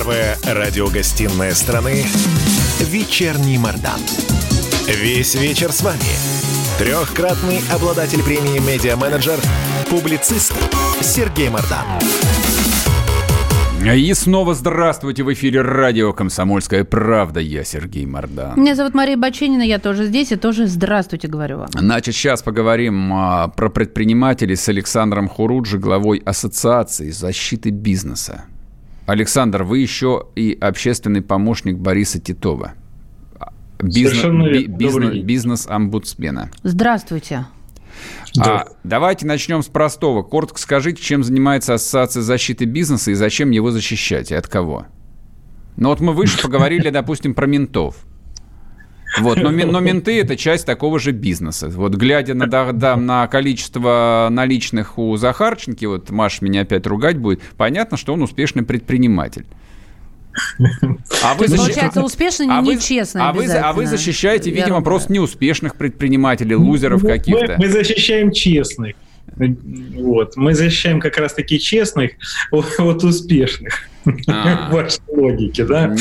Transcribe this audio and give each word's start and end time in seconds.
Первая 0.00 0.38
радиогостинная 0.46 1.52
страны 1.52 2.06
«Вечерний 2.78 3.58
Мордан». 3.58 4.00
Весь 4.86 5.34
вечер 5.34 5.72
с 5.72 5.82
вами. 5.82 5.98
Трехкратный 6.78 7.60
обладатель 7.70 8.22
премии 8.22 8.60
«Медиа-менеджер», 8.60 9.38
публицист 9.90 10.54
Сергей 11.02 11.50
Мордан. 11.50 11.84
И 13.94 14.14
снова 14.14 14.54
здравствуйте 14.54 15.22
в 15.22 15.30
эфире 15.34 15.60
радио 15.60 16.14
«Комсомольская 16.14 16.84
правда». 16.84 17.40
Я 17.40 17.62
Сергей 17.62 18.06
Мордан. 18.06 18.58
Меня 18.58 18.74
зовут 18.74 18.94
Мария 18.94 19.18
Баченина, 19.18 19.62
я 19.62 19.78
тоже 19.78 20.06
здесь 20.06 20.32
и 20.32 20.36
тоже 20.36 20.66
здравствуйте, 20.66 21.28
говорю 21.28 21.58
вам. 21.58 21.68
Значит, 21.74 22.14
сейчас 22.14 22.42
поговорим 22.42 23.12
а, 23.12 23.48
про 23.48 23.68
предпринимателей 23.68 24.56
с 24.56 24.66
Александром 24.66 25.28
Хуруджи, 25.28 25.76
главой 25.76 26.22
Ассоциации 26.24 27.10
защиты 27.10 27.68
бизнеса. 27.68 28.46
Александр, 29.10 29.64
вы 29.64 29.80
еще 29.80 30.28
и 30.36 30.56
общественный 30.60 31.20
помощник 31.20 31.76
Бориса 31.76 32.20
Титова. 32.20 32.74
Бизнес, 33.80 34.22
би, 34.22 34.66
бизнес, 34.66 35.24
бизнес-омбудсмена. 35.24 36.50
Здравствуйте. 36.62 37.46
А, 38.38 38.66
давайте 38.84 39.26
начнем 39.26 39.64
с 39.64 39.66
простого. 39.66 40.22
Коротко 40.22 40.60
скажите, 40.60 41.02
чем 41.02 41.24
занимается 41.24 41.74
Ассоциация 41.74 42.22
защиты 42.22 42.66
бизнеса 42.66 43.10
и 43.10 43.14
зачем 43.14 43.50
его 43.50 43.72
защищать 43.72 44.30
и 44.30 44.36
от 44.36 44.46
кого? 44.46 44.86
Ну 45.76 45.88
вот 45.88 45.98
мы 45.98 46.12
выше 46.12 46.40
поговорили, 46.42 46.90
допустим, 46.90 47.34
про 47.34 47.46
ментов. 47.46 47.96
Вот, 49.18 49.38
но, 49.38 49.50
но 49.50 49.80
менты 49.80 50.20
это 50.20 50.36
часть 50.36 50.66
такого 50.66 50.98
же 50.98 51.12
бизнеса. 51.12 51.68
Вот 51.68 51.94
глядя 51.94 52.34
на, 52.34 52.46
да, 52.46 52.96
на 52.96 53.26
количество 53.26 54.28
наличных 54.30 54.98
у 54.98 55.16
Захарченки, 55.16 55.84
вот 55.84 56.10
Маша 56.10 56.44
меня 56.44 56.62
опять 56.62 56.86
ругать 56.86 57.18
будет, 57.18 57.42
понятно, 57.56 57.96
что 57.96 58.12
он 58.12 58.22
успешный 58.22 58.62
предприниматель. 58.62 59.46
А 61.22 61.34
вы 61.34 61.48
защищ... 61.48 61.66
Получается, 61.66 62.02
успешно, 62.02 62.58
а 62.58 62.62
нечестно 62.62 63.28
а 63.28 63.32
вы, 63.32 63.46
а 63.46 63.72
вы 63.72 63.86
защищаете, 63.86 64.50
видимо, 64.50 64.66
Верно. 64.66 64.82
просто 64.82 65.12
неуспешных 65.12 65.74
предпринимателей, 65.76 66.54
лузеров 66.54 67.02
каких-то. 67.02 67.56
Мы, 67.58 67.66
мы 67.66 67.68
защищаем 67.68 68.30
честных. 68.30 68.94
Вот. 69.36 70.36
Мы 70.36 70.54
защищаем 70.54 71.00
как 71.00 71.16
раз 71.18 71.34
таки 71.34 71.58
честных 71.58 72.12
от 72.52 73.04
успешных. 73.04 73.74
А. 74.26 74.68
В 74.70 74.74
вашей 74.74 75.02
логике, 75.08 75.64
да? 75.64 75.94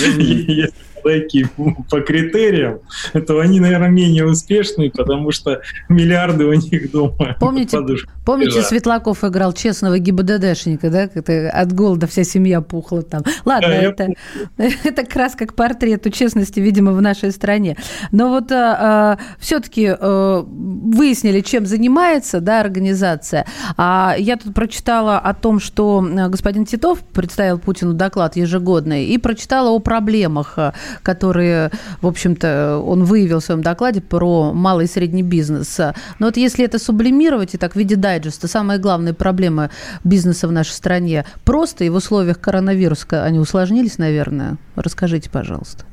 Подойти 1.01 1.45
по 1.89 2.01
критериям, 2.01 2.79
то 3.27 3.39
они, 3.39 3.59
наверное, 3.59 3.89
менее 3.89 4.25
успешные, 4.25 4.91
потому 4.91 5.31
что 5.31 5.61
миллиарды 5.87 6.45
у 6.45 6.53
них 6.53 6.91
дома. 6.91 7.35
Помните, 7.39 7.77
помните 8.25 8.61
Светлаков 8.61 9.23
играл 9.23 9.53
честного 9.53 9.99
ГИБДДшника, 9.99 10.89
да? 10.89 11.09
Это 11.13 11.49
от 11.49 11.73
голода 11.73 12.07
вся 12.07 12.23
семья 12.23 12.61
пухла 12.61 13.01
там. 13.01 13.23
Ладно, 13.45 13.67
да, 13.69 13.75
это, 13.75 14.13
это 14.57 15.03
как 15.03 15.15
раз 15.15 15.35
как 15.35 15.53
портрет 15.53 16.05
у 16.05 16.09
честности, 16.09 16.59
видимо, 16.59 16.91
в 16.91 17.01
нашей 17.01 17.31
стране. 17.31 17.77
Но 18.11 18.29
вот 18.29 18.51
а, 18.51 18.77
а, 18.79 19.17
все-таки 19.39 19.87
а, 19.87 20.43
выяснили, 20.45 21.41
чем 21.41 21.65
занимается 21.65 22.39
да, 22.39 22.61
организация. 22.61 23.45
А 23.77 24.15
я 24.17 24.37
тут 24.37 24.53
прочитала 24.53 25.17
о 25.19 25.33
том, 25.33 25.59
что 25.59 26.05
господин 26.29 26.65
Титов 26.65 26.99
представил 26.99 27.59
Путину 27.59 27.93
доклад 27.93 28.35
ежегодный 28.35 29.05
и 29.05 29.17
прочитала 29.17 29.69
о 29.69 29.79
проблемах 29.79 30.57
которые, 31.03 31.71
в 32.01 32.07
общем-то, 32.07 32.81
он 32.85 33.03
выявил 33.03 33.39
в 33.39 33.43
своем 33.43 33.61
докладе 33.61 34.01
про 34.01 34.53
малый 34.53 34.85
и 34.85 34.87
средний 34.87 35.23
бизнес. 35.23 35.77
Но 36.19 36.27
вот 36.27 36.37
если 36.37 36.65
это 36.65 36.79
сублимировать 36.79 37.55
и 37.55 37.57
так 37.57 37.73
в 37.73 37.75
виде 37.75 37.95
дайджеста, 37.95 38.47
самые 38.47 38.79
главные 38.79 39.13
проблемы 39.13 39.69
бизнеса 40.03 40.47
в 40.47 40.51
нашей 40.51 40.71
стране 40.71 41.25
просто 41.43 41.83
и 41.83 41.89
в 41.89 41.95
условиях 41.95 42.39
коронавируса 42.39 43.23
они 43.23 43.39
усложнились, 43.39 43.97
наверное? 43.97 44.57
Расскажите, 44.75 45.29
пожалуйста. 45.29 45.85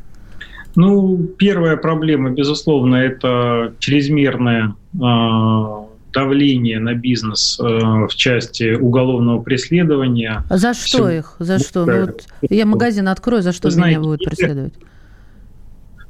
Ну, 0.75 1.17
первая 1.39 1.77
проблема, 1.79 2.31
безусловно, 2.31 2.97
это 2.97 3.73
чрезмерное 3.79 4.75
э, 4.95 5.86
давление 6.17 6.81
на 6.81 6.95
бизнес 6.95 7.61
э, 7.61 7.63
в 7.63 8.15
части 8.15 8.75
уголовного 8.75 9.43
преследования. 9.43 10.45
За 10.49 10.73
что 10.73 11.09
Все... 11.09 11.09
их? 11.11 11.37
За 11.39 11.59
что? 11.59 11.85
Ну, 11.85 12.07
вот 12.07 12.25
я 12.41 12.65
магазин 12.65 13.09
открою, 13.09 13.43
за 13.43 13.53
что 13.53 13.69
Вы 13.69 13.75
меня 13.75 13.83
знаете, 13.83 14.01
будут 14.01 14.25
преследовать? 14.25 14.75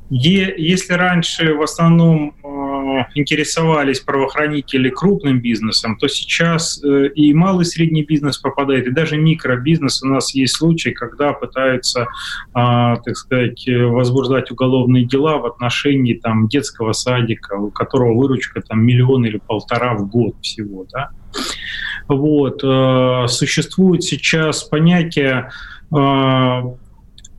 Если 0.09 0.93
раньше 0.93 1.55
в 1.55 1.63
основном 1.63 2.37
э, 2.45 2.47
интересовались 3.15 4.01
правоохранители 4.01 4.91
крупным 4.91 5.41
бизнесом, 5.41 5.97
то 5.97 6.09
сейчас 6.09 6.83
э, 6.83 7.09
и 7.15 7.33
малый 7.35 7.63
и 7.63 7.65
средний 7.65 8.05
бизнес 8.05 8.39
попадает, 8.39 8.87
и 8.87 8.91
даже 8.91 9.17
микробизнес. 9.17 10.03
У 10.03 10.07
нас 10.07 10.35
есть 10.35 10.57
случаи, 10.57 10.91
когда 10.91 11.33
пытаются, 11.33 12.07
а, 12.53 12.97
так 12.97 13.17
сказать, 13.17 13.67
возбуждать 13.67 14.51
уголовные 14.51 15.05
дела 15.05 15.39
в 15.39 15.47
отношении 15.47 16.15
там, 16.15 16.49
детского 16.49 16.93
садика, 16.93 17.55
у 17.55 17.71
которого 17.71 18.15
выручка 18.15 18.61
там, 18.63 18.85
миллион 18.85 19.25
или 19.27 19.39
полтора 19.39 19.95
в 19.95 20.09
год 20.09 20.35
всего. 20.41 20.87
Да? 20.93 21.11
Вот. 22.09 22.63
Э, 22.63 23.27
существует 23.29 24.03
сейчас 24.03 24.65
понятие 24.65 25.51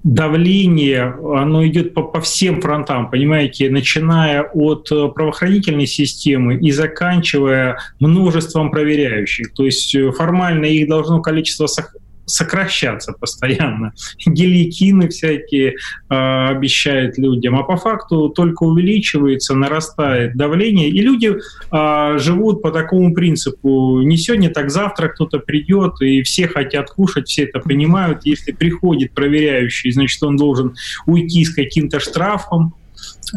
давление, 0.04 1.16
оно 1.36 1.66
идет 1.68 1.94
по, 1.94 2.04
по 2.04 2.22
всем 2.22 2.62
фронтам, 2.62 3.10
понимаете, 3.10 3.70
начиная 3.70 4.44
от 4.44 4.92
э, 4.92 5.08
правоохранительной 5.10 5.88
системы 5.88 6.56
и 6.56 6.72
заканчивая 6.72 7.78
множеством 8.00 8.72
проверяющих. 8.72 9.54
То 9.54 9.66
есть 9.66 9.94
э, 9.96 10.12
формально 10.12 10.66
их 10.66 10.88
должно 10.88 11.22
количество 11.22 11.68
сокращаться 12.28 13.14
постоянно. 13.14 13.94
Геликины 14.26 15.10
всякие 15.10 15.72
э, 15.72 15.76
обещают 16.10 17.18
людям, 17.18 17.58
а 17.58 17.64
по 17.64 17.78
факту 17.78 18.30
только 18.30 18.64
увеличивается, 18.64 19.56
нарастает 19.56 20.36
давление, 20.36 20.90
и 20.90 21.02
люди 21.02 21.36
э, 21.72 22.18
живут 22.20 22.62
по 22.62 22.72
такому 22.72 23.14
принципу. 23.14 24.02
Не 24.02 24.18
сегодня, 24.18 24.50
так 24.50 24.70
завтра 24.70 25.08
кто-то 25.08 25.40
придет, 25.40 26.02
и 26.02 26.22
все 26.22 26.48
хотят 26.48 26.92
кушать, 26.92 27.28
все 27.28 27.44
это 27.44 27.60
понимают. 27.60 28.26
Если 28.26 28.52
приходит 28.52 29.14
проверяющий, 29.14 29.92
значит, 29.92 30.22
он 30.22 30.36
должен 30.36 30.76
уйти 31.06 31.46
с 31.46 31.54
каким-то 31.54 32.00
штрафом, 32.00 32.76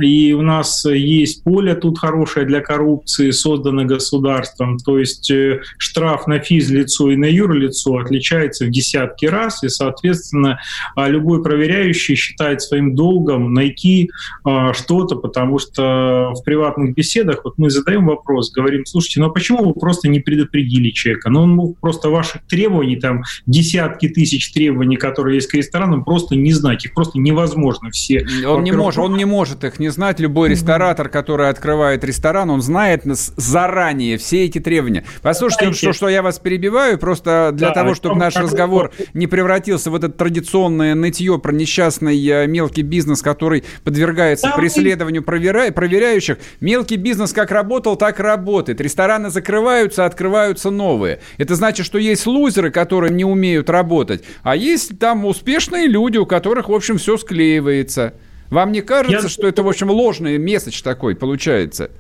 и 0.01 0.33
у 0.33 0.43
нас 0.43 0.85
есть 0.85 1.43
поле 1.43 1.75
тут 1.75 1.99
хорошее 1.99 2.47
для 2.47 2.61
коррупции, 2.61 3.31
создано 3.31 3.85
государством. 3.85 4.79
То 4.79 4.99
есть 4.99 5.31
э, 5.31 5.63
штраф 5.79 6.27
на 6.27 6.39
физлицо 6.39 7.11
и 7.11 7.17
на 7.17 7.25
юрлицо 7.25 7.99
отличается 7.99 8.67
в 8.67 8.71
десятки 8.71 9.27
раз, 9.27 9.65
и, 9.65 9.69
соответственно, 9.69 10.61
а, 10.95 11.09
любой 11.09 11.43
проверяющий 11.43 12.15
считает 12.15 12.63
своим 12.63 12.95
долгом 12.95 13.53
найти 13.53 14.11
а, 14.45 14.73
что-то, 14.73 15.17
потому 15.17 15.59
что 15.59 16.33
в 16.35 16.43
приватных 16.45 16.95
беседах 16.95 17.41
вот 17.45 17.55
мы 17.57 17.71
задаем 17.71 18.07
вопрос, 18.07 18.53
говорим, 18.53 18.87
слушайте, 18.87 19.21
ну 19.21 19.27
а 19.27 19.31
почему 19.31 19.65
вы 19.65 19.75
просто 19.75 20.09
не 20.09 20.21
предупредили 20.21 20.91
человека? 20.91 21.31
Ну 21.31 21.43
он 21.43 21.51
мог 21.51 21.81
просто 21.81 22.11
ваших 22.11 22.47
требований, 22.47 22.97
там 22.97 23.23
десятки 23.47 24.09
тысяч 24.09 24.53
требований, 24.53 24.97
которые 24.97 25.37
есть 25.37 25.49
к 25.49 25.55
ресторанам, 25.55 26.05
просто 26.05 26.37
не 26.37 26.53
знать. 26.53 26.85
Их 26.85 26.95
просто 26.95 27.19
невозможно 27.19 27.91
все. 27.91 28.27
Он 28.47 28.63
не 28.63 28.73
может, 28.73 28.99
он 28.99 29.17
не 29.17 29.25
может 29.25 29.50
их 29.65 29.79
не 29.79 29.89
знать. 29.89 30.21
Любой 30.21 30.51
ресторатор, 30.51 31.09
который 31.09 31.49
открывает 31.49 32.05
ресторан, 32.05 32.51
он 32.51 32.63
знает 32.63 33.03
заранее 33.05 34.19
все 34.19 34.45
эти 34.45 34.59
требования. 34.61 35.05
Послушайте, 35.23 35.73
что, 35.73 35.93
что 35.93 36.09
я 36.09 36.23
вас 36.23 36.39
перебиваю, 36.39 36.99
просто 36.99 37.51
для 37.53 37.69
да, 37.69 37.75
того, 37.75 37.95
чтобы 37.95 38.17
наш 38.17 38.37
разговор 38.37 38.93
не 39.15 39.27
превратился 39.27 39.91
в 39.91 39.95
это 39.95 40.09
традиционное 40.09 40.95
нытье 40.95 41.39
про 41.39 41.53
несчастный 41.53 42.19
э, 42.27 42.47
мелкий 42.47 42.83
бизнес, 42.83 43.23
который 43.23 43.65
подвергается 43.85 44.49
да, 44.49 44.57
преследованию 44.57 45.23
проверя... 45.23 45.71
проверяющих. 45.73 46.39
Мелкий 46.61 46.97
бизнес 46.97 47.33
как 47.33 47.51
работал, 47.51 47.97
так 47.97 48.21
и 48.21 48.23
работает. 48.23 48.81
Рестораны 48.81 49.31
закрываются, 49.31 50.05
открываются 50.05 50.71
новые. 50.71 51.21
Это 51.39 51.55
значит, 51.55 51.87
что 51.87 51.99
есть 51.99 52.27
лузеры, 52.27 52.71
которые 52.71 53.13
не 53.13 53.25
умеют 53.25 53.71
работать, 53.71 54.25
а 54.43 54.57
есть 54.57 54.99
там 54.99 55.25
успешные 55.25 55.87
люди, 55.87 56.19
у 56.19 56.27
которых, 56.27 56.69
в 56.69 56.75
общем, 56.75 56.99
все 56.99 57.17
склеивается. 57.17 58.15
Вам 58.51 58.73
не 58.73 58.83
кажется, 58.83 59.23
Я... 59.23 59.29
что 59.29 59.47
это, 59.47 59.63
в 59.63 59.69
общем, 59.69 59.91
ложный 59.91 60.39
месседж 60.39 60.83
такой 60.83 61.15
получается? 61.15 61.91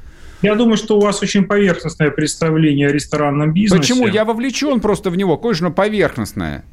Я 0.43 0.55
думаю, 0.55 0.77
что 0.77 0.97
у 0.97 1.01
вас 1.01 1.23
очень 1.23 1.45
поверхностное 1.45 2.11
представление 2.11 2.89
о 2.89 2.93
ресторанном 2.93 3.53
бизнесе. 3.53 3.81
Почему? 3.81 4.07
Я 4.07 4.25
вовлечен 4.25 4.81
просто 4.81 5.11
в 5.11 5.17
него, 5.17 5.37
кое-что 5.37 5.71
поверхностное. 5.71 6.65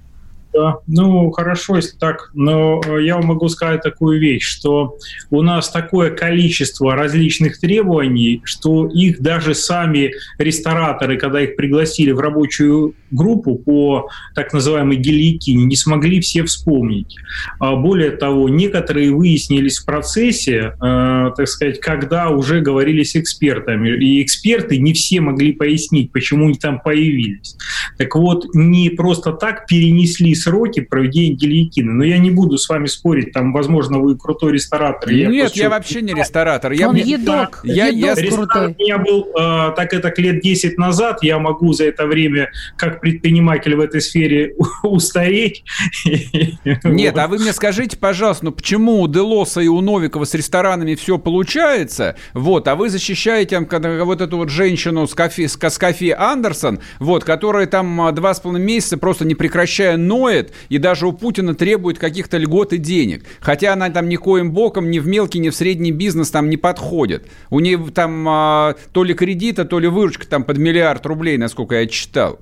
Ну 0.88 1.32
хорошо, 1.32 1.76
если 1.76 1.98
так, 1.98 2.32
но 2.34 2.82
э, 2.86 3.04
я 3.04 3.18
могу 3.18 3.48
сказать 3.50 3.82
такую 3.82 4.20
вещь, 4.20 4.44
что 4.44 4.98
у 5.30 5.42
нас 5.42 5.70
такое 5.70 6.12
количество 6.12 6.96
различных 6.96 7.60
требований, 7.60 8.42
что 8.44 8.88
их 8.88 9.22
даже 9.22 9.54
сами 9.54 10.12
рестораторы, 10.38 11.18
когда 11.18 11.42
их 11.42 11.56
пригласили 11.56 12.12
в 12.12 12.20
рабочую 12.20 12.96
группу 13.12 13.56
по 13.56 14.10
так 14.36 14.54
называемой 14.54 14.98
гильотине, 14.98 15.66
не 15.66 15.76
смогли 15.76 16.20
все 16.22 16.44
вспомнить. 16.44 17.16
А 17.60 17.76
более 17.76 18.12
того, 18.12 18.50
некоторые 18.50 19.12
выяснились 19.12 19.80
в 19.80 19.86
процессе, 19.86 20.74
э, 20.82 21.32
так 21.36 21.48
сказать, 21.48 21.80
когда 21.80 22.30
уже 22.30 22.62
говорили 22.62 23.04
с 23.04 23.16
экспертами, 23.16 23.90
и 23.90 24.24
эксперты 24.24 24.78
не 24.78 24.94
все 24.94 25.22
могли 25.22 25.54
пояснить, 25.54 26.12
почему 26.12 26.48
они 26.48 26.56
там 26.56 26.80
появились. 26.80 27.56
Так 27.98 28.16
вот, 28.16 28.54
не 28.54 28.90
просто 28.90 29.34
так 29.34 29.68
перенесли 29.68 30.34
с 30.36 30.47
сроки 30.48 30.80
проведения 30.80 31.36
гильотины. 31.36 31.92
Но 31.92 32.04
я 32.04 32.18
не 32.20 32.32
буду 32.32 32.58
с 32.58 32.70
вами 32.70 32.86
спорить, 32.86 33.34
там, 33.34 33.52
возможно, 33.52 34.00
вы 34.00 34.18
крутой 34.18 34.54
ресторатор. 34.54 35.12
Нет, 35.12 35.56
я, 35.56 35.64
я 35.64 35.70
вообще 35.70 36.02
не 36.02 36.14
ресторатор. 36.14 36.72
Я, 36.72 36.90
Он 36.90 36.96
едок, 36.96 37.62
я, 37.64 37.88
едок 37.88 38.18
я, 38.18 38.32
крутой. 38.32 38.76
У 38.78 38.82
меня 38.82 38.98
был, 38.98 39.28
э, 39.38 39.74
так 39.76 39.94
это 39.94 40.14
лет 40.22 40.42
10 40.42 40.78
назад, 40.78 41.20
я 41.22 41.38
могу 41.40 41.74
за 41.74 41.86
это 41.86 42.06
время, 42.06 42.52
как 42.78 43.02
предприниматель 43.02 43.76
в 43.76 43.82
этой 43.82 44.00
сфере, 44.00 44.56
устареть. 44.84 45.64
Нет, 46.84 47.18
а 47.18 47.28
вы 47.28 47.40
мне 47.40 47.52
скажите, 47.52 47.98
пожалуйста, 47.98 48.46
ну 48.46 48.52
почему 48.52 49.02
у 49.02 49.08
Делоса 49.08 49.60
и 49.60 49.68
у 49.68 49.82
Новикова 49.82 50.24
с 50.24 50.34
ресторанами 50.34 50.96
все 50.96 51.18
получается, 51.18 52.16
вот, 52.34 52.68
а 52.68 52.76
вы 52.76 52.90
защищаете 52.90 53.60
вот 53.60 54.22
эту 54.22 54.38
вот 54.38 54.50
женщину 54.50 55.08
с 55.08 55.14
кофе, 55.14 55.50
с, 55.50 55.58
с 55.62 55.78
кофе 55.78 56.16
Андерсон, 56.16 56.80
вот, 57.00 57.26
которая 57.26 57.68
там 57.68 58.00
а, 58.02 58.12
два 58.14 58.34
с 58.34 58.40
половиной 58.40 58.66
месяца 58.66 58.98
просто 58.98 59.26
не 59.26 59.36
прекращая 59.36 59.98
ноет 59.98 60.37
и 60.70 60.78
даже 60.78 61.08
у 61.08 61.14
Путина 61.14 61.56
требует 61.56 62.00
каких-то 62.00 62.38
льгот 62.38 62.74
и 62.74 62.78
денег. 62.78 63.26
Хотя 63.40 63.74
она 63.74 63.90
там 63.90 64.10
никоим 64.10 64.52
боком 64.52 64.90
ни 64.90 65.00
в 65.00 65.08
мелкий, 65.08 65.40
ни 65.40 65.50
в 65.50 65.56
средний 65.56 65.92
бизнес 65.92 66.32
там 66.32 66.50
не 66.50 66.58
подходит. 66.58 67.28
У 67.50 67.60
нее 67.60 67.80
там 67.94 68.28
а, 68.28 68.76
то 68.92 69.04
ли 69.04 69.14
кредита, 69.14 69.66
то 69.66 69.80
ли 69.80 69.88
выручка 69.88 70.28
там 70.28 70.44
под 70.44 70.58
миллиард 70.58 71.06
рублей, 71.06 71.38
насколько 71.38 71.76
я 71.80 71.88
читал. 71.88 72.40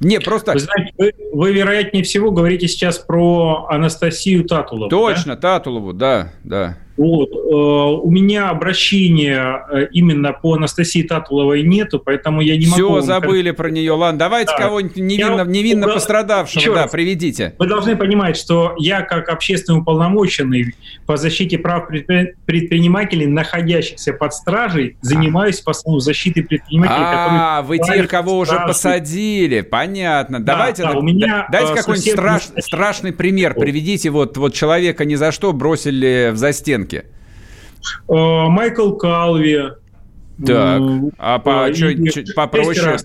Не, 0.00 0.20
просто... 0.20 0.52
Вы, 0.52 0.60
знаете, 0.60 0.92
вы, 0.96 1.12
вы, 1.32 1.52
вероятнее 1.52 2.04
всего, 2.04 2.30
говорите 2.30 2.68
сейчас 2.68 2.98
про 2.98 3.66
Анастасию 3.68 4.44
Татулову. 4.44 4.88
Точно, 4.88 5.34
да? 5.34 5.58
Татулову, 5.58 5.92
да, 5.92 6.32
да. 6.44 6.78
Вот. 6.98 7.30
Э, 7.30 8.00
у 8.02 8.10
меня 8.10 8.50
обращения 8.50 9.64
э, 9.70 9.86
именно 9.92 10.32
по 10.32 10.54
Анастасии 10.54 11.02
Татуловой 11.02 11.62
нету, 11.62 12.00
поэтому 12.04 12.40
я 12.40 12.56
не 12.56 12.66
Все 12.66 12.82
могу... 12.82 12.98
Все, 12.98 13.06
забыли 13.06 13.52
про 13.52 13.70
нее. 13.70 13.92
Ладно, 13.92 14.18
давайте 14.18 14.52
да. 14.58 14.64
кого-нибудь 14.64 14.96
невинно, 14.96 15.38
я... 15.38 15.44
невинно 15.44 15.86
я... 15.86 15.92
пострадавшего, 15.94 16.60
Еще 16.60 16.74
да, 16.74 16.82
раз. 16.82 16.90
приведите. 16.90 17.54
Вы 17.56 17.68
должны 17.68 17.96
понимать, 17.96 18.36
что 18.36 18.74
я, 18.78 19.02
как 19.02 19.28
общественный 19.28 19.78
уполномоченный 19.78 20.74
по 21.06 21.16
защите 21.16 21.56
прав 21.58 21.86
предпринимателей, 21.86 23.26
находящихся 23.26 24.12
под 24.12 24.34
стражей, 24.34 24.96
занимаюсь 25.00 25.60
по 25.60 25.70
основному 25.70 26.00
защитой 26.00 26.42
предпринимателей, 26.42 26.96
а, 26.98 27.62
вы 27.62 27.78
тех, 27.78 28.08
кого 28.08 28.38
уже 28.38 28.58
посадили, 28.66 29.60
понятно. 29.60 30.40
Да, 30.40 30.54
Давайте, 30.54 30.82
да, 30.82 30.92
у 30.92 31.02
меня 31.02 31.46
дайте 31.52 31.74
какой-нибудь 31.74 32.10
страш... 32.10 32.42
страшный 32.58 33.12
пример, 33.12 33.54
приведите 33.54 34.10
вот, 34.10 34.36
вот 34.36 34.52
человека 34.52 35.04
ни 35.04 35.14
за 35.14 35.30
что 35.30 35.52
бросили 35.52 36.30
в 36.32 36.36
застенки 36.36 36.87
рынке? 36.88 37.06
Э, 38.08 38.48
Майкл 38.48 38.92
Калви. 38.92 39.70
Так, 40.46 40.82
а 41.18 41.40
по, 41.40 41.74
чё, 41.74 41.92
чё, 41.92 42.22
попроще? 42.36 42.96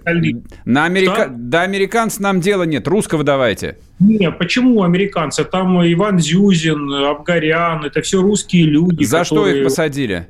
На 0.65 0.85
Америка... 0.85 1.27
До 1.31 1.63
американцев 1.63 2.19
нам 2.19 2.41
дела 2.41 2.61
нет, 2.61 2.87
русского 2.87 3.23
давайте. 3.23 3.77
Не, 3.99 4.29
почему 4.29 4.83
американцы? 4.83 5.43
Там 5.43 5.81
Иван 5.81 6.19
Зюзин, 6.19 6.93
Абгарян, 6.93 7.85
это 7.85 8.03
все 8.03 8.21
русские 8.21 8.65
люди. 8.65 9.03
За 9.03 9.23
которые... 9.23 9.51
что 9.51 9.57
их 9.57 9.63
посадили? 9.63 10.27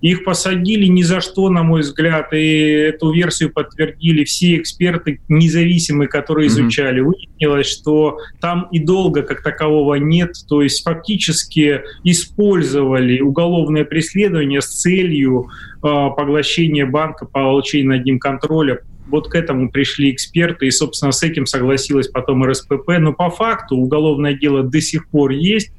Их 0.00 0.24
посадили 0.24 0.86
ни 0.86 1.02
за 1.02 1.20
что, 1.20 1.50
на 1.50 1.62
мой 1.62 1.82
взгляд, 1.82 2.32
и 2.32 2.60
эту 2.62 3.12
версию 3.12 3.52
подтвердили 3.52 4.24
все 4.24 4.56
эксперты 4.56 5.20
независимые, 5.28 6.08
которые 6.08 6.48
изучали. 6.48 7.00
Mm-hmm. 7.00 7.04
Выяснилось, 7.04 7.66
что 7.66 8.18
там 8.40 8.68
и 8.72 8.78
долго 8.78 9.22
как 9.22 9.42
такового 9.42 9.96
нет, 9.96 10.32
то 10.48 10.62
есть 10.62 10.82
фактически 10.82 11.82
использовали 12.04 13.20
уголовное 13.20 13.84
преследование 13.84 14.62
с 14.62 14.68
целью 14.68 15.48
э, 15.76 15.78
поглощения 15.82 16.86
банка, 16.86 17.26
получения 17.26 17.88
над 17.96 18.04
ним 18.04 18.18
контроля 18.18 18.80
вот 19.10 19.28
к 19.28 19.34
этому 19.34 19.70
пришли 19.70 20.10
эксперты, 20.10 20.66
и, 20.66 20.70
собственно, 20.70 21.12
с 21.12 21.22
этим 21.22 21.46
согласилась 21.46 22.08
потом 22.08 22.44
РСПП. 22.44 22.98
Но 22.98 23.12
по 23.12 23.30
факту 23.30 23.76
уголовное 23.76 24.34
дело 24.34 24.62
до 24.62 24.80
сих 24.80 25.08
пор 25.08 25.32
есть, 25.32 25.72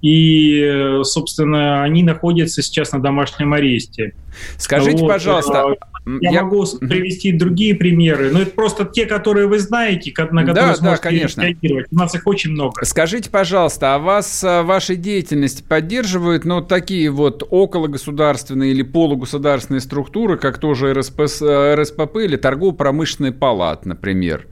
и, 0.00 1.00
собственно, 1.02 1.82
они 1.82 2.02
находятся 2.02 2.62
сейчас 2.62 2.92
на 2.92 3.00
домашнем 3.00 3.52
аресте. 3.52 4.14
Скажите, 4.56 4.98
вот. 4.98 5.08
пожалуйста, 5.08 5.76
я, 6.20 6.30
я 6.30 6.42
могу 6.42 6.66
привести 6.80 7.32
другие 7.32 7.74
примеры, 7.74 8.30
но 8.30 8.40
это 8.40 8.50
просто 8.50 8.84
те, 8.84 9.06
которые 9.06 9.46
вы 9.46 9.58
знаете, 9.58 10.12
на 10.30 10.44
которые 10.44 10.72
да, 10.72 10.74
сможете 10.74 11.02
да, 11.02 11.08
конечно. 11.08 11.42
реагировать. 11.42 11.86
У 11.90 11.96
нас 11.96 12.14
их 12.14 12.26
очень 12.26 12.50
много. 12.50 12.84
Скажите, 12.84 13.30
пожалуйста, 13.30 13.94
а 13.94 13.98
вас 13.98 14.42
а, 14.44 14.62
вашей 14.62 14.96
деятельности 14.96 15.62
поддерживают 15.62 16.44
ну, 16.44 16.60
такие 16.60 17.10
вот 17.10 17.42
окологосударственные 17.50 18.72
или 18.72 18.82
полугосударственные 18.82 19.80
структуры, 19.80 20.38
как 20.38 20.58
тоже 20.58 20.92
РСП, 20.92 21.22
РСПП 21.22 22.16
или 22.16 22.36
торгово-промышленный 22.36 23.32
палат, 23.32 23.86
например? 23.86 24.46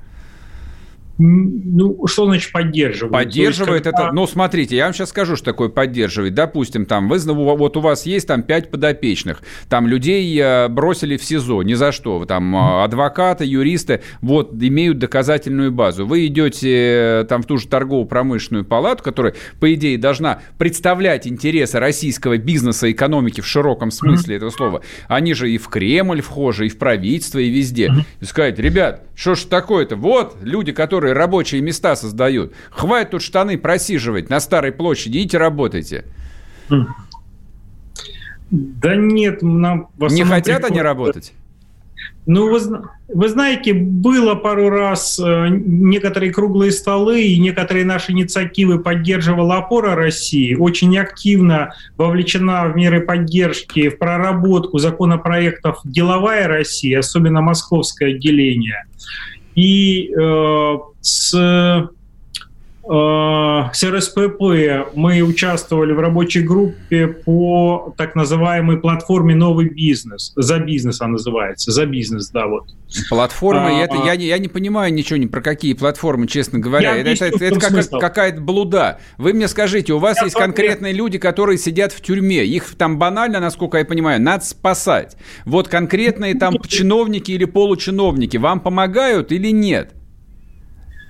Ну, 1.23 2.07
что 2.07 2.25
значит 2.25 2.51
поддерживает? 2.51 3.13
Поддерживает 3.13 3.85
есть, 3.85 3.95
когда... 3.95 4.07
это... 4.09 4.15
Ну, 4.15 4.27
смотрите, 4.27 4.77
я 4.77 4.85
вам 4.85 4.95
сейчас 4.95 5.11
скажу, 5.11 5.37
что 5.37 5.45
такое 5.45 5.69
поддерживает. 5.69 6.35
Допустим, 6.35 6.87
там, 6.87 7.11
вы, 7.11 7.19
вот 7.19 7.77
у 7.77 7.81
вас 7.81 8.07
есть 8.07 8.27
там 8.27 8.43
пять 8.43 8.71
подопечных, 8.71 9.43
там 9.69 9.87
людей 9.87 10.35
э, 10.41 10.69
бросили 10.69 11.19
в 11.19 11.25
СИЗО, 11.25 11.63
ни 11.63 11.75
за 11.75 11.93
что. 11.93 12.25
Там 12.25 12.57
э, 12.57 12.85
адвокаты, 12.85 13.45
юристы, 13.45 14.01
вот, 14.23 14.55
имеют 14.55 14.99
доказательную 14.99 15.71
базу. 15.71 16.07
Вы 16.07 16.27
идете 16.27 17.21
э, 17.21 17.25
там 17.29 17.43
в 17.43 17.47
ту 17.47 17.59
же 17.59 17.69
торгово-промышленную 17.69 18.65
палату, 18.65 19.03
которая, 19.03 19.35
по 19.59 19.73
идее, 19.75 19.99
должна 19.99 20.41
представлять 20.57 21.27
интересы 21.27 21.79
российского 21.81 22.39
бизнеса, 22.39 22.91
экономики 22.91 23.43
в 23.43 23.47
широком 23.47 23.91
смысле 23.91 24.35
mm-hmm. 24.35 24.39
этого 24.39 24.51
слова. 24.51 24.83
Они 25.07 25.35
же 25.35 25.51
и 25.51 25.59
в 25.59 25.69
Кремль 25.69 26.23
вхожи, 26.23 26.67
и 26.67 26.69
в 26.71 26.79
правительство, 26.79 27.39
и 27.39 27.51
везде. 27.51 27.89
Mm-hmm. 27.89 28.05
И 28.21 28.25
сказать, 28.25 28.59
ребят, 28.59 29.03
что 29.15 29.35
ж 29.35 29.41
такое-то? 29.41 29.97
Вот 29.97 30.39
люди, 30.41 30.73
которые 30.73 31.10
рабочие 31.13 31.61
места 31.61 31.97
создают. 31.97 32.53
Хватит 32.71 33.11
тут 33.11 33.23
штаны 33.23 33.59
просиживать 33.59 34.31
на 34.31 34.41
Старой 34.41 34.73
площади. 34.73 35.19
Идите 35.19 35.39
работайте. 35.39 36.05
Да 38.51 38.97
нет, 38.97 39.43
нам... 39.43 39.89
Не 39.99 40.25
хотят 40.25 40.65
они 40.65 40.83
работать? 40.83 41.33
Ну, 42.27 42.51
вы, 42.51 42.61
вы 43.09 43.29
знаете, 43.29 43.73
было 43.73 44.35
пару 44.35 44.69
раз 44.69 45.19
э, 45.19 45.49
некоторые 45.51 46.33
круглые 46.33 46.71
столы 46.71 47.23
и 47.23 47.41
некоторые 47.41 47.85
наши 47.85 48.13
инициативы 48.13 48.79
поддерживала 48.79 49.57
опора 49.57 49.95
России, 49.95 50.55
очень 50.55 50.97
активно 50.99 51.75
вовлечена 51.97 52.69
в 52.69 52.77
меры 52.77 53.01
поддержки, 53.01 53.89
в 53.89 53.99
проработку 53.99 54.79
законопроектов 54.79 55.81
деловая 55.83 56.47
Россия, 56.47 56.99
особенно 56.99 57.41
московское 57.41 58.11
отделение. 58.11 58.85
И 59.61 60.11
э, 60.11 60.79
с 61.03 61.35
с 62.83 63.85
РСПП 63.85 64.95
мы 64.95 65.21
участвовали 65.23 65.93
в 65.93 66.01
рабочей 66.01 66.41
группе 66.41 67.07
по 67.09 67.95
так 67.97 68.15
называемой 68.15 68.79
платформе 68.79 69.35
«Новый 69.35 69.69
бизнес». 69.69 70.33
«За 70.35 70.59
бизнес» 70.59 71.01
она 71.01 71.13
называется. 71.13 71.73
«За 71.73 71.87
бизнес», 71.87 72.31
да, 72.31 72.47
вот. 72.47 72.65
Платформа, 73.09 73.69
а, 73.69 73.85
это, 73.85 73.97
я, 74.05 74.15
я 74.15 74.39
не 74.39 74.49
понимаю 74.49 74.93
ничего 74.93 75.17
ни 75.19 75.27
про 75.27 75.41
какие 75.43 75.75
платформы, 75.75 76.27
честно 76.27 76.59
говоря. 76.59 76.97
это 76.97 77.11
это, 77.11 77.27
это, 77.27 77.45
это 77.45 77.61
как, 77.61 78.01
какая-то 78.01 78.41
блуда. 78.41 78.99
Вы 79.19 79.35
мне 79.35 79.47
скажите, 79.47 79.93
у 79.93 79.99
вас 79.99 80.17
я 80.19 80.25
есть 80.25 80.37
конкретные 80.37 80.93
люди, 80.93 81.19
которые 81.19 81.59
сидят 81.59 81.93
в 81.93 82.01
тюрьме. 82.01 82.45
Их 82.45 82.75
там 82.77 82.99
банально, 82.99 83.41
насколько 83.41 83.79
я 83.79 83.85
понимаю, 83.85 84.21
надо 84.21 84.45
спасать. 84.45 85.17
Вот 85.45 85.69
конкретные 85.69 86.35
там 86.35 86.55
чиновники 86.67 87.31
или 87.31 87.45
получиновники 87.45 88.37
вам 88.37 88.61
помогают 88.61 89.33
или 89.33 89.51
нет? 89.51 89.93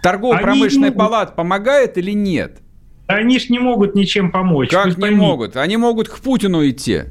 Торгово-промышленная 0.03 0.93
палата 0.93 1.33
помогает 1.33 1.99
или 1.99 2.13
нет? 2.13 2.59
Они 3.07 3.39
ж 3.39 3.51
не 3.51 3.59
могут 3.59 3.95
ничем 3.95 4.31
помочь. 4.31 4.71
Как 4.71 4.97
не 4.97 5.11
могут? 5.11 5.57
Они 5.57 5.77
могут 5.77 6.09
к 6.09 6.19
Путину 6.21 6.69
идти. 6.69 7.03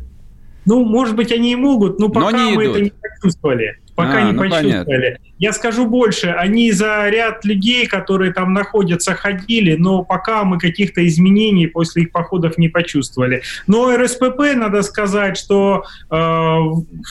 Ну, 0.66 0.86
может 0.86 1.16
быть, 1.16 1.32
они 1.32 1.52
и 1.52 1.56
могут, 1.56 2.00
но 2.00 2.10
пока 2.10 2.32
но 2.32 2.52
мы 2.52 2.64
идут. 2.64 2.76
это 2.76 2.84
не 2.86 2.92
почувствовали. 2.92 3.80
Пока 4.00 4.20
а, 4.20 4.22
не 4.22 4.32
ну 4.32 4.40
почувствовали. 4.40 4.86
Понятно. 4.86 5.26
Я 5.40 5.54
скажу 5.54 5.86
больше, 5.88 6.28
они 6.28 6.72
за 6.72 7.10
ряд 7.10 7.44
людей, 7.44 7.86
которые 7.86 8.34
там 8.34 8.54
находятся, 8.54 9.14
ходили, 9.14 9.76
но 9.76 10.04
пока 10.04 10.44
мы 10.44 10.58
каких-то 10.58 11.06
изменений 11.06 11.68
после 11.68 12.04
их 12.04 12.12
походов 12.12 12.58
не 12.58 12.70
почувствовали. 12.70 13.42
Но 13.68 13.96
РСПП, 13.96 14.56
надо 14.56 14.82
сказать, 14.84 15.38
что 15.38 15.84
э, 16.10 16.58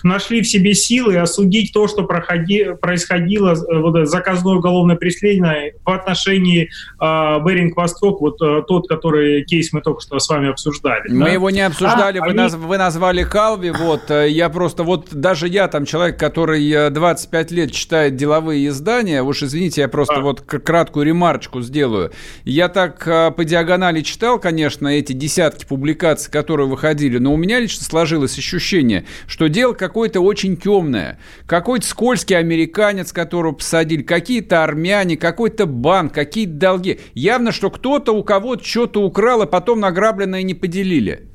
нашли 0.02 0.42
в 0.42 0.49
себе 0.49 0.75
силы 0.75 1.16
осудить 1.16 1.73
то, 1.73 1.88
что 1.88 2.04
проходи, 2.04 2.68
происходило, 2.80 3.54
э, 3.54 3.78
вот, 3.80 4.09
заказное 4.09 4.54
уголовное 4.54 4.97
преследование 4.97 5.75
в 5.85 5.90
отношении 5.90 6.71
э, 7.00 7.04
Беринг-Восток, 7.45 8.21
вот 8.21 8.40
э, 8.40 8.62
тот, 8.66 8.88
который 8.88 9.45
кейс 9.45 9.73
мы 9.73 9.83
только 9.83 10.00
что 10.00 10.18
с 10.18 10.28
вами 10.28 10.50
обсуждали. 10.50 11.11
Мы 11.11 11.26
да? 11.26 11.33
его 11.33 11.50
не 11.50 11.62
обсуждали, 11.62 12.18
а, 12.18 12.23
вы, 12.23 12.28
они... 12.28 12.37
наз, 12.37 12.54
вы 12.54 12.78
назвали 12.78 13.25
Калви, 13.25 13.71
вот, 13.71 14.11
э, 14.11 14.28
я 14.30 14.49
просто, 14.49 14.85
вот 14.85 15.09
даже 15.12 15.49
я 15.49 15.68
там 15.68 15.85
человек, 15.87 16.18
который 16.18 16.77
25 16.90 17.50
лет 17.50 17.73
читает 17.73 18.16
деловые 18.16 18.68
издания, 18.68 19.23
уж 19.23 19.42
извините, 19.42 19.82
я 19.82 19.88
просто 19.88 20.16
а. 20.16 20.20
вот 20.20 20.40
краткую 20.40 21.06
ремарочку 21.06 21.61
сделаю. 21.61 22.12
Я 22.44 22.68
так 22.68 23.04
по 23.04 23.44
диагонали 23.44 24.02
читал, 24.02 24.38
конечно, 24.38 24.88
эти 24.88 25.12
десятки 25.12 25.64
публикаций, 25.64 26.30
которые 26.30 26.66
выходили, 26.68 27.18
но 27.18 27.32
у 27.32 27.37
меня 27.37 27.61
лично 27.61 27.85
сложилось 27.85 28.38
ощущение, 28.38 29.04
что 29.26 29.49
дело 29.49 29.73
какое-то 29.73 30.20
очень 30.20 30.56
темное. 30.56 31.18
Какой-то 31.47 31.87
скользкий 31.87 32.37
американец, 32.37 33.12
которого 33.12 33.52
посадили, 33.52 34.02
какие-то 34.02 34.64
армяне, 34.64 35.16
какой-то 35.16 35.66
банк, 35.66 36.12
какие-то 36.12 36.52
долги. 36.52 37.00
Явно, 37.14 37.52
что 37.52 37.70
кто-то 37.70 38.12
у 38.12 38.23
кого-то 38.23 38.64
что-то 38.64 39.02
украл, 39.02 39.42
а 39.42 39.47
потом 39.47 39.80
награбленное 39.80 40.42
не 40.42 40.54
поделили. 40.54 41.26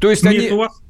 То 0.00 0.10
есть 0.10 0.22
Нет, 0.22 0.34
они... 0.34 0.50
у 0.50 0.58
вас 0.58 0.83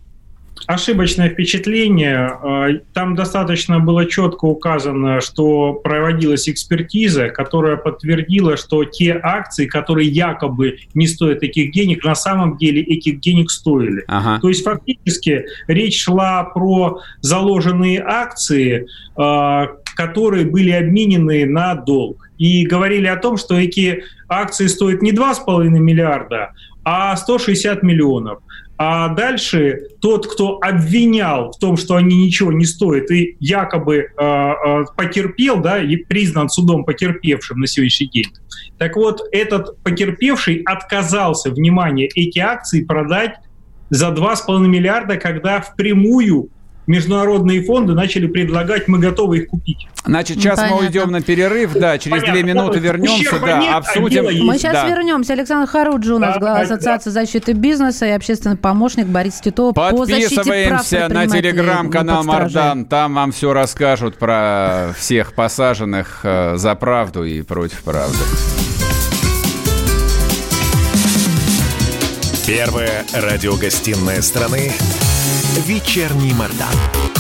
ошибочное 0.67 1.29
впечатление. 1.31 2.19
А, 2.19 2.69
там 2.93 3.15
достаточно 3.15 3.81
было 3.81 4.07
четко 4.07 4.47
указано, 4.47 5.21
что 5.21 5.75
проводилась 5.75 6.49
экспертиза, 6.49 7.29
которая 7.29 7.77
подтвердила, 7.77 8.57
что 8.57 8.85
те 8.85 9.19
акции, 9.23 9.67
которые 9.67 10.09
якобы 10.09 10.79
не 10.95 11.07
стоят 11.07 11.41
таких 11.41 11.73
денег, 11.73 12.05
на 12.05 12.15
самом 12.15 12.57
деле 12.57 12.83
этих 12.83 13.21
денег 13.21 13.51
стоили. 13.51 14.05
Ага. 14.09 14.41
То 14.41 14.49
есть 14.49 14.65
фактически 14.65 15.47
речь 15.67 16.03
шла 16.03 16.45
про 16.45 17.01
заложенные 17.21 18.03
акции, 18.03 18.87
а, 19.17 19.69
которые 19.97 20.45
были 20.45 20.71
обменены 20.71 21.47
на 21.47 21.75
долг. 21.75 22.31
И 22.39 22.67
говорили 22.67 23.07
о 23.07 23.17
том, 23.17 23.37
что 23.37 23.55
эти 23.55 24.03
акции 24.29 24.67
стоят 24.67 25.03
не 25.03 25.13
2,5 25.13 25.69
миллиарда, 25.69 26.53
а 26.85 27.17
160 27.17 27.83
миллионов. 27.83 28.41
А 28.77 29.09
дальше 29.09 29.83
тот, 30.01 30.27
кто 30.27 30.59
обвинял 30.61 31.53
в 31.53 31.59
том, 31.59 31.77
что 31.77 31.95
они 31.95 32.27
ничего 32.27 32.53
не 32.53 32.65
стоят 32.65 33.11
и 33.11 33.37
якобы 33.39 34.09
э, 34.19 34.85
потерпел, 34.97 35.61
да, 35.61 35.81
и 35.81 35.97
признан 35.97 36.49
судом 36.49 36.85
потерпевшим 36.85 37.61
на 37.61 37.69
сегодняшний 37.69 38.09
день. 38.09 38.33
Так 38.79 38.97
вот, 38.97 39.21
этот 39.31 39.81
потерпевший 39.83 40.63
отказался, 40.65 41.51
внимание, 41.51 42.09
эти 42.15 42.41
акции 42.41 42.85
продать 42.85 43.37
за 43.91 44.09
2,5 44.09 44.67
миллиарда, 44.67 45.19
когда 45.19 45.61
впрямую 45.61 46.49
международные 46.87 47.63
фонды 47.63 47.95
начали 47.95 48.27
предлагать, 48.27 48.89
мы 48.89 48.99
готовы 48.99 49.39
их 49.39 49.49
купить. 49.49 49.87
Значит, 50.05 50.39
сейчас 50.39 50.57
Понятно. 50.57 50.77
мы 50.77 50.87
уйдем 50.87 51.11
на 51.11 51.23
перерыв, 51.23 51.73
да, 51.73 51.99
через 51.99 52.21
Понятно. 52.21 52.33
две 52.33 52.43
минуты 52.43 52.79
вернемся, 52.79 53.39
да, 53.41 53.59
нет, 53.59 53.75
обсудим. 53.75 54.27
А 54.27 54.45
мы 54.45 54.59
сейчас 54.59 54.75
да. 54.75 54.89
вернемся. 54.89 55.33
Александр 55.33 55.71
Харуджи 55.71 56.15
у 56.15 56.19
нас, 56.19 56.35
да, 56.35 56.41
глава 56.41 56.61
Ассоциации 56.61 57.11
да. 57.11 57.21
защиты 57.21 57.53
бизнеса 57.53 58.07
и 58.07 58.11
общественный 58.11 58.57
помощник 58.57 59.07
Борис 59.07 59.41
Титова 59.41 59.73
по 59.73 60.05
защите 60.05 60.43
прав 60.69 61.11
на 61.11 61.27
телеграм-канал 61.27 62.25
Мардан, 62.25 62.85
там 62.85 63.15
вам 63.15 63.33
все 63.33 63.53
расскажут 63.53 64.17
про 64.17 64.93
всех 64.99 65.35
посаженных 65.35 66.21
э, 66.23 66.57
за 66.57 66.75
правду 66.75 67.25
и 67.25 67.43
против 67.43 67.83
правды. 67.83 68.19
Первая 72.47 73.05
радиогостинная 73.15 74.21
страны 74.21 74.71
«Вечерний 75.67 76.35
Мордан». 76.35 77.14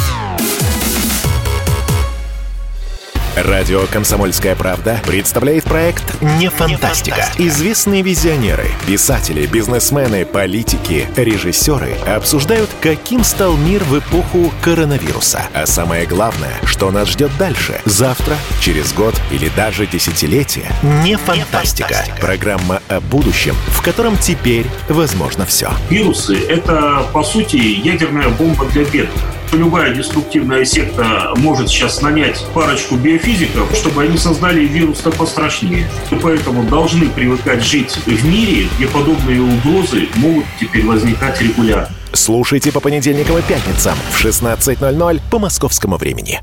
Радио 3.37 3.81
«Комсомольская 3.91 4.55
правда» 4.55 5.01
представляет 5.05 5.65
проект 5.65 6.23
«Не 6.39 6.49
фантастика». 6.49 7.27
Известные 7.37 8.03
визионеры, 8.03 8.67
писатели, 8.87 9.45
бизнесмены, 9.47 10.25
политики, 10.25 11.09
режиссеры 11.17 11.97
обсуждают, 12.07 12.71
каким 12.81 13.25
стал 13.25 13.57
мир 13.57 13.83
в 13.83 13.99
эпоху 13.99 14.53
коронавируса. 14.63 15.43
А 15.53 15.67
самое 15.67 16.07
главное, 16.07 16.55
что 16.65 16.93
нас 16.93 17.09
ждет 17.09 17.33
дальше, 17.37 17.81
завтра, 17.85 18.37
через 18.61 18.93
год 18.93 19.21
или 19.33 19.51
даже 19.57 19.89
десятилетие. 19.89 20.67
«Не 21.03 21.17
фантастика». 21.17 22.05
Программа 22.21 22.83
о 22.89 23.01
будущем, 23.01 23.57
в 23.67 23.83
котором 23.83 24.17
теперь 24.17 24.67
возможно 24.89 25.45
все. 25.45 25.73
Вирусы— 25.91 26.39
это, 26.49 27.05
по 27.13 27.25
сути, 27.25 27.57
ядерная 27.57 28.29
бомба 28.29 28.65
для 28.67 28.85
бедных 28.85 29.25
любая 29.57 29.95
деструктивная 29.95 30.65
секта 30.65 31.33
может 31.37 31.69
сейчас 31.69 32.01
нанять 32.03 32.45
парочку 32.55 32.97
биофизиков, 32.97 33.75
чтобы 33.75 34.03
они 34.03 34.17
создали 34.17 34.65
вирус-то 34.65 35.11
пострашнее. 35.11 35.89
И 36.11 36.15
поэтому 36.17 36.65
должны 36.65 37.09
привыкать 37.11 37.63
жить 37.63 37.97
в 38.07 38.27
мире, 38.27 38.69
где 38.77 38.87
подобные 38.89 39.41
угрозы 39.41 40.09
могут 40.17 40.45
теперь 40.61 40.85
возникать 40.85 41.41
регулярно. 41.41 41.89
Слушайте 42.13 42.73
по 42.73 42.81
понедельникам 42.81 43.39
и 43.39 43.43
пятницам 43.43 43.95
в 44.11 44.25
16.00 44.25 45.21
по 45.31 45.39
московскому 45.39 45.97
времени. 45.97 46.41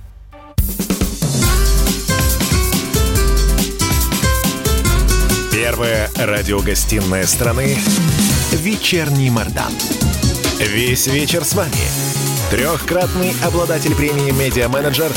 Первая 5.51 6.09
радиогостинная 6.17 7.25
страны 7.25 7.77
«Вечерний 8.51 9.29
Мордан». 9.29 9.71
Весь 10.59 11.07
вечер 11.07 11.43
с 11.43 11.53
вами– 11.53 11.71
Трехкратный 12.51 13.31
обладатель 13.47 13.95
премии 13.95 14.29
«Медиа-менеджер», 14.31 15.09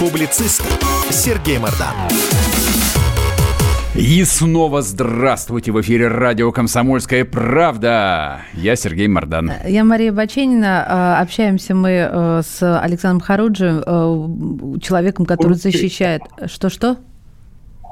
публицист 0.00 0.62
Сергей 1.10 1.58
Мардан. 1.58 1.94
И 3.94 4.24
снова 4.24 4.80
здравствуйте! 4.80 5.70
В 5.70 5.82
эфире 5.82 6.08
радио 6.08 6.50
«Комсомольская 6.50 7.26
правда». 7.26 8.40
Я 8.54 8.74
Сергей 8.74 9.06
Мардан. 9.06 9.52
Я 9.66 9.84
Мария 9.84 10.12
Баченина. 10.12 10.86
А, 10.88 11.20
общаемся 11.20 11.74
мы 11.74 12.08
э, 12.10 12.42
с 12.42 12.80
Александром 12.80 13.20
Харуджи, 13.20 13.82
э, 13.84 14.80
человеком, 14.80 15.26
который 15.26 15.58
защищает... 15.58 16.22
Что-что? 16.46 16.96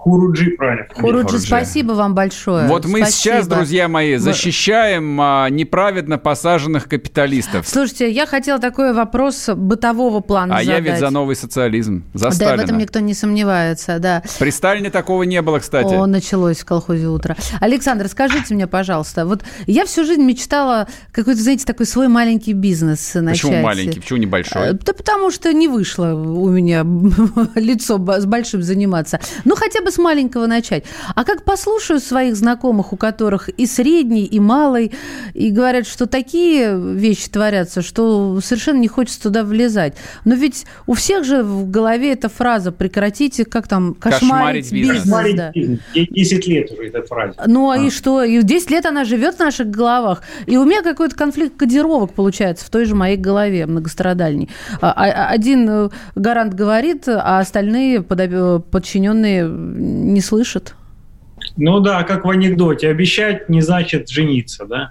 Хуруджи, 0.06 0.52
правильно. 0.52 0.86
Хуруджи, 0.94 1.40
спасибо 1.40 1.90
вам 1.94 2.14
большое. 2.14 2.68
Вот 2.68 2.84
мы 2.84 3.00
спасибо. 3.00 3.10
сейчас, 3.10 3.48
друзья 3.48 3.88
мои, 3.88 4.14
защищаем 4.18 5.20
а, 5.20 5.48
неправедно 5.50 6.16
посаженных 6.16 6.88
капиталистов. 6.88 7.66
Слушайте, 7.66 8.08
я 8.12 8.24
хотела 8.24 8.60
такой 8.60 8.92
вопрос 8.92 9.48
бытового 9.48 10.20
плана 10.20 10.58
А 10.58 10.62
задать. 10.62 10.84
я 10.84 10.92
ведь 10.92 11.00
за 11.00 11.10
новый 11.10 11.34
социализм, 11.34 12.04
за 12.14 12.26
да, 12.26 12.30
Сталина. 12.30 12.62
в 12.62 12.64
этом 12.66 12.78
никто 12.78 13.00
не 13.00 13.14
сомневается, 13.14 13.98
да. 13.98 14.22
При 14.38 14.50
Сталине 14.50 14.90
такого 14.90 15.24
не 15.24 15.42
было, 15.42 15.58
кстати. 15.58 15.92
О, 15.92 16.06
началось 16.06 16.58
в 16.58 16.64
колхозе 16.64 17.08
утро. 17.08 17.36
Александр, 17.58 18.06
скажите 18.06 18.54
мне, 18.54 18.68
пожалуйста, 18.68 19.26
вот 19.26 19.42
я 19.66 19.86
всю 19.86 20.04
жизнь 20.04 20.22
мечтала 20.22 20.86
какой-то, 21.10 21.40
знаете, 21.40 21.64
такой 21.64 21.84
свой 21.84 22.06
маленький 22.06 22.52
бизнес 22.52 23.12
начать. 23.14 23.42
Почему 23.42 23.60
маленький? 23.60 23.98
Почему 23.98 24.20
небольшой? 24.20 24.74
Да 24.74 24.92
потому 24.92 25.32
что 25.32 25.52
не 25.52 25.66
вышло 25.66 26.14
у 26.14 26.48
меня 26.48 26.86
лицо 27.56 27.98
с 27.98 28.24
большим 28.24 28.62
заниматься. 28.62 29.18
Ну, 29.44 29.56
хотя 29.56 29.82
бы 29.82 29.90
с 29.96 29.98
маленького 29.98 30.46
начать. 30.46 30.84
А 31.14 31.24
как 31.24 31.44
послушаю 31.44 32.00
своих 32.00 32.36
знакомых, 32.36 32.92
у 32.92 32.96
которых 32.96 33.48
и 33.48 33.66
средний, 33.66 34.24
и 34.24 34.38
малый, 34.38 34.92
и 35.32 35.50
говорят, 35.50 35.86
что 35.86 36.06
такие 36.06 36.78
вещи 36.78 37.30
творятся, 37.30 37.82
что 37.82 38.40
совершенно 38.42 38.78
не 38.78 38.88
хочется 38.88 39.22
туда 39.22 39.42
влезать. 39.42 39.94
Но 40.24 40.34
ведь 40.34 40.66
у 40.86 40.92
всех 40.92 41.24
же 41.24 41.42
в 41.42 41.70
голове 41.70 42.12
эта 42.12 42.28
фраза 42.28 42.72
«прекратите, 42.72 43.44
как 43.44 43.68
там, 43.68 43.94
кошмарить, 43.94 44.66
кошмарить 44.66 44.72
бизнес». 44.72 45.04
бизнес 45.04 45.36
да. 45.36 45.52
10 45.94 46.46
лет 46.46 46.70
уже 46.70 46.88
эта 46.88 47.02
фраза. 47.02 47.34
Ну, 47.46 47.70
а. 47.70 47.78
и 47.78 47.90
что? 47.90 48.22
И 48.22 48.42
10 48.42 48.70
лет 48.70 48.86
она 48.86 49.04
живет 49.04 49.36
в 49.36 49.38
наших 49.38 49.70
головах. 49.70 50.22
И 50.46 50.56
у 50.56 50.64
меня 50.64 50.82
какой-то 50.82 51.16
конфликт 51.16 51.56
кодировок 51.56 52.12
получается 52.12 52.66
в 52.66 52.70
той 52.70 52.84
же 52.84 52.94
моей 52.94 53.16
голове 53.16 53.66
многострадальней. 53.66 54.50
А, 54.80 54.92
а, 54.92 55.28
один 55.30 55.68
э, 55.68 55.88
гарант 56.14 56.54
говорит, 56.54 57.08
а 57.08 57.38
остальные 57.38 58.02
подчиненные 58.02 59.46
не 59.76 60.20
слышат. 60.20 60.74
Ну 61.56 61.80
да, 61.80 62.02
как 62.02 62.24
в 62.24 62.30
анекдоте. 62.30 62.88
Обещать 62.88 63.48
не 63.48 63.60
значит 63.60 64.08
жениться, 64.08 64.66
да? 64.66 64.90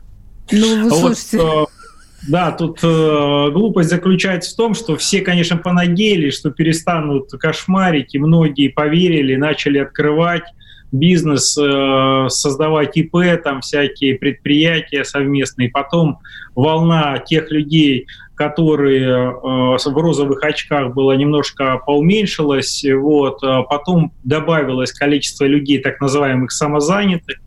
Ну, 0.52 0.84
вы 0.84 0.90
слушайте. 0.90 1.38
Вот, 1.38 1.70
э, 1.70 2.28
да, 2.28 2.52
тут 2.52 2.80
э, 2.84 3.50
глупость 3.52 3.90
заключается 3.90 4.54
в 4.54 4.56
том, 4.56 4.74
что 4.74 4.96
все, 4.96 5.22
конечно, 5.22 5.58
понадеялись, 5.58 6.38
что 6.38 6.52
перестанут 6.52 7.32
кошмарить, 7.32 8.16
и 8.16 8.20
многие 8.20 8.70
поверили, 8.70 9.36
начали 9.36 9.80
открывать 9.80 10.44
бизнес, 10.92 11.58
э, 11.58 12.30
создавать 12.30 12.98
ИП, 12.98 13.42
там 13.44 13.62
всякие 13.62 14.16
предприятия 14.16 15.04
совместные. 15.04 15.70
Потом 15.70 16.20
волна 16.56 17.20
тех 17.20 17.52
людей, 17.52 18.08
которые 18.36 19.08
э, 19.08 19.32
в 19.34 19.98
розовых 19.98 20.44
очках 20.44 20.94
было 20.94 21.14
немножко 21.14 21.80
поуменьшилось, 21.86 22.86
вот, 22.94 23.40
а 23.44 23.64
потом 23.64 24.12
добавилось 24.24 24.92
количество 24.92 25.46
людей, 25.46 25.80
так 25.80 26.02
называемых 26.02 26.52
самозанятых, 26.52 27.38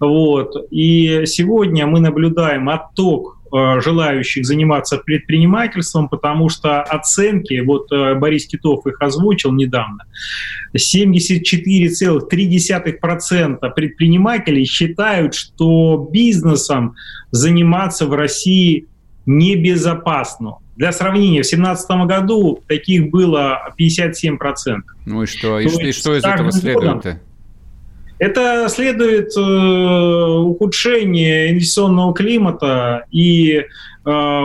вот, 0.00 0.54
и 0.70 1.24
сегодня 1.26 1.86
мы 1.86 2.00
наблюдаем 2.00 2.68
отток 2.68 3.38
э, 3.52 3.80
желающих 3.80 4.44
заниматься 4.46 4.98
предпринимательством, 4.98 6.08
потому 6.08 6.48
что 6.48 6.82
оценки, 6.82 7.60
вот 7.60 7.92
э, 7.92 8.14
Борис 8.14 8.46
Титов 8.46 8.84
их 8.86 9.00
озвучил 9.00 9.52
недавно, 9.52 10.04
74,3% 10.76 13.74
предпринимателей 13.74 14.64
считают, 14.64 15.34
что 15.34 16.08
бизнесом 16.12 16.94
заниматься 17.30 18.06
в 18.06 18.14
России 18.14 18.86
небезопасно. 19.26 20.58
Для 20.76 20.92
сравнения, 20.92 21.42
в 21.42 21.48
2017 21.48 21.90
году 22.06 22.62
таких 22.66 23.10
было 23.10 23.74
57%. 23.78 24.38
Ну 25.06 25.22
и 25.22 25.26
что? 25.26 25.60
И, 25.60 25.68
что, 25.68 25.80
и 25.80 25.92
что 25.92 26.16
из 26.16 26.24
этого 26.24 26.50
следует-то? 26.50 27.20
Это 28.18 28.68
следует 28.68 29.36
э, 29.36 29.40
ухудшение 29.40 31.50
инвестиционного 31.50 32.14
климата 32.14 33.06
и 33.10 33.64
э, 34.04 34.44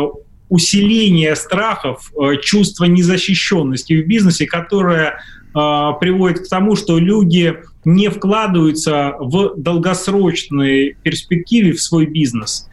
усиление 0.50 1.36
страхов, 1.36 2.12
э, 2.20 2.38
чувства 2.42 2.86
незащищенности 2.86 4.02
в 4.02 4.08
бизнесе, 4.08 4.48
которое 4.48 5.10
э, 5.10 5.12
приводит 5.54 6.46
к 6.46 6.50
тому, 6.50 6.76
что 6.76 6.98
люди 6.98 7.58
не 7.86 8.10
вкладываются 8.10 9.14
в 9.20 9.54
долгосрочной 9.56 10.98
перспективе 11.04 11.74
в 11.74 11.82
свой 11.82 12.08
бизнес 12.08 12.68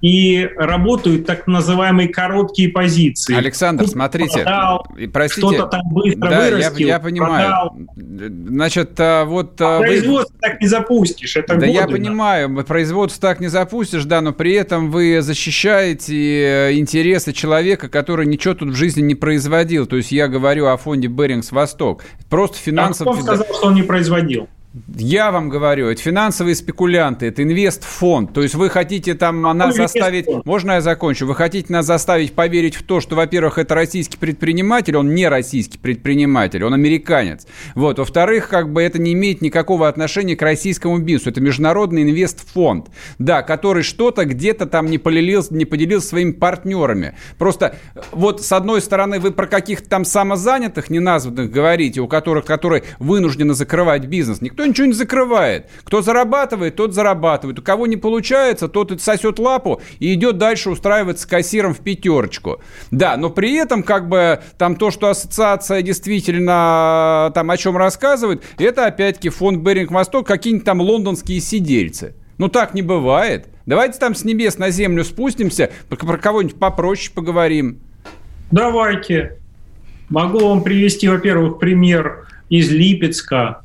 и 0.00 0.48
работают 0.56 1.26
так 1.26 1.46
называемые 1.46 2.08
короткие 2.08 2.68
позиции. 2.68 3.34
Александр, 3.34 3.84
Тут 3.84 3.92
смотрите, 3.92 4.42
продал, 4.42 4.86
простите, 5.12 5.40
что-то 5.40 5.66
там 5.66 5.82
быстро 5.90 6.28
да, 6.28 6.40
вырастил, 6.40 6.86
я, 6.86 6.94
я 6.94 7.00
понимаю. 7.00 7.48
Продал. 7.48 7.76
Значит, 8.48 8.90
а, 8.98 9.24
вот... 9.24 9.60
А, 9.60 9.78
а 9.78 9.80
производство 9.80 10.34
вы... 10.34 10.40
так 10.40 10.60
не 10.60 10.68
запустишь, 10.68 11.36
это 11.36 11.54
Да 11.54 11.66
годы, 11.66 11.70
я 11.70 11.86
понимаю, 11.86 12.48
да. 12.48 12.62
производство 12.62 13.28
так 13.28 13.40
не 13.40 13.48
запустишь, 13.48 14.04
да, 14.04 14.20
но 14.20 14.32
при 14.32 14.52
этом 14.52 14.90
вы 14.90 15.22
защищаете 15.22 16.14
э, 16.14 16.76
интересы 16.76 17.32
человека, 17.32 17.88
который 17.88 18.26
ничего 18.26 18.54
тут 18.54 18.70
в 18.70 18.74
жизни 18.74 19.02
не 19.02 19.14
производил. 19.14 19.86
То 19.86 19.96
есть 19.96 20.12
я 20.12 20.28
говорю 20.28 20.66
о 20.66 20.76
фонде 20.76 21.08
Берингс 21.08 21.52
Восток. 21.52 22.04
Просто 22.28 22.58
финансово... 22.58 23.12
А 23.12 23.14
кто 23.14 23.22
сказал, 23.22 23.46
что 23.54 23.66
он 23.68 23.74
не 23.74 23.82
производил? 23.82 24.48
Я 24.94 25.30
вам 25.30 25.48
говорю, 25.48 25.88
это 25.88 26.02
финансовые 26.02 26.54
спекулянты, 26.54 27.26
это 27.26 27.42
инвестфонд. 27.42 28.34
То 28.34 28.42
есть 28.42 28.54
вы 28.54 28.68
хотите 28.68 29.14
там 29.14 29.40
нас 29.40 29.74
заставить... 29.74 30.26
Можно 30.44 30.72
я 30.72 30.80
закончу? 30.82 31.26
Вы 31.26 31.34
хотите 31.34 31.72
нас 31.72 31.86
заставить 31.86 32.34
поверить 32.34 32.74
в 32.74 32.82
то, 32.82 33.00
что, 33.00 33.16
во-первых, 33.16 33.56
это 33.56 33.74
российский 33.74 34.18
предприниматель, 34.18 34.96
он 34.96 35.14
не 35.14 35.28
российский 35.28 35.78
предприниматель, 35.78 36.62
он 36.62 36.74
американец. 36.74 37.46
Вот. 37.74 37.98
Во-вторых, 37.98 38.48
как 38.48 38.70
бы 38.70 38.82
это 38.82 39.00
не 39.00 39.14
имеет 39.14 39.40
никакого 39.40 39.88
отношения 39.88 40.36
к 40.36 40.42
российскому 40.42 40.98
бизнесу. 40.98 41.30
Это 41.30 41.40
международный 41.40 42.02
инвестфонд, 42.02 42.88
да, 43.18 43.42
который 43.42 43.82
что-то 43.82 44.26
где-то 44.26 44.66
там 44.66 44.86
не, 44.86 44.98
поделился, 44.98 45.54
не 45.54 45.64
поделился 45.64 46.08
своими 46.08 46.32
партнерами. 46.32 47.16
Просто 47.38 47.76
вот 48.12 48.42
с 48.42 48.52
одной 48.52 48.82
стороны 48.82 49.20
вы 49.20 49.30
про 49.30 49.46
каких-то 49.46 49.88
там 49.88 50.04
самозанятых, 50.04 50.90
неназванных 50.90 51.50
говорите, 51.50 52.00
у 52.02 52.08
которых, 52.08 52.44
которые 52.44 52.82
вынуждены 52.98 53.54
закрывать 53.54 54.04
бизнес. 54.04 54.42
Никто 54.42 54.65
ничего 54.66 54.86
не 54.86 54.92
закрывает. 54.92 55.68
Кто 55.84 56.02
зарабатывает, 56.02 56.76
тот 56.76 56.94
зарабатывает. 56.94 57.58
У 57.58 57.62
кого 57.62 57.86
не 57.86 57.96
получается, 57.96 58.68
тот 58.68 59.00
сосет 59.00 59.38
лапу 59.38 59.80
и 59.98 60.14
идет 60.14 60.38
дальше 60.38 60.70
устраиваться 60.70 61.28
кассиром 61.28 61.74
в 61.74 61.80
пятерочку. 61.80 62.60
Да, 62.90 63.16
но 63.16 63.30
при 63.30 63.54
этом 63.54 63.82
как 63.82 64.08
бы 64.08 64.40
там 64.58 64.76
то, 64.76 64.90
что 64.90 65.08
ассоциация 65.08 65.82
действительно 65.82 67.30
там 67.34 67.50
о 67.50 67.56
чем 67.56 67.76
рассказывает, 67.76 68.42
это 68.58 68.86
опять-таки 68.86 69.28
фонд 69.28 69.62
Беринг 69.62 69.90
Восток, 69.90 70.26
какие-нибудь 70.26 70.64
там 70.64 70.80
лондонские 70.80 71.40
сидельцы. 71.40 72.14
Ну 72.38 72.48
так 72.48 72.74
не 72.74 72.82
бывает. 72.82 73.48
Давайте 73.66 73.98
там 73.98 74.14
с 74.14 74.24
небес 74.24 74.58
на 74.58 74.70
землю 74.70 75.04
спустимся, 75.04 75.70
про 75.88 76.18
кого-нибудь 76.18 76.58
попроще 76.58 77.12
поговорим. 77.14 77.80
Давайте. 78.50 79.38
Могу 80.08 80.38
вам 80.38 80.62
привести, 80.62 81.08
во-первых, 81.08 81.58
пример 81.58 82.28
из 82.48 82.70
Липецка. 82.70 83.62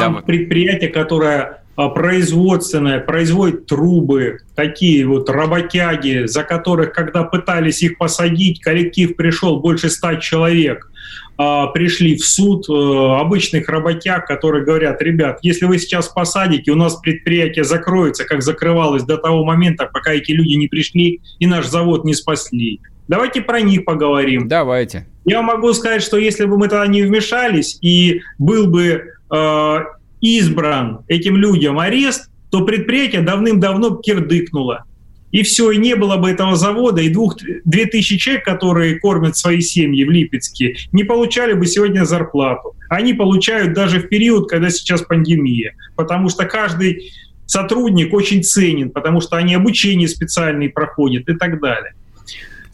Там 0.00 0.14
да. 0.14 0.20
предприятие, 0.20 0.90
которое 0.90 1.64
а, 1.76 1.88
производственное, 1.88 3.00
производит 3.00 3.66
трубы, 3.66 4.38
такие 4.54 5.06
вот 5.06 5.28
работяги, 5.28 6.26
за 6.26 6.44
которых, 6.44 6.92
когда 6.92 7.24
пытались 7.24 7.82
их 7.82 7.98
посадить, 7.98 8.60
коллектив 8.60 9.16
пришел 9.16 9.60
больше 9.60 9.90
ста 9.90 10.16
человек, 10.16 10.88
а, 11.36 11.66
пришли 11.68 12.14
в 12.14 12.24
суд 12.24 12.68
э, 12.68 12.72
обычных 12.72 13.68
работяг, 13.68 14.24
которые 14.24 14.64
говорят, 14.64 15.02
ребят, 15.02 15.40
если 15.42 15.64
вы 15.64 15.78
сейчас 15.78 16.08
посадите, 16.08 16.70
у 16.70 16.76
нас 16.76 16.94
предприятие 16.94 17.64
закроется, 17.64 18.24
как 18.24 18.42
закрывалось 18.42 19.02
до 19.02 19.16
того 19.16 19.44
момента, 19.44 19.90
пока 19.92 20.12
эти 20.12 20.30
люди 20.30 20.54
не 20.54 20.68
пришли 20.68 21.20
и 21.40 21.46
наш 21.46 21.66
завод 21.66 22.04
не 22.04 22.14
спасли. 22.14 22.80
Давайте 23.08 23.42
про 23.42 23.60
них 23.60 23.84
поговорим. 23.84 24.46
Давайте. 24.46 25.06
Я 25.24 25.42
могу 25.42 25.72
сказать, 25.72 26.02
что 26.02 26.18
если 26.18 26.44
бы 26.44 26.56
мы 26.56 26.68
тогда 26.68 26.86
не 26.86 27.02
вмешались 27.02 27.78
и 27.82 28.20
был 28.38 28.68
бы 28.68 29.13
Э, 29.34 29.84
избран 30.20 31.00
этим 31.08 31.36
людям 31.36 31.78
арест, 31.78 32.30
то 32.50 32.64
предприятие 32.64 33.22
давным-давно 33.22 33.96
кирдыкнуло. 33.96 34.84
И 35.32 35.42
все, 35.42 35.72
и 35.72 35.76
не 35.76 35.96
было 35.96 36.16
бы 36.16 36.30
этого 36.30 36.54
завода, 36.54 37.02
и 37.02 37.08
двух, 37.08 37.36
две 37.64 37.86
тысячи 37.86 38.16
человек, 38.16 38.44
которые 38.44 39.00
кормят 39.00 39.36
свои 39.36 39.60
семьи 39.60 40.04
в 40.04 40.10
Липецке, 40.10 40.76
не 40.92 41.02
получали 41.02 41.54
бы 41.54 41.66
сегодня 41.66 42.04
зарплату. 42.04 42.76
Они 42.88 43.12
получают 43.12 43.72
даже 43.72 43.98
в 43.98 44.08
период, 44.08 44.48
когда 44.48 44.70
сейчас 44.70 45.02
пандемия, 45.02 45.74
потому 45.96 46.28
что 46.28 46.44
каждый 46.44 47.12
сотрудник 47.46 48.14
очень 48.14 48.44
ценен, 48.44 48.90
потому 48.90 49.20
что 49.20 49.36
они 49.36 49.54
обучение 49.54 50.06
специальные 50.06 50.70
проходят 50.70 51.28
и 51.28 51.34
так 51.34 51.60
далее. 51.60 51.94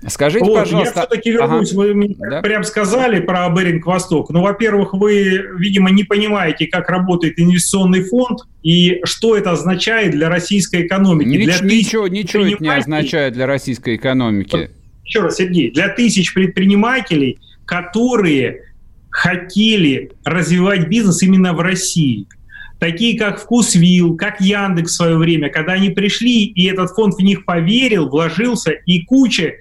Скажите, 0.09 0.45
вот, 0.45 0.61
пожалуйста... 0.61 1.01
Я 1.01 1.07
все-таки 1.07 1.31
вернусь. 1.31 1.73
Ага. 1.73 1.79
Вы 1.79 1.95
мне 1.95 2.17
да? 2.19 2.41
прям 2.41 2.65
сказали 2.65 3.21
про 3.21 3.49
Беринг 3.51 3.85
Восток. 3.85 4.31
Ну, 4.31 4.41
во-первых, 4.41 4.95
вы, 4.95 5.43
видимо, 5.59 5.91
не 5.91 6.05
понимаете, 6.05 6.67
как 6.67 6.89
работает 6.89 7.39
инвестиционный 7.39 8.03
фонд 8.05 8.41
и 8.63 9.01
что 9.05 9.37
это 9.37 9.53
означает 9.53 10.13
для 10.13 10.29
российской 10.29 10.87
экономики. 10.87 11.29
Нич- 11.29 11.45
для 11.45 11.77
ничего 11.77 12.09
ничего 12.09 12.47
это 12.47 12.63
не 12.63 12.75
означает 12.75 13.35
для 13.35 13.47
российской 13.47 13.97
экономики. 13.97 14.71
Еще 15.05 15.21
раз, 15.21 15.37
Сергей, 15.37 15.71
для 15.71 15.89
тысяч 15.89 16.33
предпринимателей, 16.33 17.39
которые 17.67 18.63
хотели 19.11 20.13
развивать 20.25 20.89
бизнес 20.89 21.23
именно 21.23 21.53
в 21.53 21.61
России– 21.61 22.27
такие 22.81 23.17
как 23.17 23.41
Вкусвилл, 23.41 24.17
как 24.17 24.41
Яндекс 24.41 24.93
в 24.93 24.97
свое 24.97 25.17
время, 25.17 25.51
когда 25.51 25.75
они 25.75 25.91
пришли, 25.91 26.47
и 26.47 26.67
этот 26.67 26.91
фонд 26.91 27.15
в 27.15 27.21
них 27.21 27.45
поверил, 27.45 28.09
вложился, 28.09 28.71
и 28.71 29.03
куча 29.03 29.53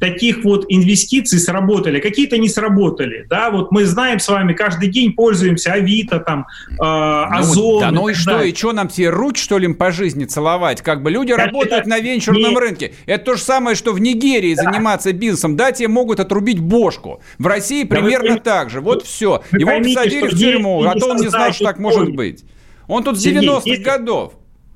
таких 0.00 0.44
вот 0.44 0.64
инвестиций 0.68 1.38
сработали, 1.38 2.00
какие-то 2.00 2.38
не 2.38 2.48
сработали, 2.48 3.26
да, 3.28 3.50
вот 3.50 3.70
мы 3.70 3.84
знаем 3.84 4.18
с 4.18 4.28
вами, 4.28 4.54
каждый 4.54 4.88
день 4.88 5.12
пользуемся 5.12 5.72
Авито, 5.74 6.18
там, 6.18 6.46
э, 6.70 6.74
Озон. 6.82 7.74
Ну, 7.74 7.80
да 7.80 7.90
ну 7.90 8.08
и 8.08 8.14
что, 8.14 8.32
далее. 8.32 8.50
и 8.50 8.56
что 8.56 8.72
нам 8.72 8.88
все 8.88 9.10
руч, 9.10 9.38
что 9.40 9.58
ли, 9.58 9.72
по 9.72 9.92
жизни 9.92 10.24
целовать? 10.24 10.80
Как 10.82 11.02
бы 11.02 11.10
люди 11.10 11.34
как 11.34 11.46
работают 11.46 11.82
это... 11.82 11.88
на 11.88 12.00
венчурном 12.00 12.52
Нет. 12.52 12.58
рынке. 12.58 12.94
Это 13.06 13.24
то 13.24 13.34
же 13.36 13.42
самое, 13.42 13.76
что 13.76 13.92
в 13.92 14.00
Нигерии 14.00 14.54
да. 14.54 14.64
заниматься 14.64 15.12
бизнесом, 15.12 15.56
да, 15.56 15.70
тебе 15.70 15.88
могут 15.88 16.18
отрубить 16.18 16.58
бошку. 16.58 17.20
В 17.38 17.46
России 17.46 17.84
да 17.84 17.96
примерно 17.96 18.34
вы... 18.34 18.40
так 18.40 18.70
же, 18.70 18.80
вот 18.80 19.04
все. 19.04 19.42
Вы 19.52 19.58
Его 19.60 19.70
поймите, 19.70 19.96
посадили 19.96 20.28
в 20.28 20.38
тюрьму, 20.38 20.82
а 20.84 20.94
то 20.94 21.10
он 21.10 21.18
не 21.18 21.28
знал, 21.28 21.52
что 21.52 21.64
так 21.64 21.78
может 21.78 22.14
быть. 22.14 22.44
Он 22.88 23.04
тут 23.04 23.18
с 23.18 23.24
90-х 23.24 23.82
годов. 23.82 24.32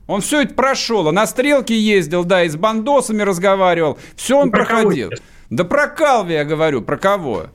Он 0.06 0.20
все 0.20 0.42
это 0.42 0.54
прошел. 0.54 1.10
На 1.12 1.26
стрелке 1.26 1.78
ездил, 1.78 2.24
да, 2.24 2.44
и 2.44 2.48
с 2.48 2.56
бандосами 2.56 3.22
разговаривал. 3.22 3.98
Все 4.16 4.38
он 4.38 4.50
про 4.50 4.64
проходил. 4.64 5.10
Кого? 5.10 5.22
Да 5.50 5.64
про 5.64 5.88
Калви 5.88 6.34
я 6.34 6.44
говорю, 6.44 6.82
про 6.82 6.96
кого? 6.96 7.46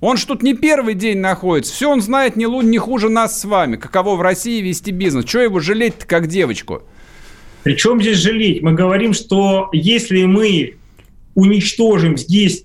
Он 0.00 0.16
ж 0.16 0.24
тут 0.24 0.42
не 0.42 0.54
первый 0.54 0.94
день 0.94 1.18
находится. 1.18 1.72
Все 1.72 1.90
он 1.90 2.00
знает 2.00 2.36
не, 2.36 2.46
не 2.46 2.78
хуже 2.78 3.08
нас 3.08 3.38
с 3.38 3.44
вами. 3.44 3.76
Каково 3.76 4.16
в 4.16 4.22
России 4.22 4.62
вести 4.62 4.90
бизнес. 4.90 5.26
Чего 5.26 5.42
его 5.42 5.60
жалеть-то 5.60 6.06
как 6.06 6.26
девочку? 6.26 6.82
Причем 7.62 8.00
здесь 8.00 8.16
жалеть? 8.16 8.62
Мы 8.62 8.72
говорим, 8.72 9.12
что 9.12 9.68
если 9.72 10.24
мы 10.24 10.76
уничтожим 11.34 12.16
здесь 12.16 12.64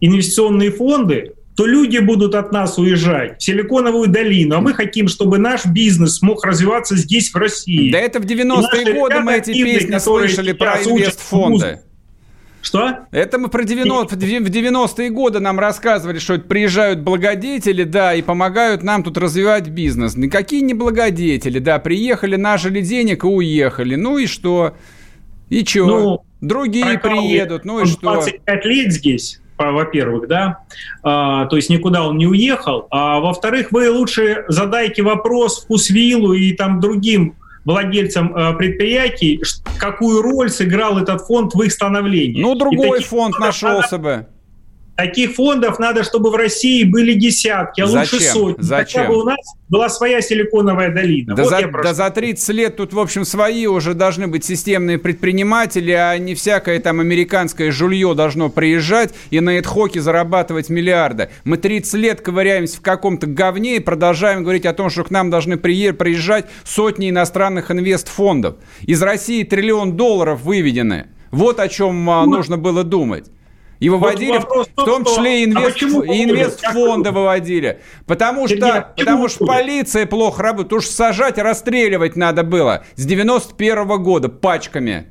инвестиционные 0.00 0.72
фонды, 0.72 1.34
то 1.56 1.66
люди 1.66 1.98
будут 1.98 2.34
от 2.34 2.52
нас 2.52 2.78
уезжать 2.78 3.40
в 3.40 3.44
Силиконовую 3.44 4.08
долину, 4.08 4.56
а 4.56 4.60
мы 4.60 4.74
хотим, 4.74 5.08
чтобы 5.08 5.38
наш 5.38 5.66
бизнес 5.66 6.20
мог 6.20 6.44
развиваться 6.44 6.96
здесь, 6.96 7.32
в 7.32 7.36
России. 7.36 7.92
Да 7.92 7.98
это 7.98 8.20
в 8.20 8.24
90-е 8.24 8.94
годы 8.94 9.20
мы 9.20 9.34
эти 9.34 9.52
песни 9.52 9.98
слышали 9.98 10.52
про 10.52 10.82
инвестфонды. 10.82 11.80
Что? 12.60 13.00
Это 13.10 13.38
мы 13.38 13.48
про 13.48 13.62
90, 13.62 14.16
в 14.16 14.18
90-е 14.18 15.10
годы 15.10 15.38
нам 15.38 15.60
рассказывали, 15.60 16.18
что 16.18 16.38
приезжают 16.38 17.00
благодетели, 17.00 17.84
да, 17.84 18.14
и 18.14 18.22
помогают 18.22 18.82
нам 18.82 19.04
тут 19.04 19.18
развивать 19.18 19.68
бизнес. 19.68 20.16
Никакие 20.16 20.62
не 20.62 20.72
благодетели, 20.72 21.58
да, 21.58 21.78
приехали, 21.78 22.36
нажили 22.36 22.80
денег 22.80 23.24
и 23.24 23.26
уехали. 23.26 23.96
Ну 23.96 24.16
и 24.16 24.26
что? 24.26 24.74
И 25.50 25.62
что? 25.62 25.86
Ну, 25.86 26.24
Другие 26.40 26.98
приедут, 26.98 27.66
ну 27.66 27.80
и 27.80 27.86
что? 27.86 28.14
25 28.14 28.64
лет 28.64 28.92
здесь 28.92 29.40
во-первых, 29.58 30.28
да, 30.28 30.58
а, 31.02 31.46
то 31.46 31.56
есть 31.56 31.70
никуда 31.70 32.06
он 32.06 32.18
не 32.18 32.26
уехал, 32.26 32.86
а 32.90 33.20
во-вторых, 33.20 33.72
вы 33.72 33.90
лучше 33.90 34.44
задайте 34.48 35.02
вопрос 35.02 35.62
Вкусвиллу 35.62 36.32
и 36.32 36.52
там 36.52 36.80
другим 36.80 37.36
владельцам 37.64 38.36
э, 38.36 38.54
предприятий, 38.54 39.42
какую 39.78 40.22
роль 40.22 40.50
сыграл 40.50 40.98
этот 40.98 41.22
фонд 41.22 41.54
в 41.54 41.62
их 41.62 41.72
становлении. 41.72 42.42
Ну, 42.42 42.54
другой 42.54 42.98
таких, 42.98 43.06
фонд 43.06 43.38
нашелся 43.38 43.98
бы. 43.98 44.26
Таких 44.96 45.34
фондов 45.34 45.80
надо, 45.80 46.04
чтобы 46.04 46.30
в 46.30 46.36
России 46.36 46.84
были 46.84 47.14
десятки, 47.14 47.80
а 47.80 47.86
Зачем? 47.86 48.18
лучше 48.18 48.20
сотни. 48.20 48.62
Зачем? 48.62 49.02
Хотя 49.02 49.12
бы 49.12 49.20
у 49.20 49.24
нас 49.24 49.38
была 49.68 49.88
своя 49.88 50.20
силиконовая 50.20 50.94
долина. 50.94 51.34
Да, 51.34 51.42
вот 51.42 51.50
за, 51.50 51.68
да 51.82 51.94
за 51.94 52.10
30 52.10 52.48
лет 52.50 52.76
тут, 52.76 52.92
в 52.92 53.00
общем, 53.00 53.24
свои 53.24 53.66
уже 53.66 53.94
должны 53.94 54.28
быть 54.28 54.44
системные 54.44 54.98
предприниматели, 54.98 55.90
а 55.90 56.16
не 56.18 56.36
всякое 56.36 56.78
там 56.78 57.00
американское 57.00 57.72
жулье 57.72 58.14
должно 58.14 58.50
приезжать 58.50 59.12
и 59.30 59.40
на 59.40 59.58
эдхоке 59.58 60.00
зарабатывать 60.00 60.70
миллиарды. 60.70 61.28
Мы 61.42 61.56
30 61.56 61.94
лет 61.94 62.20
ковыряемся 62.20 62.76
в 62.76 62.80
каком-то 62.80 63.26
говне 63.26 63.76
и 63.76 63.80
продолжаем 63.80 64.44
говорить 64.44 64.64
о 64.64 64.74
том, 64.74 64.90
что 64.90 65.02
к 65.02 65.10
нам 65.10 65.28
должны 65.28 65.56
при- 65.56 65.90
приезжать 65.90 66.46
сотни 66.62 67.10
иностранных 67.10 67.72
инвестфондов. 67.72 68.56
Из 68.82 69.02
России 69.02 69.42
триллион 69.42 69.96
долларов 69.96 70.42
выведены. 70.42 71.06
Вот 71.32 71.58
о 71.58 71.66
чем 71.66 72.08
а, 72.08 72.24
нужно 72.26 72.56
было 72.56 72.84
думать. 72.84 73.26
И 73.80 73.88
выводили, 73.88 74.38
вопрос 74.38 74.68
в, 74.74 74.80
в 74.80 74.84
том 74.84 75.04
числе 75.04 75.44
и, 75.44 75.46
а 75.46 75.48
инвест, 75.48 75.82
выводят? 75.82 76.14
инвестфонды 76.14 77.10
выводили. 77.10 77.80
Потому 78.06 78.48
Сергей, 78.48 78.70
а 78.70 78.72
что, 78.72 78.80
почему 78.82 79.06
потому 79.06 79.28
что 79.28 79.46
полиция 79.46 80.06
плохо 80.06 80.42
работает. 80.42 80.82
Что 80.82 80.92
сажать 80.92 81.38
расстреливать 81.38 82.16
надо 82.16 82.44
было 82.44 82.84
с 82.96 83.04
91 83.04 84.02
года 84.02 84.28
пачками. 84.28 85.06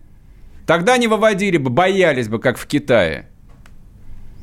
Тогда 0.66 0.98
не 0.98 1.08
выводили 1.08 1.58
бы, 1.58 1.70
боялись 1.70 2.30
бы, 2.30 2.40
как 2.40 2.58
в 2.58 2.66
Китае. 2.66 3.28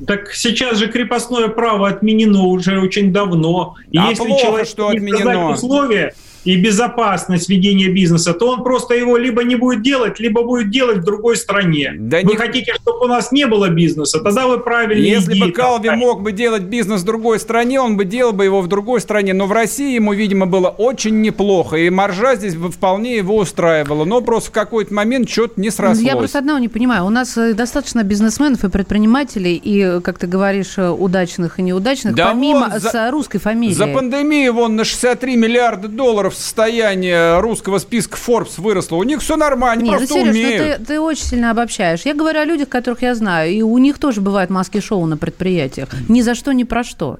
Так 0.05 0.33
сейчас 0.33 0.77
же 0.77 0.87
крепостное 0.87 1.47
право 1.47 1.87
отменено 1.87 2.43
уже 2.43 2.79
очень 2.79 3.11
давно. 3.13 3.75
И 3.91 3.97
А 3.97 4.09
если 4.09 4.25
плохо, 4.25 4.41
человек 4.41 4.67
что 4.67 4.91
не 4.91 4.97
отменено. 4.97 5.51
условия 5.51 6.13
и 6.43 6.55
безопасность 6.55 7.49
ведения 7.49 7.87
бизнеса, 7.89 8.33
то 8.33 8.49
он 8.49 8.63
просто 8.63 8.95
его 8.95 9.17
либо 9.17 9.43
не 9.43 9.55
будет 9.55 9.81
делать, 9.83 10.19
либо 10.19 10.43
будет 10.43 10.69
делать 10.71 10.97
в 10.97 11.03
другой 11.03 11.35
стране. 11.37 11.93
Да 11.97 12.17
вы 12.17 12.23
не- 12.31 12.35
хотите, 12.35 12.73
чтобы 12.75 13.05
у 13.05 13.07
нас 13.07 13.31
не 13.31 13.45
было 13.47 13.69
бизнеса, 13.69 14.19
тогда 14.19 14.47
вы 14.47 14.59
правильно 14.59 15.01
Если 15.05 15.39
бы 15.39 15.51
Калви 15.51 15.89
мог 15.91 16.21
бы 16.23 16.31
делать 16.31 16.63
бизнес 16.63 17.01
в 17.01 17.05
другой 17.05 17.39
стране, 17.39 17.79
он 17.79 17.97
бы 17.97 18.05
делал 18.05 18.33
бы 18.33 18.43
его 18.45 18.61
в 18.61 18.67
другой 18.67 19.01
стране. 19.01 19.33
Но 19.33 19.45
в 19.45 19.51
России 19.51 19.93
ему, 19.95 20.13
видимо, 20.13 20.45
было 20.47 20.69
очень 20.69 21.21
неплохо. 21.21 21.77
И 21.77 21.89
маржа 21.89 22.35
здесь 22.35 22.55
бы 22.55 22.71
вполне 22.71 23.17
его 23.17 23.37
устраивала. 23.37 24.05
Но 24.05 24.21
просто 24.21 24.49
в 24.49 24.53
какой-то 24.53 24.93
момент 24.93 25.29
что-то 25.29 25.59
не 25.61 25.69
срослось. 25.69 26.01
Ну, 26.01 26.07
Я 26.07 26.15
просто 26.17 26.39
одного 26.39 26.59
не 26.59 26.69
понимаю. 26.69 27.05
У 27.05 27.09
нас 27.09 27.37
э, 27.37 27.53
достаточно 27.53 28.03
бизнесменов 28.03 28.63
и 28.63 28.69
предпринимателей, 28.69 29.55
и, 29.55 29.79
э, 29.81 30.01
как 30.01 30.17
ты 30.17 30.27
говоришь, 30.27 30.77
э, 30.77 30.89
удачных 30.89 31.59
и 31.59 31.61
неудачных, 31.61 32.15
Да 32.15 32.27
помимо 32.29 32.79
за- 32.79 32.89
с 32.89 33.11
русской 33.11 33.39
фамилией. 33.39 33.75
За 33.75 33.87
пандемию 33.87 34.53
вон 34.53 34.75
на 34.75 34.83
63 34.83 35.35
миллиарда 35.35 35.87
долларов 35.87 36.30
состояние 36.35 37.39
русского 37.39 37.77
списка 37.79 38.17
Forbes 38.17 38.59
выросло. 38.59 38.95
У 38.97 39.03
них 39.03 39.21
все 39.21 39.35
нормально, 39.37 39.83
Нет, 39.83 39.91
ну, 39.91 39.97
просто 39.97 40.13
Сереж, 40.15 40.29
умеют. 40.29 40.79
ну 40.79 40.85
ты, 40.85 40.93
ты 40.93 40.99
очень 40.99 41.23
сильно 41.23 41.51
обобщаешь. 41.51 42.01
Я 42.05 42.13
говорю 42.13 42.39
о 42.39 42.45
людях, 42.45 42.69
которых 42.69 43.01
я 43.01 43.15
знаю, 43.15 43.51
и 43.51 43.61
у 43.61 43.77
них 43.77 43.97
тоже 43.99 44.21
бывают 44.21 44.49
маски-шоу 44.49 45.05
на 45.05 45.17
предприятиях. 45.17 45.89
Ни 46.09 46.21
за 46.21 46.35
что, 46.35 46.51
ни 46.51 46.63
про 46.63 46.83
что. 46.83 47.19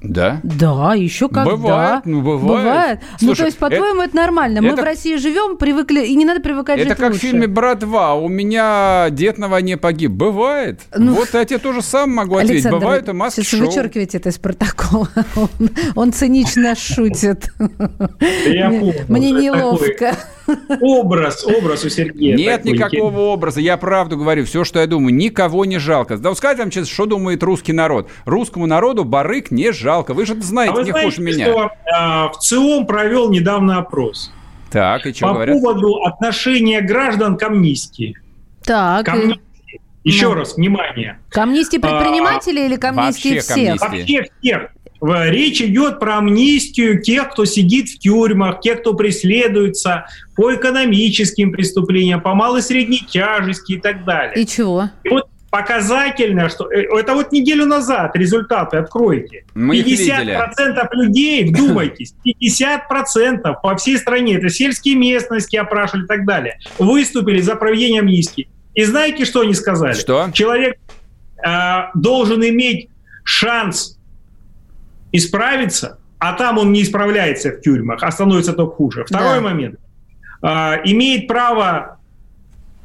Да? 0.00 0.40
Да, 0.44 0.94
еще 0.94 1.28
как 1.28 1.44
Бывает, 1.44 2.02
да. 2.04 2.10
ну, 2.10 2.22
бывает. 2.22 3.00
ну, 3.20 3.26
Слушай, 3.28 3.38
то 3.40 3.44
есть, 3.46 3.58
по-твоему, 3.58 4.02
это, 4.02 4.14
нормально. 4.14 4.62
Мы 4.62 4.68
это- 4.68 4.82
в 4.82 4.84
России 4.84 5.16
живем, 5.16 5.56
привыкли, 5.56 6.04
и 6.06 6.14
не 6.14 6.24
надо 6.24 6.40
привыкать 6.40 6.78
Это 6.78 6.90
жить 6.90 6.98
как 6.98 7.08
лучше. 7.08 7.18
в 7.18 7.22
фильме 7.22 7.46
«Брат 7.48 7.82
2». 7.82 8.14
У 8.22 8.28
меня 8.28 9.08
дед 9.10 9.38
на 9.38 9.48
войне 9.48 9.76
погиб. 9.76 10.12
Бывает. 10.12 10.80
Ну, 10.96 11.14
вот 11.14 11.30
я 11.34 11.44
тебе 11.44 11.58
тоже 11.58 11.82
сам 11.82 12.10
могу 12.10 12.36
ответить. 12.36 12.66
Александр, 12.66 12.78
Бывает 12.78 13.08
и 13.08 13.12
маски 13.12 13.40
сейчас 13.40 13.60
вычеркивайте 13.60 14.18
это 14.18 14.28
из 14.28 14.38
протокола. 14.38 15.08
Он, 15.36 15.48
он 15.96 16.12
цинично 16.12 16.74
шутит. 16.76 17.52
Я 18.46 18.68
Мне- 18.70 18.90
это 18.92 19.12
неловко. 19.12 20.16
Образ, 20.80 21.44
образ 21.44 21.84
у 21.84 21.88
Сергея. 21.88 22.36
Нет 22.36 22.62
такой. 22.62 22.72
никакого 22.72 23.20
образа. 23.20 23.60
Я 23.60 23.76
правду 23.76 24.16
говорю. 24.16 24.44
Все, 24.44 24.64
что 24.64 24.80
я 24.80 24.86
думаю, 24.86 25.14
никого 25.14 25.64
не 25.64 25.78
жалко. 25.78 26.16
Да 26.16 26.30
вот 26.30 26.38
скажите 26.38 26.62
вам 26.62 26.70
честно, 26.70 26.92
что 26.92 27.06
думает 27.06 27.42
русский 27.42 27.72
народ. 27.72 28.08
Русскому 28.24 28.66
народу 28.66 29.04
барык 29.04 29.50
не 29.50 29.72
жалко. 29.72 30.14
Вы 30.14 30.26
же 30.26 30.32
это 30.34 30.42
А 30.42 30.44
знаете 30.44 30.74
вы 30.74 30.84
не 30.84 30.90
знаете, 30.90 31.10
хуже 31.10 31.22
меня. 31.22 31.46
что 31.46 31.70
а, 31.92 32.28
в 32.30 32.38
ЦИОМ 32.38 32.86
провел 32.86 33.30
недавно 33.30 33.78
опрос 33.78 34.32
Так, 34.70 35.06
и 35.06 35.12
что 35.12 35.26
по 35.28 35.32
говорят? 35.34 35.56
поводу 35.60 35.96
отношения 36.04 36.80
граждан 36.80 37.36
к 37.36 37.42
амнистии. 37.42 38.16
Так, 38.64 39.06
К 39.06 39.10
амнистии. 39.10 39.42
Еще 40.04 40.28
Ну. 40.28 40.34
раз, 40.34 40.56
внимание. 40.56 41.18
к 41.28 41.36
амнистии 41.36 41.76
предпринимателей 41.76 42.66
или 42.66 42.76
к 42.76 42.84
амнистии 42.84 43.34
вообще 43.34 43.40
к 43.40 43.42
всех? 43.42 43.82
амнистии. 43.82 44.16
Вообще 44.18 44.30
всех. 44.40 44.70
В- 45.00 45.30
Речь 45.30 45.60
идет 45.62 46.00
про 46.00 46.18
амнистию 46.18 47.02
тех, 47.02 47.30
кто 47.30 47.44
сидит 47.44 47.88
в 47.88 47.98
тюрьмах, 47.98 48.60
тех, 48.60 48.80
кто 48.80 48.94
преследуется 48.94 50.06
по 50.36 50.54
экономическим 50.54 51.52
преступлениям, 51.52 52.20
по 52.20 52.34
малой 52.34 52.60
и 52.60 52.62
средней 52.62 53.04
тяжести 53.08 53.72
и 53.72 53.80
так 53.80 54.04
далее. 54.04 54.42
И 54.42 54.46
чего? 54.46 54.90
И 55.04 55.08
вот 55.08 55.28
показательно, 55.50 56.48
что 56.48 56.70
э, 56.70 56.82
это 56.98 57.14
вот 57.14 57.32
неделю 57.32 57.64
назад 57.66 58.14
результаты 58.16 58.76
откройте. 58.78 59.44
Мы 59.54 59.76
их 59.78 59.86
50% 59.86 59.88
видели. 59.88 60.86
людей, 60.92 61.44
вдумайтесь, 61.44 62.14
50% 62.26 63.54
по 63.62 63.76
всей 63.76 63.98
стране, 63.98 64.36
это 64.36 64.48
сельские 64.48 64.96
местности 64.96 65.56
опрашивали 65.56 66.04
и 66.04 66.06
так 66.06 66.26
далее, 66.26 66.58
выступили 66.78 67.40
за 67.40 67.54
проведение 67.56 68.00
амнистии. 68.00 68.48
И 68.74 68.84
знаете, 68.84 69.24
что 69.24 69.40
они 69.40 69.54
сказали? 69.54 69.94
Что? 69.94 70.30
Человек 70.32 70.76
э, 71.44 71.50
должен 71.94 72.44
иметь 72.44 72.88
шанс 73.24 73.97
исправиться, 75.12 75.98
а 76.18 76.32
там 76.32 76.58
он 76.58 76.72
не 76.72 76.82
исправляется 76.82 77.50
в 77.50 77.60
тюрьмах, 77.60 78.02
а 78.02 78.10
становится 78.10 78.52
только 78.52 78.74
хуже. 78.74 79.04
Второй 79.04 79.36
Да. 79.36 79.40
момент. 79.40 79.78
Э, 80.42 80.76
имеет 80.84 81.26
право 81.28 81.98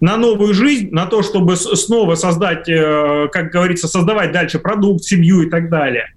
на 0.01 0.17
новую 0.17 0.53
жизнь, 0.53 0.89
на 0.91 1.05
то, 1.05 1.23
чтобы 1.23 1.55
снова 1.55 2.15
создать, 2.15 2.67
э, 2.67 3.29
как 3.31 3.51
говорится, 3.51 3.87
создавать 3.87 4.31
дальше 4.31 4.59
продукт, 4.59 5.03
семью 5.03 5.43
и 5.43 5.49
так 5.49 5.69
далее. 5.69 6.07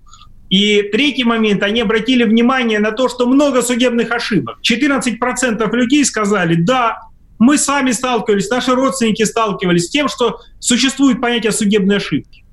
И 0.49 0.83
третий 0.92 1.25
момент, 1.25 1.62
они 1.62 1.81
обратили 1.81 2.25
внимание 2.25 2.79
на 2.79 2.92
то, 2.92 3.09
что 3.09 3.27
много 3.27 3.62
судебных 3.62 4.12
ошибок. 4.12 4.59
14% 4.62 5.73
людей 5.75 6.05
сказали, 6.05 6.55
да, 6.55 6.99
мы 7.38 7.59
сами 7.59 7.92
сталкивались, 7.92 8.49
наши 8.49 8.75
родственники 8.75 9.25
сталкивались 9.25 9.87
с 9.87 9.90
тем, 9.90 10.09
что 10.09 10.40
существует 10.59 11.21
понятие 11.21 11.53
судебной 11.53 11.97
ошибки. 11.97 12.45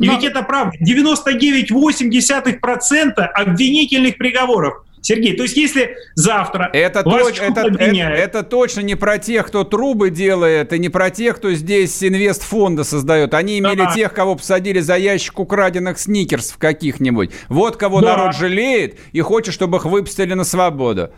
И 0.00 0.06
Но- 0.06 0.14
ведь 0.14 0.24
это 0.24 0.42
правда. 0.42 0.76
99,8% 0.80 3.30
обвинительных 3.34 4.16
приговоров. 4.18 4.82
Сергей, 5.02 5.34
то 5.34 5.44
есть 5.44 5.56
если 5.56 5.96
завтра 6.14 6.68
Это, 6.74 7.02
вас 7.08 7.28
точ- 7.30 7.40
это, 7.40 7.60
это, 7.60 7.68
обвиняют, 7.68 8.20
это 8.20 8.42
точно 8.42 8.80
не 8.80 8.96
про 8.96 9.16
тех, 9.16 9.46
кто 9.46 9.64
трубы 9.64 10.10
делает, 10.10 10.74
и 10.74 10.78
не 10.78 10.90
про 10.90 11.08
тех, 11.08 11.36
кто 11.36 11.50
здесь 11.52 12.04
инвестфонды 12.04 12.84
создает. 12.84 13.32
Они 13.32 13.58
имели 13.58 13.78
Да. 13.78 13.94
тех, 13.94 14.12
кого 14.12 14.34
посадили 14.36 14.80
за 14.80 14.96
ящик 14.96 15.38
украденных 15.38 15.98
сникерсов 15.98 16.58
каких-нибудь. 16.58 17.30
Вот 17.48 17.78
кого 17.78 18.02
Да. 18.02 18.14
народ 18.16 18.36
жалеет 18.36 18.98
и 19.12 19.22
хочет, 19.22 19.54
чтобы 19.54 19.78
их 19.78 19.86
выпустили 19.86 20.34
на 20.34 20.44
свободу. 20.44 21.08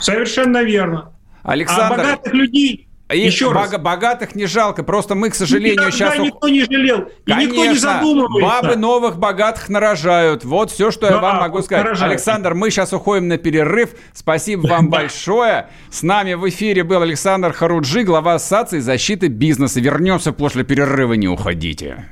совершенно 0.00 0.64
верно. 0.64 1.12
А 1.44 1.52
Александр, 1.52 1.98
богатых 1.98 2.34
людей, 2.34 2.88
их 3.14 3.32
еще 3.32 3.52
раз, 3.52 3.70
бога- 3.70 3.78
богатых 3.82 4.34
не 4.34 4.46
жалко, 4.46 4.82
просто 4.82 5.14
мы, 5.14 5.30
к 5.30 5.34
сожалению, 5.34 5.72
никогда 5.74 5.90
сейчас... 5.90 6.18
никто 6.18 6.48
не 6.48 6.64
жалел, 6.64 7.00
и 7.26 7.30
никто 7.32 7.56
не 7.56 7.66
Конечно, 7.68 7.92
задумывается. 7.94 8.62
бабы 8.62 8.76
новых 8.76 9.18
богатых 9.18 9.68
нарожают. 9.68 10.44
Вот 10.44 10.70
все, 10.70 10.90
что 10.90 11.06
я 11.06 11.12
Да, 11.12 11.20
вам 11.20 11.36
могу 11.38 11.62
сказать. 11.62 11.84
нарожают. 11.84 12.12
Александр, 12.12 12.54
мы 12.54 12.70
сейчас 12.70 12.92
уходим 12.92 13.28
на 13.28 13.38
перерыв. 13.38 13.90
Спасибо 14.12 14.66
вам 14.66 14.90
Да. 14.90 14.98
большое. 14.98 15.68
С 15.90 16.02
нами 16.02 16.34
в 16.34 16.48
эфире 16.48 16.84
был 16.84 17.02
Александр 17.02 17.52
Харуджи, 17.52 18.02
глава 18.02 18.34
Ассоциации 18.34 18.80
защиты 18.80 19.28
бизнеса. 19.28 19.80
Вернемся 19.80 20.32
после 20.32 20.64
перерыва, 20.64 21.14
не 21.14 21.28
уходите. 21.28 22.06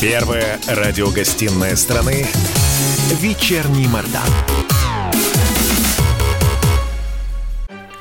Первая 0.00 0.58
радиогостинная 0.68 1.74
страны 1.76 2.26
«Вечерний 3.20 3.88
Мордан». 3.88 4.22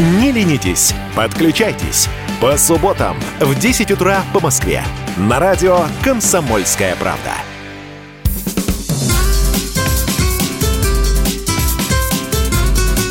Не 0.00 0.32
ленитесь, 0.32 0.94
подключайтесь. 1.14 2.08
По 2.40 2.56
субботам 2.56 3.18
в 3.38 3.54
10 3.54 3.90
утра 3.90 4.24
по 4.32 4.40
Москве. 4.40 4.82
На 5.18 5.38
радио 5.38 5.84
«Комсомольская 6.02 6.96
правда». 6.96 7.34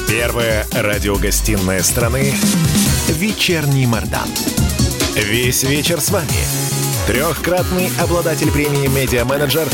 Первая 0.09 0.65
радиогостинная 0.73 1.83
страны 1.83 2.33
«Вечерний 3.07 3.85
Мордан». 3.85 4.27
Весь 5.13 5.61
вечер 5.61 6.01
с 6.01 6.09
вами. 6.09 6.27
Трехкратный 7.05 7.91
обладатель 7.99 8.49
премии 8.49 8.87
«Медиа-менеджер», 8.87 9.67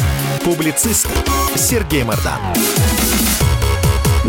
публицист 0.43 1.07
Сергей 1.55 2.03
Мордан. 2.03 2.41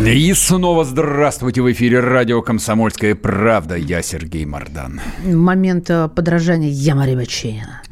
И 0.05 0.33
снова 0.35 0.85
здравствуйте 0.85 1.63
в 1.63 1.73
эфире 1.73 2.01
радио 2.01 2.43
«Комсомольская 2.43 3.15
правда». 3.15 3.77
Я 3.77 4.03
Сергей 4.03 4.45
Мордан. 4.45 5.01
Момент 5.25 5.89
э, 5.91 6.09
подражания 6.09 6.69
Яма 6.69 7.07
Рябаченина. 7.07 7.83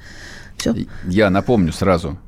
Все? 0.56 0.74
Я 1.06 1.30
напомню 1.30 1.72
сразу. 1.72 2.18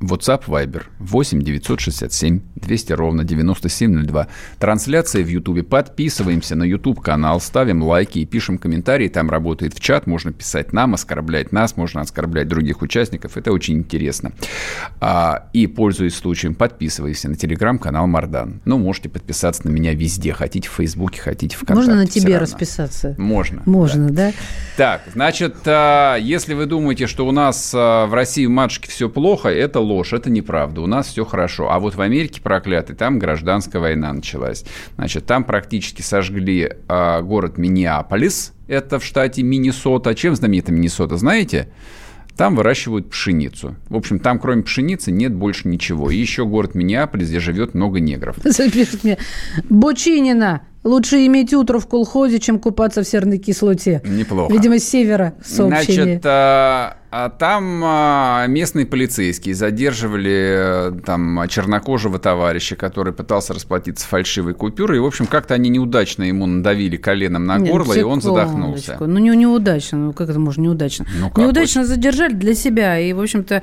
WhatsApp 0.00 0.44
Viber 0.46 0.82
8 0.98 1.42
967 1.42 2.40
200 2.62 2.92
ровно 2.92 3.24
9702. 3.24 4.28
Трансляция 4.58 5.22
в 5.22 5.28
YouTube. 5.28 5.68
Подписываемся 5.68 6.56
на 6.56 6.64
YouTube 6.64 7.00
канал, 7.00 7.40
ставим 7.40 7.82
лайки 7.82 8.20
и 8.20 8.24
пишем 8.24 8.58
комментарии. 8.58 9.08
Там 9.08 9.30
работает 9.30 9.74
в 9.74 9.80
чат. 9.80 10.06
Можно 10.06 10.32
писать 10.32 10.72
нам, 10.72 10.94
оскорблять 10.94 11.52
нас, 11.52 11.76
можно 11.76 12.00
оскорблять 12.00 12.48
других 12.48 12.82
участников. 12.82 13.36
Это 13.36 13.52
очень 13.52 13.78
интересно. 13.78 14.32
А, 15.00 15.48
и, 15.52 15.66
пользуясь 15.66 16.14
случаем, 16.14 16.54
подписывайся 16.54 17.28
на 17.28 17.36
телеграм-канал 17.36 18.06
Мардан. 18.06 18.60
Ну, 18.64 18.78
можете 18.78 19.08
подписаться 19.08 19.66
на 19.66 19.70
меня 19.70 19.94
везде. 19.94 20.32
Хотите 20.32 20.68
в 20.68 20.72
Фейсбуке, 20.72 21.20
хотите 21.20 21.56
в 21.56 21.60
ВКонтакте. 21.60 21.90
Можно 21.90 22.02
на 22.02 22.06
тебе 22.06 22.38
расписаться? 22.38 23.14
Можно. 23.18 23.62
Можно, 23.66 24.08
да. 24.10 24.28
да? 24.28 24.32
Так, 24.76 25.02
значит, 25.12 25.56
а, 25.66 26.16
если 26.16 26.54
вы 26.54 26.66
думаете, 26.66 27.06
что 27.06 27.26
у 27.26 27.32
нас 27.32 27.72
а, 27.74 28.06
в 28.06 28.14
России 28.14 28.46
матушке 28.46 28.88
все 28.88 29.08
плохо, 29.08 29.48
это 29.48 29.80
ложь, 29.80 30.12
это 30.12 30.30
неправда. 30.30 30.80
У 30.80 30.86
нас 30.86 31.08
все 31.08 31.24
хорошо. 31.24 31.70
А 31.70 31.78
вот 31.78 31.94
в 31.94 32.00
Америке 32.00 32.40
проклятый, 32.52 32.94
там 32.94 33.18
гражданская 33.18 33.80
война 33.80 34.12
началась. 34.12 34.66
Значит, 34.96 35.24
там 35.24 35.44
практически 35.44 36.02
сожгли 36.02 36.70
э, 36.86 37.22
город 37.22 37.56
Миннеаполис, 37.56 38.52
это 38.68 38.98
в 38.98 39.04
штате 39.06 39.42
Миннесота. 39.42 40.14
Чем 40.14 40.36
знаменита 40.36 40.70
Миннесота, 40.70 41.16
знаете? 41.16 41.68
Там 42.36 42.54
выращивают 42.54 43.08
пшеницу. 43.08 43.76
В 43.88 43.96
общем, 43.96 44.18
там 44.18 44.38
кроме 44.38 44.62
пшеницы 44.64 45.10
нет 45.10 45.32
больше 45.32 45.66
ничего. 45.66 46.10
И 46.10 46.16
еще 46.16 46.44
город 46.44 46.74
Миннеаполис, 46.74 47.30
где 47.30 47.40
живет 47.40 47.72
много 47.72 48.00
негров. 48.00 48.36
Запишет 48.44 49.02
мне. 49.02 49.16
Бучинина. 49.70 50.60
Лучше 50.84 51.24
иметь 51.24 51.54
утро 51.54 51.78
в 51.78 51.86
колхозе, 51.86 52.38
чем 52.38 52.58
купаться 52.58 53.02
в 53.02 53.08
серной 53.08 53.38
кислоте. 53.38 54.02
Неплохо. 54.04 54.52
Видимо, 54.52 54.78
с 54.78 54.84
севера 54.84 55.32
сообщение. 55.42 56.20
Значит, 56.20 56.98
а, 57.14 57.28
там 57.28 57.82
а, 57.84 58.46
местные 58.46 58.86
полицейские 58.86 59.54
задерживали 59.54 60.88
э, 60.88 60.92
там 61.04 61.46
чернокожего 61.46 62.18
товарища, 62.18 62.74
который 62.74 63.12
пытался 63.12 63.52
расплатиться 63.52 64.06
фальшивой 64.08 64.54
купюрой. 64.54 64.96
И, 64.96 65.00
в 65.00 65.04
общем, 65.04 65.26
как-то 65.26 65.52
они 65.52 65.68
неудачно 65.68 66.22
ему 66.22 66.46
надавили 66.46 66.96
коленом 66.96 67.44
на 67.44 67.58
Нет, 67.58 67.70
горло, 67.70 67.92
и 67.92 68.02
он 68.02 68.22
задохнулся. 68.22 68.96
Ну, 68.98 69.18
не 69.18 69.28
неудачно. 69.36 69.98
Ну, 69.98 70.12
как 70.14 70.30
это 70.30 70.38
можно 70.38 70.62
неудачно? 70.62 71.04
Ну, 71.20 71.28
как 71.28 71.36
неудачно 71.36 71.82
очень... 71.82 71.90
задержали 71.90 72.32
для 72.32 72.54
себя. 72.54 72.98
И, 72.98 73.12
в 73.12 73.20
общем-то, 73.20 73.62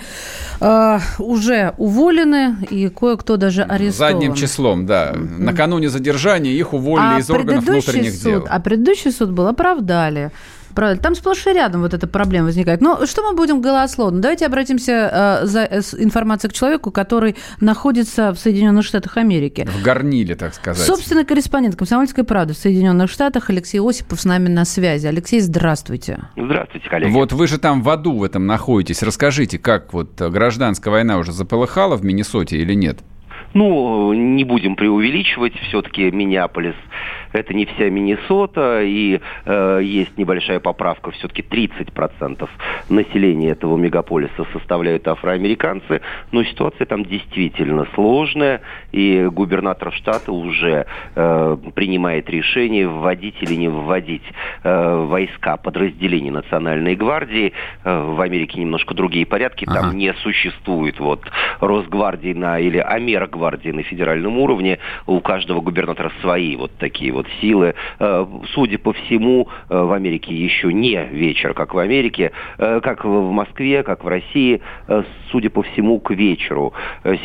э, 0.59 0.99
уже 1.17 1.73
уволены, 1.77 2.55
и 2.69 2.87
кое-кто 2.89 3.37
даже 3.37 3.63
арестован. 3.63 4.13
Задним 4.13 4.35
числом, 4.35 4.85
да. 4.85 5.15
Накануне 5.15 5.89
задержания 5.89 6.51
их 6.51 6.73
уволили 6.73 7.15
а 7.15 7.19
из 7.19 7.27
органов 7.31 7.65
внутренних 7.65 8.13
суд, 8.13 8.23
дел. 8.23 8.47
А 8.47 8.59
предыдущий 8.59 9.11
суд 9.11 9.31
был 9.31 9.47
оправдали. 9.47 10.31
Правильно. 10.79 11.03
Там 11.03 11.13
сплошь 11.13 11.45
и 11.45 11.51
рядом 11.51 11.81
вот 11.81 11.93
эта 11.93 12.07
проблема 12.07 12.45
возникает. 12.45 12.79
Но 12.79 13.05
что 13.05 13.21
мы 13.21 13.35
будем 13.35 13.59
голословно? 13.59 14.21
Давайте 14.21 14.45
обратимся 14.45 15.41
э, 15.43 15.45
за 15.45 15.63
э, 15.63 15.81
информацией 15.97 16.51
к 16.51 16.53
человеку, 16.53 16.89
который 16.89 17.35
находится 17.59 18.31
в 18.31 18.39
Соединенных 18.39 18.85
Штатах 18.85 19.17
Америки. 19.17 19.67
В 19.69 19.83
горниле, 19.83 20.35
так 20.35 20.53
сказать. 20.53 20.87
Собственный 20.87 21.25
корреспондент 21.25 21.75
«Комсомольской 21.75 22.23
правды» 22.23 22.53
в 22.53 22.57
Соединенных 22.57 23.11
Штатах 23.11 23.49
Алексей 23.49 23.81
Осипов 23.81 24.21
с 24.21 24.23
нами 24.23 24.47
на 24.47 24.63
связи. 24.63 25.05
Алексей, 25.05 25.41
здравствуйте. 25.41 26.21
Здравствуйте, 26.37 26.89
коллеги. 26.89 27.11
Вот 27.11 27.33
вы 27.33 27.47
же 27.47 27.57
там 27.57 27.81
в 27.83 27.89
аду 27.89 28.17
в 28.17 28.23
этом 28.23 28.47
находитесь. 28.47 29.03
Расскажите, 29.03 29.59
как 29.59 29.91
вот 29.91 30.13
гражданская 30.21 30.93
война 30.93 31.17
уже 31.17 31.33
заполыхала 31.33 31.97
в 31.97 32.05
Миннесоте 32.05 32.55
или 32.55 32.73
нет? 32.73 32.99
Ну, 33.53 34.13
не 34.13 34.43
будем 34.43 34.75
преувеличивать, 34.75 35.53
все-таки 35.67 36.11
Миннеаполис 36.11 36.75
это 37.31 37.53
не 37.53 37.65
вся 37.65 37.89
Миннесота, 37.89 38.81
и 38.81 39.19
э, 39.45 39.79
есть 39.83 40.17
небольшая 40.17 40.59
поправка, 40.59 41.11
все-таки 41.11 41.41
30% 41.41 42.49
населения 42.89 43.49
этого 43.49 43.77
мегаполиса 43.77 44.45
составляют 44.53 45.07
афроамериканцы, 45.07 46.01
но 46.31 46.43
ситуация 46.43 46.85
там 46.85 47.05
действительно 47.05 47.87
сложная, 47.93 48.61
и 48.91 49.27
губернатор 49.31 49.93
штата 49.93 50.31
уже 50.31 50.87
э, 51.15 51.57
принимает 51.75 52.29
решение, 52.29 52.87
вводить 52.87 53.35
или 53.41 53.55
не 53.55 53.67
вводить 53.67 54.23
э, 54.63 55.05
войска 55.05 55.57
подразделений 55.57 56.31
Национальной 56.31 56.95
гвардии. 56.95 57.53
Э, 57.83 58.01
в 58.01 58.21
Америке 58.21 58.59
немножко 58.59 58.95
другие 58.95 59.25
порядки, 59.25 59.65
там 59.65 59.89
ага. 59.89 59.95
не 59.95 60.13
существует 60.15 60.99
вот 60.99 61.21
Росгвардии 61.59 62.33
на, 62.33 62.59
или 62.59 62.79
Амерогвардии 63.39 63.71
на 63.71 63.83
федеральном 63.83 64.37
уровне, 64.37 64.79
у 65.07 65.19
каждого 65.21 65.61
губернатора 65.61 66.11
свои 66.21 66.55
вот 66.55 66.71
такие 66.77 67.11
вот 67.11 67.25
силы. 67.41 67.73
Э, 67.99 68.25
судя 68.53 68.77
по 68.77 68.93
всему, 68.93 69.47
э, 69.69 69.81
в 69.81 69.91
Америке 69.91 70.35
еще 70.35 70.73
не 70.73 71.05
вечер, 71.05 71.53
как 71.53 71.73
в 71.73 71.77
Америке, 71.77 72.31
э, 72.57 72.79
как 72.81 73.05
в 73.05 73.31
Москве, 73.31 73.83
как 73.83 74.03
в 74.03 74.07
России. 74.07 74.61
Судя 75.31 75.49
по 75.49 75.61
всему, 75.61 75.99
к 75.99 76.11
вечеру 76.11 76.73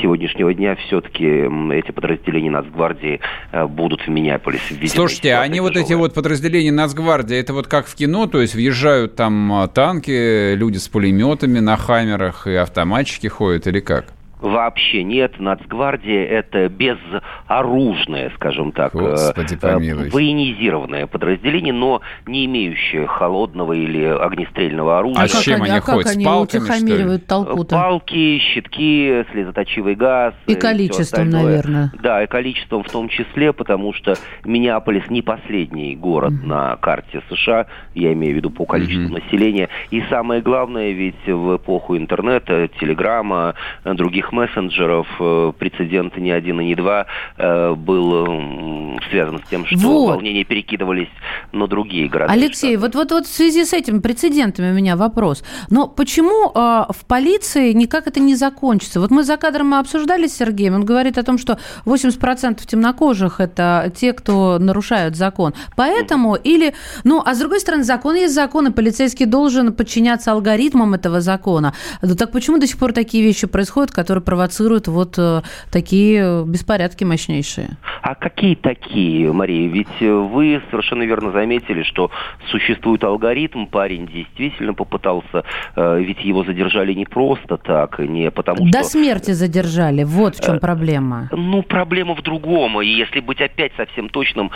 сегодняшнего 0.03 0.53
дня 0.55 0.77
все-таки 0.77 1.25
эти 1.25 1.91
подразделения 1.91 2.51
Нацгвардии 2.51 3.21
будут 3.69 4.03
в 4.03 4.09
Миннеаполисе. 4.09 4.75
Слушайте, 4.89 5.37
они 5.37 5.61
вот 5.61 5.77
эти 5.77 5.95
вот 5.95 6.15
подразделения 6.15 6.73
Нацгвардии, 6.73 7.37
это 7.37 7.53
вот 7.53 7.67
как 7.67 7.87
в 7.87 7.95
кино, 7.95 8.27
то 8.27 8.41
есть 8.41 8.55
въезжают 8.55 9.17
там 9.17 9.69
танки, 9.75 10.55
люди 10.55 10.79
с 10.79 10.89
пулеметами 10.89 11.61
на 11.61 11.77
хаммерах 11.77 12.47
и 12.47 12.55
автоматчики 12.55 13.27
ходят 13.27 13.67
или 13.67 13.81
как? 13.81 14.13
Вообще 14.45 15.03
нет. 15.03 15.41
Нацгвардия– 15.41 16.25
это 16.27 16.69
безоружное, 16.69 18.31
скажем 18.37 18.73
так, 18.73 18.93
Господи, 18.93 19.59
э, 19.61 20.11
военизированное 20.11 21.07
подразделение, 21.07 21.73
но 21.73 22.03
не 22.27 22.45
имеющее 22.45 23.07
холодного 23.07 23.73
или 23.73 24.05
огнестрельного 24.05 24.99
оружия. 24.99 25.23
А, 25.23 25.25
а 25.25 25.29
с 25.29 25.43
чем 25.43 25.63
они, 25.63 25.71
они 25.71 25.79
а 25.79 25.81
ходят? 25.81 26.09
С 26.09 26.23
палками, 26.23 26.63
утихомиривают 26.63 27.27
толпу-то? 27.27 27.75
Палки, 27.75 28.39
щитки, 28.39 29.25
слезоточивый 29.33 29.95
газ. 29.95 30.35
И, 30.47 30.53
и 30.53 30.55
количеством, 30.55 31.31
наверное. 31.31 31.91
Да, 32.01 32.23
и 32.23 32.27
количеством 32.27 32.85
в 32.85 32.91
том 32.91 33.09
числе, 33.09 33.53
потому 33.53 33.93
что 33.95 34.15
Миннеаполис 34.45 35.09
не 35.09 35.23
последний 35.23 35.97
город 35.97 36.33
mm-hmm. 36.33 36.47
на 36.47 36.77
карте 36.77 37.23
США, 37.31 37.67
я 37.95 38.13
имею 38.13 38.35
в 38.35 38.37
виду 38.37 38.51
по 38.51 38.67
количеству 38.67 39.17
mm-hmm. 39.17 39.25
населения. 39.25 39.69
И 39.91 40.03
самое 40.11 40.43
главное, 40.43 40.91
ведь 40.91 41.27
в 41.27 41.57
эпоху 41.57 41.97
интернета, 41.97 42.69
телеграмма, 42.81 43.55
других 43.85 44.33
мессенджеров 44.35 45.07
э, 45.21 45.53
прецедент 45.59 46.17
ни 46.17 46.31
один 46.31 46.61
и 46.61 46.65
не 46.65 46.75
два 46.75 47.07
э, 47.37 47.75
был 47.75 48.99
связан 49.11 49.41
с 49.45 49.49
тем, 49.49 49.65
что 49.67 49.79
вот. 49.79 50.15
волнения 50.15 50.45
перекидывались 50.45 51.09
на 51.53 51.67
другие 51.67 52.09
города. 52.09 52.33
Алексей, 52.33 52.77
вот, 52.77 52.95
вот, 52.95 53.13
вот 53.13 53.27
в 53.27 53.33
связи 53.33 53.65
с 53.65 53.73
этим 53.73 54.03
прецедентами 54.03 54.71
у 54.71 54.75
меня 54.75 54.97
вопрос. 54.97 55.45
Но 55.71 55.87
почему 55.87 56.51
э, 56.51 56.51
в 56.55 57.07
полиции 57.07 57.73
никак 57.73 58.07
это 58.07 58.21
не 58.21 58.35
закончится? 58.35 59.01
Вот 59.01 59.11
мы 59.11 59.23
за 59.23 59.37
кадром 59.37 59.75
обсуждали 59.75 60.27
с 60.27 60.37
Сергеем, 60.37 60.75
он 60.75 60.85
говорит 60.85 61.19
о 61.19 61.23
том, 61.23 61.39
что 61.39 61.59
80% 61.87 62.67
темнокожих– 62.67 63.37
это 63.41 63.93
те, 63.95 64.13
кто 64.13 64.59
нарушают 64.59 65.17
закон. 65.17 65.55
Поэтому 65.77 66.35
mm-hmm. 66.35 66.43
или… 66.43 66.75
Ну, 67.05 67.23
а 67.25 67.35
с 67.35 67.39
другой 67.39 67.61
стороны, 67.61 67.85
закон 67.85 68.17
есть 68.17 68.35
закон, 68.35 68.69
и 68.69 68.71
полицейский 68.71 69.27
должен 69.27 69.73
подчиняться 69.73 70.33
алгоритмам 70.33 70.95
этого 70.95 71.21
закона. 71.21 71.75
Так 72.19 72.33
почему 72.33 72.59
до 72.59 72.67
сих 72.67 72.79
пор 72.79 72.93
такие 72.93 73.23
вещи 73.23 73.47
происходят, 73.47 73.91
которые 73.91 74.14
провоцируют 74.21 74.89
вот 74.89 75.19
э, 75.19 75.43
такие 75.71 76.45
беспорядки 76.45 77.05
мощнейшие. 77.05 77.77
А 78.03 78.15
какие 78.15 78.55
такие, 78.55 79.33
Мария? 79.33 79.69
Ведь 79.69 80.01
вы 80.01 80.63
совершенно 80.71 81.03
верно 81.05 81.33
заметили, 81.33 81.83
что 81.83 82.11
существует 82.51 83.03
алгоритм. 83.05 83.67
Парень 83.67 84.07
действительно 84.07 84.75
попытался, 84.75 85.45
э, 85.77 86.01
ведь 86.01 86.25
его 86.25 86.45
задержали 86.45 86.93
не 86.93 87.07
просто 87.07 87.57
так, 87.57 87.99
не 87.99 88.31
потому 88.31 88.69
что... 88.69 88.79
До 88.79 88.85
смерти 88.85 89.33
задержали. 89.33 90.05
Вот 90.05 90.37
в 90.37 90.45
чем 90.45 90.57
э, 90.57 90.61
проблема. 90.61 91.29
Ну, 91.33 91.63
проблема 91.63 92.15
в 92.15 92.23
другом. 92.23 92.81
И 92.83 92.87
если 92.87 93.21
быть 93.21 93.41
опять 93.41 93.73
совсем 93.77 94.09
точным, 94.09 94.51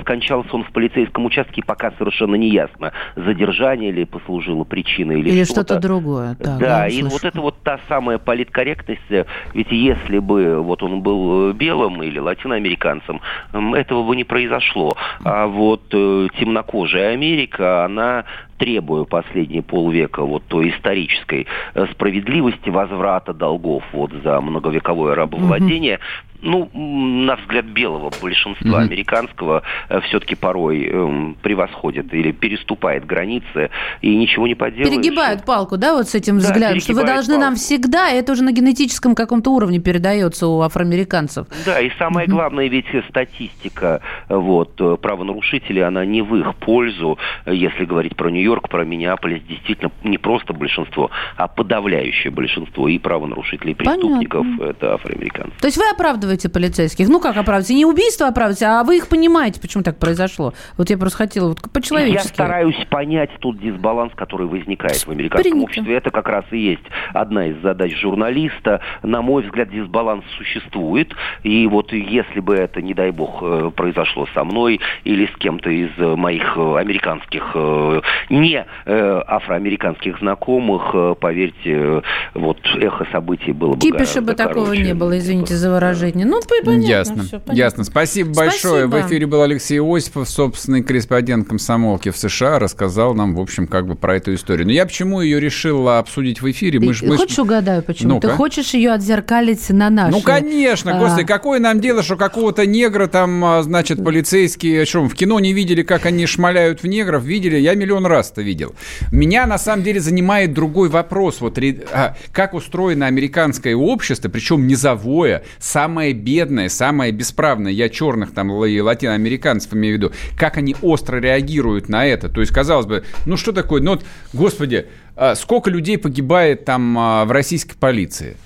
скончался 0.00 0.50
он 0.52 0.64
в 0.64 0.72
полицейском 0.72 1.24
участке, 1.26 1.62
пока 1.64 1.92
совершенно 1.98 2.36
не 2.36 2.50
ясно, 2.50 2.92
задержание 3.16 3.90
ли 3.90 4.04
послужило 4.04 4.64
причиной 4.64 5.20
или, 5.20 5.30
или 5.30 5.44
что-то. 5.44 5.74
что-то 5.74 5.80
другое. 5.80 6.34
Так, 6.36 6.58
да, 6.58 6.88
и 6.88 7.00
слышу. 7.00 7.10
вот 7.10 7.24
это 7.24 7.40
вот 7.40 7.62
та 7.62 7.80
самая 7.88 8.18
политкорректность, 8.18 9.01
ведь 9.08 9.70
если 9.70 10.18
бы 10.18 10.60
вот 10.62 10.82
он 10.82 11.00
был 11.00 11.50
э, 11.50 11.52
белым 11.52 12.02
или 12.02 12.18
латиноамериканцем, 12.18 13.20
этого 13.52 14.04
бы 14.04 14.16
не 14.16 14.24
произошло. 14.24 14.96
А 15.24 15.46
вот 15.46 15.82
э, 15.92 16.28
темнокожая 16.38 17.12
Америка, 17.12 17.84
она 17.84 18.24
требуя 18.58 19.04
последние 19.04 19.62
полвека 19.62 20.22
вот 20.22 20.44
той 20.46 20.70
исторической 20.70 21.46
э, 21.74 21.86
справедливости 21.92 22.70
возврата 22.70 23.32
долгов 23.32 23.82
вот 23.92 24.12
за 24.22 24.40
многовековое 24.40 25.14
рабовладение, 25.14 25.96
mm-hmm 25.96 26.31
ну, 26.42 26.68
на 26.74 27.36
взгляд 27.36 27.64
белого 27.66 28.12
большинства 28.20 28.82
mm-hmm. 28.82 28.84
американского 28.84 29.62
э, 29.88 30.00
все-таки 30.02 30.34
порой 30.34 30.88
э, 30.90 31.34
превосходит 31.40 32.12
или 32.12 32.32
переступает 32.32 33.06
границы 33.06 33.70
и 34.02 34.14
ничего 34.16 34.46
не 34.46 34.54
поделаешь. 34.54 34.90
Перегибают 34.90 35.44
палку, 35.44 35.76
да, 35.76 35.94
вот 35.94 36.08
с 36.08 36.14
этим 36.14 36.38
да, 36.38 36.44
взглядом, 36.44 36.80
что 36.80 36.94
вы 36.94 37.04
должны 37.04 37.34
палку. 37.34 37.44
нам 37.44 37.54
всегда, 37.54 38.10
это 38.10 38.32
уже 38.32 38.42
на 38.42 38.52
генетическом 38.52 39.14
каком-то 39.14 39.50
уровне 39.50 39.78
передается 39.78 40.48
у 40.48 40.60
афроамериканцев. 40.60 41.46
Да, 41.64 41.80
и 41.80 41.90
самое 41.98 42.26
mm-hmm. 42.26 42.30
главное, 42.30 42.68
ведь 42.68 42.86
статистика 43.08 44.02
вот, 44.28 44.80
э, 44.80 44.96
правонарушителей, 45.00 45.84
она 45.84 46.04
не 46.04 46.22
в 46.22 46.34
их 46.34 46.56
пользу, 46.56 47.18
если 47.46 47.84
говорить 47.84 48.16
про 48.16 48.30
Нью-Йорк, 48.30 48.68
про 48.68 48.84
Миннеаполис, 48.84 49.42
действительно 49.48 49.92
не 50.02 50.18
просто 50.18 50.52
большинство, 50.52 51.10
а 51.36 51.46
подавляющее 51.46 52.30
большинство 52.32 52.88
и 52.88 52.98
правонарушителей, 52.98 53.72
и 53.72 53.74
преступников 53.74 54.42
Понятно. 54.42 54.64
это 54.64 54.94
афроамериканцы. 54.94 55.52
То 55.60 55.66
есть 55.66 55.76
вы 55.76 55.84
оправдываете 55.88 56.31
оправдываете 56.32 56.48
полицейских? 56.48 57.08
Ну, 57.08 57.20
как 57.20 57.36
оправдываете? 57.36 57.74
Не 57.74 57.86
убийство 57.86 58.28
оправдываете, 58.28 58.66
а 58.66 58.84
вы 58.84 58.96
их 58.96 59.08
понимаете, 59.08 59.60
почему 59.60 59.82
так 59.82 59.98
произошло. 59.98 60.54
Вот 60.76 60.90
я 60.90 60.98
просто 60.98 61.18
хотела 61.18 61.48
вот 61.48 61.58
по-человечески. 61.72 62.28
Я 62.28 62.34
стараюсь 62.34 62.86
понять 62.90 63.30
тот 63.40 63.58
дисбаланс, 63.58 64.12
который 64.14 64.46
возникает 64.46 64.96
в 64.96 65.10
американском 65.10 65.50
Принято. 65.50 65.64
обществе. 65.64 65.96
Это 65.96 66.10
как 66.10 66.28
раз 66.28 66.44
и 66.50 66.58
есть 66.58 66.82
одна 67.12 67.46
из 67.46 67.60
задач 67.62 67.94
журналиста. 68.00 68.80
На 69.02 69.22
мой 69.22 69.42
взгляд, 69.42 69.70
дисбаланс 69.70 70.24
существует. 70.36 71.12
И 71.42 71.66
вот 71.66 71.92
если 71.92 72.40
бы 72.40 72.54
это, 72.54 72.82
не 72.82 72.94
дай 72.94 73.10
бог, 73.10 73.42
э, 73.42 73.70
произошло 73.74 74.26
со 74.34 74.44
мной 74.44 74.80
или 75.04 75.26
с 75.26 75.36
кем-то 75.38 75.70
из 75.70 75.90
моих 75.98 76.54
э, 76.56 76.76
американских, 76.78 77.52
э, 77.54 78.00
не 78.30 78.64
афроамериканских 78.86 80.18
знакомых, 80.18 80.94
поверьте, 81.20 82.02
вот 82.34 82.58
эхо 82.76 83.06
событий 83.12 83.52
было 83.52 83.74
бы 83.74 83.80
Кипиша 83.80 84.20
бы 84.20 84.34
такого 84.34 84.66
короче. 84.66 84.82
не 84.82 84.94
было, 84.94 85.18
извините 85.18 85.54
за 85.54 85.70
выражение 85.70 86.21
сегодня. 86.22 86.26
Ну, 86.26 86.40
понятно. 86.64 86.86
Ясно. 86.88 87.22
Все, 87.22 87.40
понятно. 87.40 87.52
Ясно. 87.52 87.84
Спасибо, 87.84 88.32
Спасибо 88.32 88.50
большое. 88.50 88.86
В 88.86 89.06
эфире 89.06 89.26
был 89.26 89.42
Алексей 89.42 89.80
Осипов, 89.80 90.28
собственный 90.28 90.82
корреспондент 90.82 91.48
комсомолки 91.48 92.10
в 92.10 92.16
США, 92.16 92.58
рассказал 92.58 93.14
нам, 93.14 93.34
в 93.34 93.40
общем, 93.40 93.66
как 93.66 93.86
бы 93.86 93.94
про 93.94 94.16
эту 94.16 94.34
историю. 94.34 94.66
Но 94.66 94.72
я 94.72 94.86
почему 94.86 95.20
ее 95.20 95.40
решил 95.40 95.88
обсудить 95.88 96.40
в 96.40 96.50
эфире? 96.50 96.80
Мы 96.80 96.94
Ты 96.94 97.06
мы 97.06 97.16
хочешь 97.16 97.38
угадаю, 97.38 97.82
почему? 97.82 98.14
ну 98.14 98.20
Ты 98.20 98.28
хочешь 98.28 98.74
ее 98.74 98.92
отзеркалить 98.92 99.68
на 99.70 99.90
нашу? 99.90 100.16
Ну, 100.16 100.22
конечно, 100.22 100.96
а... 100.96 101.00
господи, 101.00 101.26
какое 101.26 101.60
нам 101.60 101.80
дело, 101.80 102.02
что 102.02 102.16
какого-то 102.16 102.66
негра 102.66 103.06
там, 103.06 103.44
а, 103.44 103.62
значит, 103.62 104.02
полицейские, 104.02 104.84
что, 104.84 105.04
в 105.04 105.14
кино 105.14 105.40
не 105.40 105.52
видели, 105.52 105.82
как 105.82 106.06
они 106.06 106.26
шмаляют 106.26 106.82
в 106.82 106.86
негров? 106.86 107.24
Видели? 107.24 107.56
Я 107.56 107.74
миллион 107.74 108.06
раз 108.06 108.30
это 108.30 108.42
видел. 108.42 108.74
Меня, 109.10 109.46
на 109.46 109.58
самом 109.58 109.82
деле, 109.82 110.00
занимает 110.00 110.52
другой 110.52 110.88
вопрос. 110.88 111.40
Вот 111.40 111.58
а, 111.92 112.16
как 112.32 112.54
устроено 112.54 113.06
американское 113.06 113.74
общество, 113.74 114.28
причем 114.28 114.66
низовое, 114.66 115.44
самое 115.58 116.11
самые 116.12 116.14
бедные, 116.14 116.68
самые 116.68 117.12
бесправные, 117.12 117.74
я 117.74 117.88
черных 117.88 118.32
там 118.32 118.52
и 118.64 118.80
латиноамериканцев 118.80 119.72
имею 119.74 119.94
в 119.94 119.98
виду, 119.98 120.12
как 120.36 120.56
они 120.56 120.76
остро 120.82 121.18
реагируют 121.18 121.88
на 121.88 122.06
это. 122.06 122.28
То 122.28 122.40
есть, 122.40 122.52
казалось 122.52 122.86
бы, 122.86 123.04
ну 123.26 123.36
что 123.36 123.52
такое, 123.52 123.82
ну 123.82 123.92
вот, 123.92 124.04
господи, 124.32 124.86
а 125.16 125.34
сколько 125.34 125.70
людей 125.70 125.98
погибает 125.98 126.64
там 126.64 126.98
а, 126.98 127.24
в 127.24 127.32
российской 127.32 127.76
полиции? 127.76 128.36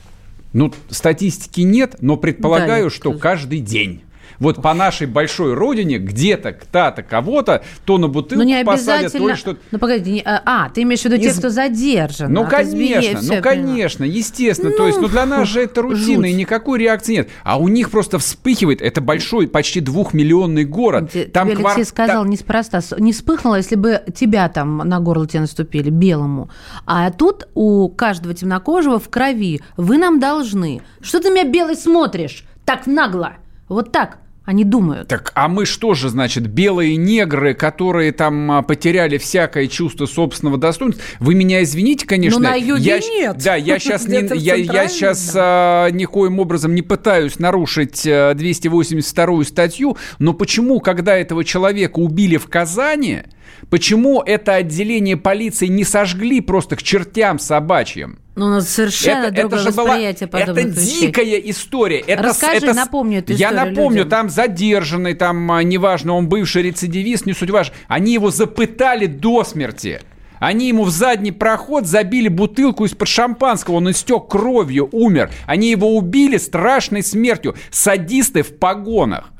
Ну, 0.52 0.72
статистики 0.88 1.60
нет, 1.60 1.96
но 2.00 2.16
предполагаю, 2.16 2.84
да, 2.84 2.90
что 2.90 3.12
каждый 3.12 3.60
день 3.60 4.02
вот 4.38 4.62
по 4.62 4.74
нашей 4.74 5.06
большой 5.06 5.54
родине 5.54 5.98
где-то 5.98 6.52
кто-то 6.52 7.02
кого-то 7.02 7.62
то 7.84 7.98
на 7.98 8.08
бутылку 8.08 8.42
ну, 8.42 8.48
не 8.48 8.64
посадят, 8.64 9.12
то 9.12 9.36
что 9.36 9.56
Ну, 9.70 9.78
погоди, 9.78 10.10
не... 10.12 10.22
А, 10.22 10.42
а, 10.44 10.70
ты 10.70 10.82
имеешь 10.82 11.02
в 11.02 11.04
виду 11.04 11.16
Из... 11.16 11.22
тех, 11.22 11.36
кто 11.38 11.50
задержан? 11.50 12.32
Ну, 12.32 12.46
конечно, 12.46 13.36
ну, 13.36 13.42
конечно, 13.42 14.04
естественно. 14.04 14.70
Ну, 14.70 14.76
то 14.76 14.86
есть, 14.86 15.00
ну, 15.00 15.08
для 15.08 15.26
нас 15.26 15.48
же 15.48 15.62
это 15.62 15.82
рутина, 15.82 16.22
жуть. 16.22 16.30
и 16.30 16.34
никакой 16.34 16.78
реакции 16.78 17.14
нет. 17.14 17.28
А 17.44 17.58
у 17.58 17.68
них 17.68 17.90
просто 17.90 18.18
вспыхивает, 18.18 18.82
это 18.82 19.00
большой, 19.00 19.48
почти 19.48 19.80
двухмиллионный 19.80 20.64
город. 20.64 21.12
Тебе 21.12 21.24
там 21.24 21.48
Алексей 21.48 21.62
квар... 21.62 21.84
сказал 21.84 22.24
да. 22.24 22.30
неспроста, 22.30 22.80
не 22.98 23.12
вспыхнуло, 23.12 23.56
если 23.56 23.76
бы 23.76 24.02
тебя 24.14 24.48
там 24.48 24.78
на 24.78 25.00
горло 25.00 25.26
тебе 25.26 25.40
наступили, 25.40 25.90
белому. 25.90 26.50
А 26.86 27.10
тут 27.10 27.48
у 27.54 27.88
каждого 27.88 28.34
темнокожего 28.34 28.98
в 28.98 29.08
крови. 29.08 29.60
Вы 29.76 29.98
нам 29.98 30.20
должны. 30.20 30.82
Что 31.00 31.20
ты 31.20 31.30
меня 31.30 31.44
белый 31.44 31.76
смотришь? 31.76 32.44
Так 32.64 32.86
нагло. 32.86 33.34
Вот 33.68 33.92
так. 33.92 34.18
Они 34.46 34.62
думают. 34.62 35.08
Так, 35.08 35.32
а 35.34 35.48
мы 35.48 35.66
что 35.66 35.94
же, 35.94 36.08
значит, 36.08 36.46
белые 36.46 36.94
негры, 36.94 37.52
которые 37.52 38.12
там 38.12 38.52
а, 38.52 38.62
потеряли 38.62 39.18
всякое 39.18 39.66
чувство 39.66 40.06
собственного 40.06 40.56
достоинства? 40.56 41.02
Вы 41.18 41.34
меня 41.34 41.64
извините, 41.64 42.06
конечно. 42.06 42.38
Но 42.38 42.50
на 42.50 42.54
юге 42.54 42.84
я, 42.84 42.98
нет. 43.00 43.38
Да, 43.42 43.56
я 43.56 43.80
сейчас, 43.80 44.06
не, 44.08 44.24
я, 44.38 44.54
я 44.54 44.86
сейчас 44.86 45.32
да. 45.32 45.86
а, 45.86 45.90
никоим 45.90 46.38
образом 46.38 46.76
не 46.76 46.82
пытаюсь 46.82 47.40
нарушить 47.40 48.06
282-ю 48.06 49.42
статью, 49.42 49.96
но 50.20 50.32
почему, 50.32 50.78
когда 50.78 51.16
этого 51.16 51.42
человека 51.42 51.98
убили 51.98 52.36
в 52.36 52.46
Казани, 52.46 53.22
почему 53.70 54.22
это 54.22 54.54
отделение 54.54 55.16
полиции 55.16 55.66
не 55.66 55.84
сожгли 55.84 56.40
просто 56.40 56.76
к 56.76 56.82
чертям 56.82 57.38
собачьим? 57.38 58.18
Ну, 58.36 58.46
у 58.46 58.48
нас 58.50 58.68
совершенно 58.68 59.26
это, 59.26 59.48
другое 59.48 59.60
это 59.60 59.72
восприятие 59.72 60.28
была, 60.28 60.42
Это 60.42 60.52
вещей. 60.60 61.00
дикая 61.06 61.38
история. 61.38 62.00
Это, 62.00 62.22
Расскажи, 62.22 62.66
это, 62.66 62.74
напомню 62.74 63.20
эту 63.20 63.32
Я 63.32 63.50
напомню, 63.50 63.98
людям. 64.04 64.10
там 64.10 64.28
задержанный, 64.30 65.14
там, 65.14 65.50
а, 65.50 65.62
неважно, 65.62 66.14
он 66.14 66.28
бывший 66.28 66.62
рецидивист, 66.64 67.24
не 67.24 67.32
суть 67.32 67.48
важно. 67.50 67.74
Они 67.88 68.12
его 68.12 68.30
запытали 68.30 69.06
до 69.06 69.42
смерти. 69.42 70.02
Они 70.38 70.68
ему 70.68 70.84
в 70.84 70.90
задний 70.90 71.32
проход 71.32 71.86
забили 71.86 72.28
бутылку 72.28 72.84
из-под 72.84 73.08
шампанского, 73.08 73.76
он 73.76 73.90
истек 73.90 74.28
кровью, 74.28 74.90
умер. 74.92 75.30
Они 75.46 75.70
его 75.70 75.96
убили 75.96 76.36
страшной 76.36 77.02
смертью. 77.02 77.54
Садисты 77.70 78.42
в 78.42 78.58
погонах. 78.58 79.30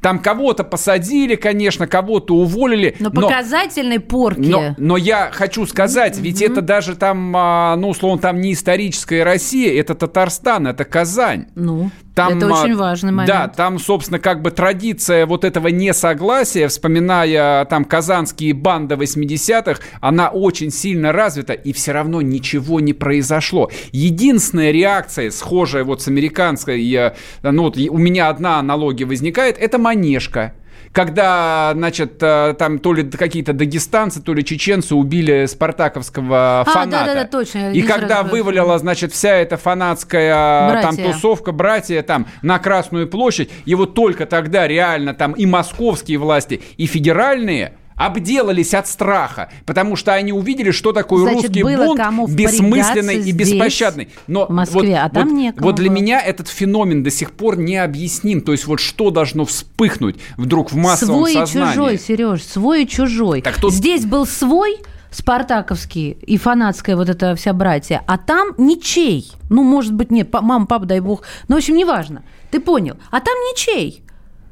Там 0.00 0.20
кого-то 0.20 0.64
посадили, 0.64 1.34
конечно, 1.34 1.86
кого-то 1.86 2.34
уволили. 2.34 2.96
Но, 2.98 3.10
но 3.12 3.22
показательной 3.22 4.00
порки. 4.00 4.40
Но, 4.40 4.74
но 4.78 4.96
я 4.96 5.30
хочу 5.32 5.66
сказать, 5.66 6.16
mm-hmm. 6.16 6.22
ведь 6.22 6.42
это 6.42 6.62
даже 6.62 6.96
там, 6.96 7.34
а, 7.36 7.76
ну, 7.76 7.88
условно, 7.90 8.20
там 8.20 8.40
не 8.40 8.52
историческая 8.52 9.24
Россия, 9.24 9.78
это 9.78 9.94
Татарстан, 9.94 10.66
это 10.66 10.84
Казань. 10.84 11.46
Ну. 11.54 11.90
Там, 12.18 12.36
это 12.36 12.46
очень 12.48 12.76
важный 12.76 13.12
момент. 13.12 13.28
Да, 13.28 13.48
там, 13.48 13.78
собственно, 13.78 14.18
как 14.18 14.42
бы 14.42 14.50
традиция 14.50 15.24
вот 15.24 15.44
этого 15.44 15.68
несогласия, 15.68 16.68
вспоминая 16.68 17.64
там 17.66 17.84
казанские 17.84 18.54
банды 18.54 18.96
80-х, 18.96 19.80
она 20.00 20.28
очень 20.28 20.70
сильно 20.70 21.12
развита, 21.12 21.52
и 21.52 21.72
все 21.72 21.92
равно 21.92 22.20
ничего 22.20 22.80
не 22.80 22.92
произошло. 22.92 23.70
Единственная 23.92 24.70
реакция, 24.72 25.30
схожая 25.30 25.84
вот 25.84 26.02
с 26.02 26.08
американской, 26.08 26.80
я, 26.82 27.14
ну 27.42 27.62
вот 27.62 27.76
у 27.76 27.98
меня 27.98 28.28
одна 28.28 28.58
аналогия 28.58 29.04
возникает, 29.04 29.56
это 29.58 29.78
манежка 29.78 30.54
когда, 30.92 31.72
значит, 31.74 32.22
э, 32.22 32.54
там 32.58 32.78
то 32.78 32.92
ли 32.92 33.04
какие-то 33.04 33.52
дагестанцы, 33.52 34.22
то 34.22 34.34
ли 34.34 34.44
чеченцы 34.44 34.94
убили 34.94 35.46
спартаковского 35.46 36.60
а, 36.60 36.64
фаната. 36.64 36.90
Да, 36.90 37.06
да, 37.06 37.14
да, 37.14 37.24
точно. 37.26 37.72
И 37.72 37.82
когда 37.82 38.22
вывалила, 38.22 38.78
значит, 38.78 39.12
вся 39.12 39.36
эта 39.36 39.56
фанатская 39.56 40.70
братья. 40.70 40.88
там 40.88 40.96
тусовка, 40.96 41.52
братья 41.52 42.02
там 42.02 42.26
на 42.42 42.58
Красную 42.58 43.08
площадь, 43.08 43.50
и 43.64 43.74
вот 43.74 43.94
только 43.94 44.26
тогда 44.26 44.66
реально 44.66 45.14
там 45.14 45.32
и 45.32 45.46
московские 45.46 46.18
власти, 46.18 46.60
и 46.76 46.86
федеральные 46.86 47.74
обделались 47.98 48.74
от 48.74 48.86
страха, 48.86 49.50
потому 49.66 49.96
что 49.96 50.14
они 50.14 50.32
увидели, 50.32 50.70
что 50.70 50.92
такое 50.92 51.22
Значит, 51.22 51.56
русский 51.56 51.62
бунт 51.62 52.30
бессмысленный 52.30 53.16
и 53.16 53.32
беспощадный. 53.32 54.08
Но 54.26 54.46
в 54.46 54.50
Москве, 54.50 54.80
вот, 54.80 54.98
а 55.00 55.08
там 55.10 55.28
вот, 55.28 55.34
некому 55.34 55.66
вот 55.66 55.76
для 55.76 55.90
меня 55.90 56.20
этот 56.20 56.48
феномен 56.48 57.02
до 57.02 57.10
сих 57.10 57.32
пор 57.32 57.58
не 57.58 57.76
объясним. 57.76 58.40
То 58.40 58.52
есть 58.52 58.66
вот 58.66 58.80
что 58.80 59.10
должно 59.10 59.44
вспыхнуть 59.44 60.16
вдруг 60.36 60.72
в 60.72 60.76
массовом 60.76 61.16
свой 61.16 61.32
сознании? 61.34 61.74
Свой 61.74 61.94
и 61.94 61.98
чужой, 61.98 61.98
Сереж, 61.98 62.42
свой 62.44 62.82
и 62.84 62.88
чужой. 62.88 63.42
Так 63.42 63.60
тут... 63.60 63.74
Здесь 63.74 64.06
был 64.06 64.26
свой, 64.26 64.78
спартаковский 65.10 66.10
и 66.10 66.36
фанатская 66.36 66.96
вот 66.96 67.08
эта 67.08 67.34
вся 67.34 67.52
братья, 67.52 68.02
а 68.06 68.18
там 68.18 68.54
ничей. 68.58 69.30
Ну, 69.50 69.62
может 69.62 69.94
быть, 69.94 70.10
нет, 70.10 70.32
мама, 70.32 70.66
папа, 70.66 70.86
дай 70.86 71.00
бог. 71.00 71.22
Ну, 71.48 71.56
в 71.56 71.58
общем, 71.58 71.76
неважно. 71.76 72.22
Ты 72.50 72.60
понял. 72.60 72.96
А 73.10 73.20
там 73.20 73.34
ничей. 73.50 74.02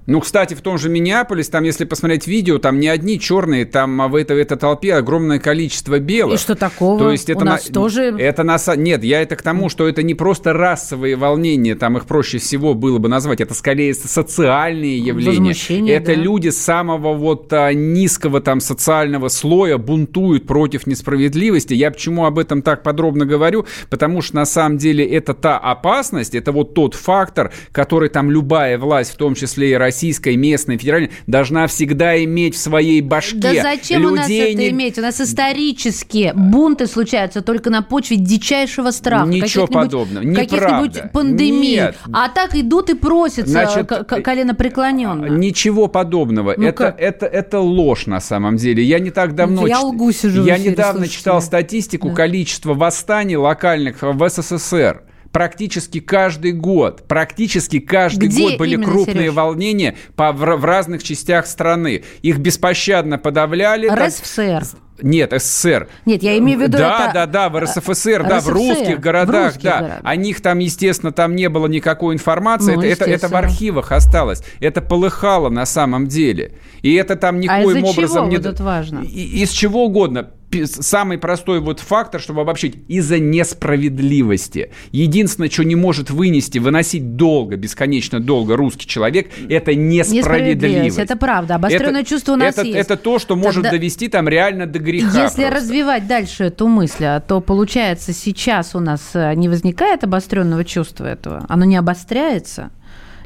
Ну, 0.06 0.20
кстати, 0.20 0.54
в 0.54 0.60
том 0.60 0.78
же 0.78 0.88
Миннеаполис, 0.88 1.48
там, 1.48 1.64
если 1.64 1.84
посмотреть 1.84 2.26
видео, 2.26 2.58
там 2.58 2.78
не 2.78 2.88
одни 2.88 3.18
черные, 3.18 3.64
там 3.64 4.00
а 4.00 4.08
в 4.08 4.14
этой, 4.14 4.36
в 4.36 4.38
этой 4.38 4.56
толпе 4.56 4.94
огромное 4.94 5.40
количество 5.40 5.98
белых. 5.98 6.38
И 6.38 6.42
что 6.42 6.54
такого? 6.54 6.98
То 6.98 7.10
есть 7.10 7.28
это 7.28 7.40
У 7.40 7.44
нас 7.44 7.68
на... 7.68 7.74
тоже... 7.74 8.14
Это 8.16 8.44
на... 8.44 8.56
Нет, 8.76 9.02
я 9.02 9.22
это 9.22 9.34
к 9.34 9.42
тому, 9.42 9.68
что 9.68 9.88
это 9.88 10.04
не 10.04 10.14
просто 10.14 10.52
расовые 10.52 11.16
волнения, 11.16 11.74
там 11.74 11.96
их 11.96 12.06
проще 12.06 12.38
всего 12.38 12.74
было 12.74 12.98
бы 12.98 13.08
назвать, 13.08 13.40
это 13.40 13.54
скорее 13.54 13.94
социальные 13.94 14.98
явления. 14.98 15.54
Это 15.90 16.14
да. 16.14 16.14
люди 16.14 16.50
самого 16.50 17.14
вот 17.14 17.52
а, 17.52 17.72
низкого 17.72 18.40
там 18.40 18.60
социального 18.60 19.28
слоя 19.28 19.76
бунтуют 19.76 20.46
против 20.46 20.86
несправедливости. 20.86 21.74
Я 21.74 21.90
почему 21.90 22.26
об 22.26 22.38
этом 22.38 22.62
так 22.62 22.84
подробно 22.84 23.26
говорю? 23.26 23.66
Потому 23.90 24.22
что 24.22 24.36
на 24.36 24.46
самом 24.46 24.78
деле 24.78 25.04
это 25.04 25.34
та 25.34 25.58
опасность, 25.58 26.34
это 26.36 26.52
вот 26.52 26.74
тот 26.74 26.94
фактор, 26.94 27.52
который 27.72 28.08
там 28.08 28.30
любая 28.30 28.78
власть, 28.78 29.12
в 29.12 29.16
том 29.16 29.34
числе 29.34 29.72
и 29.72 29.74
Россия, 29.74 29.95
российская, 29.96 30.36
местная, 30.36 30.76
федеральная, 30.76 31.10
должна 31.26 31.66
всегда 31.66 32.22
иметь 32.22 32.54
в 32.54 32.58
своей 32.58 33.00
башке. 33.00 33.38
Да 33.38 33.54
зачем 33.62 34.02
Людей 34.02 34.12
у 34.12 34.16
нас 34.16 34.30
это 34.30 34.54
не... 34.54 34.68
иметь? 34.70 34.98
У 34.98 35.00
нас 35.00 35.20
исторически 35.20 36.32
бунты 36.34 36.86
случаются 36.86 37.40
только 37.40 37.70
на 37.70 37.80
почве 37.80 38.16
дичайшего 38.16 38.90
страха. 38.90 39.26
Ничего 39.26 39.66
подобного. 39.66 40.34
Каких-нибудь 40.34 41.12
пандемий. 41.12 41.76
Нет. 41.76 41.96
А 42.12 42.28
так 42.28 42.54
идут 42.54 42.90
и 42.90 42.94
просятся 42.94 43.46
Значит, 43.50 43.88
колено 43.88 44.54
преклоненно. 44.54 45.26
Ничего 45.26 45.88
подобного. 45.88 46.54
Ну 46.56 46.66
это, 46.66 46.94
это, 46.98 47.26
это 47.26 47.60
ложь 47.60 48.06
на 48.06 48.20
самом 48.20 48.56
деле. 48.56 48.82
Я 48.82 48.98
не 48.98 49.10
так 49.10 49.34
давно... 49.34 49.66
Я 49.66 49.80
лгу 49.80 50.12
сижу 50.12 50.44
Я 50.44 50.58
недавно 50.58 51.00
слушайте. 51.00 51.18
читал 51.18 51.40
статистику 51.40 52.08
да. 52.08 52.14
количества 52.14 52.74
восстаний 52.74 53.36
локальных 53.36 54.02
в 54.02 54.28
СССР 54.28 55.05
практически 55.32 56.00
каждый 56.00 56.52
год, 56.52 57.06
практически 57.06 57.78
каждый 57.78 58.28
Где 58.28 58.42
год 58.42 58.58
были 58.58 58.76
крупные 58.76 59.16
Сереж? 59.16 59.34
волнения 59.34 59.96
по, 60.14 60.32
в, 60.32 60.38
в 60.38 60.64
разных 60.64 61.02
частях 61.02 61.46
страны. 61.46 62.04
Их 62.22 62.38
беспощадно 62.38 63.18
подавляли. 63.18 63.88
РСФСР. 63.88 64.60
Так, 64.60 64.80
нет, 65.02 65.32
СССР. 65.36 65.88
Нет, 66.06 66.22
я 66.22 66.38
имею 66.38 66.58
в 66.58 66.62
виду 66.62 66.78
Да, 66.78 67.06
это... 67.06 67.14
да, 67.14 67.26
да, 67.26 67.48
в 67.48 67.60
РСФСР, 67.60 68.22
РСФСР, 68.22 68.28
да, 68.28 68.40
в 68.40 68.48
русских 68.48 69.00
городах, 69.00 69.42
в 69.42 69.46
русских 69.46 69.62
да. 69.62 69.78
Городах. 69.78 70.00
О 70.02 70.16
них 70.16 70.40
там, 70.40 70.58
естественно, 70.58 71.12
там 71.12 71.36
не 71.36 71.48
было 71.48 71.66
никакой 71.66 72.14
информации. 72.14 72.74
Ну, 72.74 72.82
это, 72.82 73.04
это, 73.04 73.10
это 73.10 73.28
в 73.28 73.34
архивах 73.34 73.92
осталось. 73.92 74.42
Это 74.60 74.80
полыхало 74.80 75.50
на 75.50 75.66
самом 75.66 76.06
деле. 76.06 76.52
И 76.82 76.94
это 76.94 77.16
там 77.16 77.36
а 77.36 77.38
никоим 77.38 77.84
а 77.84 77.88
образом 77.88 78.30
чего 78.30 78.38
не... 78.38 78.38
Вот 78.38 78.60
важно? 78.60 79.00
Из 79.00 79.50
чего 79.50 79.84
угодно 79.84 80.30
самый 80.64 81.18
простой 81.18 81.60
вот 81.60 81.80
фактор, 81.80 82.20
чтобы 82.20 82.40
обобщить, 82.40 82.76
из-за 82.88 83.18
несправедливости. 83.18 84.70
Единственное, 84.92 85.50
что 85.50 85.64
не 85.64 85.76
может 85.76 86.10
вынести, 86.10 86.58
выносить 86.58 87.16
долго, 87.16 87.56
бесконечно 87.56 88.20
долго 88.20 88.56
русский 88.56 88.86
человек, 88.86 89.30
это 89.48 89.74
несправедливость. 89.74 90.98
Это 90.98 91.16
правда. 91.16 91.56
Обостренное 91.56 92.00
это, 92.00 92.08
чувство 92.08 92.32
у 92.32 92.36
нас 92.36 92.56
это, 92.56 92.66
есть. 92.66 92.78
Это 92.78 92.96
то, 92.96 93.18
что 93.18 93.36
может 93.36 93.64
Тогда, 93.64 93.70
довести 93.70 94.08
там 94.08 94.28
реально 94.28 94.66
до 94.66 94.78
греха. 94.78 95.24
Если 95.24 95.42
просто. 95.42 95.50
развивать 95.50 96.06
дальше 96.06 96.44
эту 96.44 96.68
мысль, 96.68 97.04
а 97.04 97.20
то 97.20 97.40
получается 97.40 98.12
сейчас 98.12 98.74
у 98.74 98.80
нас 98.80 99.10
э, 99.14 99.34
не 99.34 99.48
возникает 99.48 100.04
обостренного 100.04 100.64
чувства 100.64 101.06
этого, 101.06 101.44
оно 101.48 101.64
не 101.64 101.76
обостряется. 101.76 102.70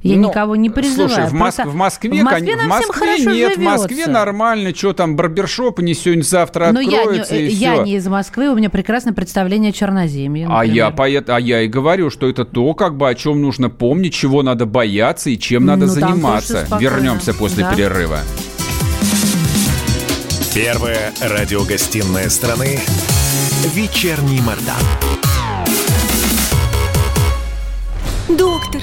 Я 0.02 0.16
ну, 0.16 0.28
никого 0.28 0.56
не 0.56 0.70
призываю. 0.70 1.10
Слушай, 1.10 1.28
в, 1.28 1.32
Моск... 1.34 1.64
в 1.64 1.74
Москве, 1.74 2.22
в 2.22 2.24
Москве, 2.24 2.56
в 2.56 2.66
Москве 2.66 3.06
нет, 3.06 3.20
живется. 3.20 3.60
в 3.60 3.62
Москве 3.62 4.06
нормально, 4.06 4.74
что 4.74 4.92
там, 4.94 5.14
барбершоп 5.14 5.80
не 5.80 5.94
сегодня, 5.94 6.22
завтра 6.22 6.70
Но 6.72 6.80
откроется 6.80 7.34
я 7.34 7.42
не, 7.42 7.48
и 7.48 7.52
я 7.52 7.74
все. 7.74 7.82
не 7.84 7.96
из 7.96 8.06
Москвы, 8.08 8.48
у 8.48 8.56
меня 8.56 8.70
прекрасное 8.70 9.12
представление 9.12 9.70
о 9.70 9.72
Черноземье. 9.72 10.46
А 10.50 10.64
я, 10.64 10.90
поэт, 10.90 11.28
а 11.28 11.38
я 11.38 11.62
и 11.62 11.68
говорю, 11.68 12.08
что 12.08 12.28
это 12.28 12.46
то, 12.46 12.72
как 12.72 12.96
бы, 12.96 13.10
о 13.10 13.14
чем 13.14 13.42
нужно 13.42 13.68
помнить, 13.68 14.14
чего 14.14 14.42
надо 14.42 14.64
бояться 14.64 15.28
и 15.28 15.38
чем 15.38 15.66
надо 15.66 15.84
ну, 15.86 15.92
заниматься. 15.92 16.66
Вернемся 16.78 17.34
после 17.34 17.64
да. 17.64 17.74
перерыва. 17.74 18.20
Первая 20.54 21.12
радиогостинная 21.20 22.28
страны 22.28 22.80
«Вечерний 23.74 24.40
Мордан». 24.40 24.82
Доктор, 28.28 28.82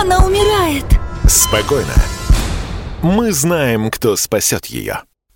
она 0.00 0.24
умирает. 0.24 0.84
Спокойно. 1.28 1.92
Мы 3.02 3.32
знаем, 3.32 3.90
кто 3.90 4.16
спасет 4.16 4.66
ее. 4.66 5.02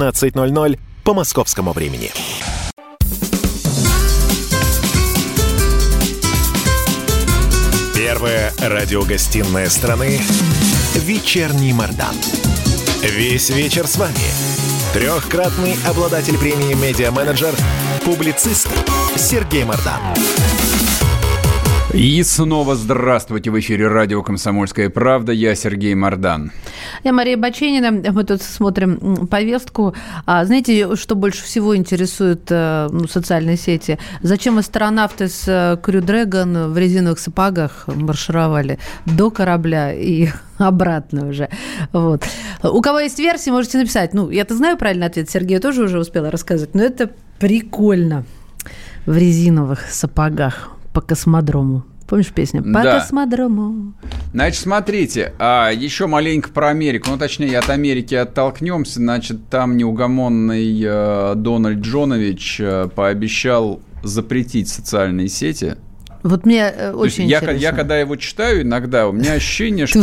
17.00 0.00 0.78
по 1.04 1.14
московскому 1.14 1.72
времени. 1.72 2.10
Первая 7.94 8.52
радиогостинная 8.58 9.68
страны 9.68 10.20
«Вечерний 10.94 11.72
Мордан». 11.72 12.14
Весь 13.02 13.50
вечер 13.50 13.86
с 13.86 13.96
вами. 13.96 14.14
Трехкратный 14.92 15.76
обладатель 15.86 16.36
премии 16.36 16.74
«Медиа-менеджер», 16.74 17.54
публицист 18.04 18.68
Сергей 19.16 19.64
Мордан. 19.64 20.00
И 21.92 22.22
снова 22.22 22.76
здравствуйте 22.76 23.50
в 23.50 23.58
эфире 23.58 23.88
радио 23.88 24.22
«Комсомольская 24.22 24.90
правда». 24.90 25.32
Я 25.32 25.56
Сергей 25.56 25.96
Мордан. 25.96 26.52
Я 27.02 27.12
Мария 27.12 27.36
Баченина. 27.36 27.90
Мы 28.12 28.22
тут 28.22 28.42
смотрим 28.42 29.26
повестку. 29.26 29.92
А 30.24 30.44
знаете, 30.44 30.94
что 30.94 31.16
больше 31.16 31.42
всего 31.42 31.76
интересует 31.76 32.42
э, 32.48 32.86
ну, 32.92 33.08
социальные 33.08 33.56
сети? 33.56 33.98
Зачем 34.22 34.58
астронавты 34.58 35.26
с 35.26 35.48
Crew 35.48 35.98
э, 35.98 36.00
Dragon 36.00 36.68
в 36.68 36.78
резиновых 36.78 37.18
сапогах 37.18 37.88
маршировали 37.88 38.78
до 39.04 39.32
корабля 39.32 39.92
и 39.92 40.28
обратно 40.58 41.26
уже. 41.28 41.48
Вот. 41.92 42.22
У 42.62 42.80
кого 42.82 43.00
есть 43.00 43.18
версии, 43.18 43.50
можете 43.50 43.78
написать. 43.78 44.14
Ну, 44.14 44.30
я-то 44.30 44.54
знаю 44.56 44.76
правильный 44.76 45.08
ответ. 45.08 45.28
Сергей 45.28 45.58
тоже 45.58 45.82
уже 45.82 45.98
успела 45.98 46.30
рассказать. 46.30 46.72
Но 46.72 46.84
это 46.84 47.10
прикольно 47.40 48.24
в 49.06 49.16
резиновых 49.16 49.90
сапогах 49.90 50.70
по 50.92 51.00
космодрому. 51.00 51.84
Помнишь 52.08 52.32
песню? 52.32 52.62
По 52.62 52.82
да. 52.82 52.98
космодрому. 52.98 53.94
Значит, 54.32 54.60
смотрите, 54.60 55.32
а 55.38 55.70
еще 55.70 56.08
маленько 56.08 56.50
про 56.50 56.70
Америку. 56.70 57.10
Ну, 57.10 57.18
точнее, 57.18 57.56
от 57.56 57.70
Америки 57.70 58.16
оттолкнемся. 58.16 58.94
Значит, 58.94 59.48
там 59.48 59.76
неугомонный 59.76 60.82
э, 60.82 61.34
Дональд 61.36 61.78
Джонович 61.78 62.60
э, 62.60 62.88
пообещал 62.92 63.80
запретить 64.02 64.68
социальные 64.68 65.28
сети 65.28 65.76
вот 66.22 66.44
мне 66.44 66.72
э, 66.74 66.92
очень 66.92 67.26
я, 67.26 67.38
интересно. 67.38 67.60
Я 67.60 67.72
когда 67.72 67.98
его 67.98 68.16
читаю 68.16 68.62
иногда, 68.62 69.08
у 69.08 69.12
меня 69.12 69.32
ощущение, 69.32 69.86
что... 69.86 69.98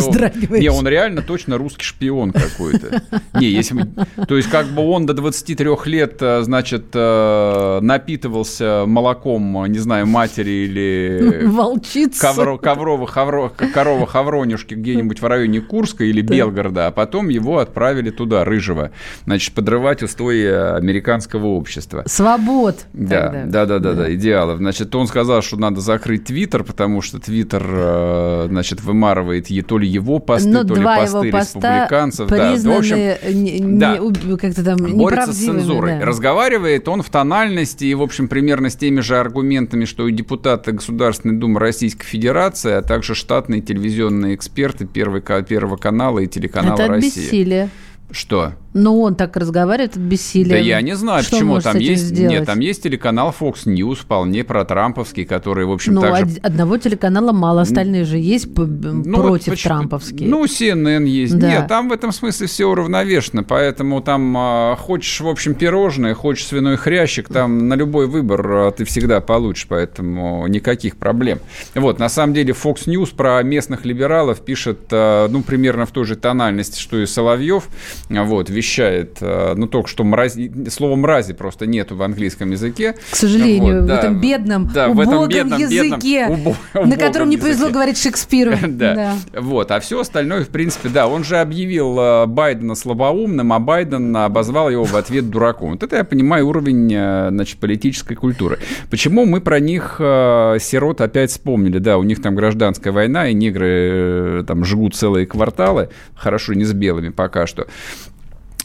Не, 0.49 0.69
он 0.69 0.87
реально 0.87 1.21
точно 1.21 1.57
русский 1.57 1.83
шпион 1.83 2.31
какой-то. 2.31 3.01
Не, 3.33 3.47
если... 3.47 3.87
То 4.27 4.35
есть 4.35 4.49
как 4.49 4.67
бы 4.67 4.81
он 4.81 5.05
до 5.05 5.13
23 5.13 5.67
лет, 5.85 6.17
э, 6.21 6.41
значит, 6.43 6.87
э, 6.93 7.79
напитывался 7.81 8.85
молоком, 8.87 9.65
не 9.67 9.79
знаю, 9.79 10.07
матери 10.07 10.49
или... 10.49 11.41
Волчицы. 11.45 12.19
Ковро, 12.19 12.57
ковровых, 12.57 13.11
хавро, 13.11 13.49
корова 13.49 14.07
хавронюшки 14.07 14.73
где-нибудь 14.73 15.21
в 15.21 15.25
районе 15.25 15.61
Курска 15.61 16.03
или 16.03 16.21
да. 16.21 16.35
Белгорода, 16.35 16.87
а 16.87 16.91
потом 16.91 17.29
его 17.29 17.59
отправили 17.59 18.09
туда, 18.09 18.43
рыжего, 18.43 18.91
значит, 19.25 19.53
подрывать 19.53 20.03
устои 20.03 20.45
американского 20.77 21.47
общества. 21.47 22.03
Свобод. 22.07 22.85
Да, 22.93 23.43
да, 23.45 23.65
да, 23.65 23.79
да, 23.79 23.93
да, 23.93 24.13
идеалов. 24.13 24.57
Значит, 24.57 24.93
он 24.95 25.07
сказал, 25.07 25.41
что 25.41 25.57
надо 25.57 25.81
закрыть 25.81 26.06
закрыть 26.07 26.25
Твиттер, 26.25 26.63
потому 26.63 27.01
что 27.01 27.19
Твиттер, 27.19 27.63
э, 27.67 28.45
значит, 28.49 28.81
вымарывает 28.81 29.47
то 29.67 29.77
ли 29.77 29.87
его 29.87 30.19
посты, 30.19 30.49
Но 30.49 30.63
то 30.63 30.75
ли 30.75 30.83
посты 30.83 31.31
республиканцев. 31.31 32.29
Да, 32.29 32.55
в 32.55 32.71
общем, 32.71 32.97
не, 33.33 33.59
да, 33.79 33.99
как-то 34.39 34.63
там 34.63 34.77
борется 34.77 35.33
с 35.33 35.37
цензурой. 35.37 35.99
Да. 35.99 36.05
Разговаривает 36.05 36.87
он 36.87 37.01
в 37.01 37.09
тональности 37.09 37.85
и, 37.85 37.93
в 37.93 38.01
общем, 38.01 38.27
примерно 38.27 38.69
с 38.69 38.75
теми 38.75 39.01
же 39.01 39.17
аргументами, 39.17 39.85
что 39.85 40.07
и 40.07 40.11
депутаты 40.11 40.71
Государственной 40.71 41.35
Думы 41.35 41.59
Российской 41.59 42.05
Федерации, 42.05 42.73
а 42.73 42.81
также 42.81 43.15
штатные 43.15 43.61
телевизионные 43.61 44.35
эксперты 44.35 44.85
Первого, 44.85 45.21
первого 45.41 45.77
канала 45.77 46.19
и 46.19 46.27
телеканала 46.27 46.75
Это 46.75 46.87
Россия. 46.87 47.23
Бессилие. 47.23 47.69
Что? 48.11 48.53
Ну, 48.77 49.01
он 49.01 49.15
так 49.15 49.35
разговаривает 49.35 49.95
от 49.95 50.01
бессилия. 50.01 50.51
Да 50.51 50.57
я 50.57 50.81
не 50.81 50.95
знаю, 50.95 51.23
что 51.23 51.37
почему. 51.37 51.59
Там 51.59 51.77
есть, 51.77 52.03
сделать? 52.03 52.31
нет, 52.31 52.45
там 52.45 52.59
есть 52.59 52.83
телеканал 52.83 53.33
Fox 53.37 53.65
News, 53.65 53.95
вполне 53.95 54.43
про 54.43 54.63
Трамповский, 54.65 55.25
который, 55.25 55.65
в 55.65 55.71
общем, 55.71 55.95
ну, 55.95 56.01
также... 56.01 56.37
одного 56.43 56.77
телеканала 56.77 57.31
мало, 57.31 57.61
остальные 57.61 58.05
же 58.05 58.17
есть 58.17 58.47
ну, 58.55 59.15
против 59.17 59.47
вот, 59.47 59.61
Трамповские. 59.61 60.29
Ну, 60.29 60.45
CNN 60.45 61.05
есть. 61.05 61.37
Да. 61.37 61.49
Нет, 61.49 61.67
там 61.67 61.89
в 61.89 61.91
этом 61.91 62.11
смысле 62.11 62.47
все 62.47 62.65
уравновешено, 62.65 63.43
поэтому 63.43 64.01
там 64.01 64.35
а, 64.37 64.75
хочешь, 64.75 65.19
в 65.19 65.27
общем, 65.27 65.55
пирожное, 65.55 66.13
хочешь 66.13 66.47
свиной 66.47 66.77
хрящик, 66.77 67.29
там 67.29 67.67
на 67.67 67.73
любой 67.73 68.07
выбор 68.07 68.51
а, 68.51 68.71
ты 68.71 68.85
всегда 68.85 69.21
получишь, 69.21 69.65
поэтому 69.67 70.47
никаких 70.47 70.97
проблем. 70.97 71.39
Вот, 71.73 71.99
на 71.99 72.09
самом 72.09 72.33
деле, 72.33 72.53
Fox 72.53 72.85
News 72.85 73.15
про 73.15 73.41
местных 73.41 73.85
либералов 73.85 74.41
пишет, 74.41 74.79
а, 74.91 75.27
ну, 75.27 75.41
примерно 75.41 75.85
в 75.85 75.91
той 75.91 76.05
же 76.05 76.15
тональности, 76.15 76.79
что 76.79 76.97
и 76.97 77.05
Соловьев. 77.05 77.67
вот, 78.09 78.49
вещает, 78.49 78.66
э, 78.75 79.53
ну, 79.55 79.67
только 79.67 79.89
что 79.89 80.03
мрази, 80.03 80.51
слова 80.69 80.95
«мрази» 80.95 81.33
просто 81.33 81.65
нету 81.65 81.95
в 81.95 82.03
английском 82.03 82.51
языке. 82.51 82.95
К 83.09 83.15
сожалению, 83.15 83.81
вот, 83.81 83.89
в 83.89 83.93
этом 83.93 84.19
бедном, 84.19 84.67
да, 84.73 84.89
убогом 84.89 85.05
в 85.05 85.29
этом 85.29 85.29
бедном, 85.29 85.59
языке, 85.59 86.27
бедном, 86.27 86.55
на 86.89 86.97
котором 86.97 87.29
не 87.29 87.37
повезло 87.37 87.69
говорить 87.69 87.97
Шекспиру. 87.97 88.53
да. 88.67 88.95
да, 88.95 89.15
вот, 89.39 89.71
а 89.71 89.79
все 89.79 89.99
остальное, 89.99 90.43
в 90.43 90.49
принципе, 90.49 90.89
да, 90.89 91.07
он 91.07 91.23
же 91.23 91.37
объявил 91.37 91.97
э, 91.99 92.25
Байдена 92.25 92.75
слабоумным, 92.75 93.53
а 93.53 93.59
Байден 93.59 94.15
обозвал 94.15 94.69
его 94.69 94.83
в 94.83 94.95
ответ 94.95 95.29
дураком. 95.29 95.71
Вот 95.71 95.83
это 95.83 95.97
я 95.97 96.03
понимаю 96.03 96.47
уровень, 96.47 96.91
э, 96.93 97.29
значит, 97.29 97.59
политической 97.59 98.15
культуры. 98.15 98.59
Почему 98.89 99.25
мы 99.25 99.41
про 99.41 99.59
них, 99.59 99.95
сирот, 99.97 101.01
опять 101.01 101.31
вспомнили? 101.31 101.79
Да, 101.79 101.97
у 101.97 102.03
них 102.03 102.21
там 102.21 102.35
гражданская 102.35 102.93
война, 102.93 103.29
и 103.29 103.33
негры 103.33 104.43
там 104.47 104.63
жгут 104.63 104.95
целые 104.95 105.25
кварталы, 105.25 105.89
хорошо, 106.15 106.53
не 106.53 106.65
с 106.65 106.73
белыми 106.73 107.09
пока 107.09 107.47
что. 107.47 107.67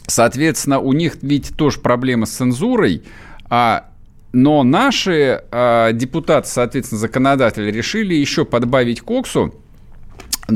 Соответственно, 0.07 0.79
у 0.79 0.93
них 0.93 1.17
ведь 1.21 1.55
тоже 1.55 1.79
проблема 1.79 2.25
с 2.25 2.31
цензурой, 2.31 3.03
а 3.49 3.89
но 4.33 4.63
наши 4.63 5.43
э, 5.51 5.91
депутаты, 5.93 6.49
соответственно, 6.49 6.99
законодатели 6.99 7.71
решили 7.71 8.15
еще 8.15 8.45
подбавить 8.45 9.01
коксу. 9.01 9.53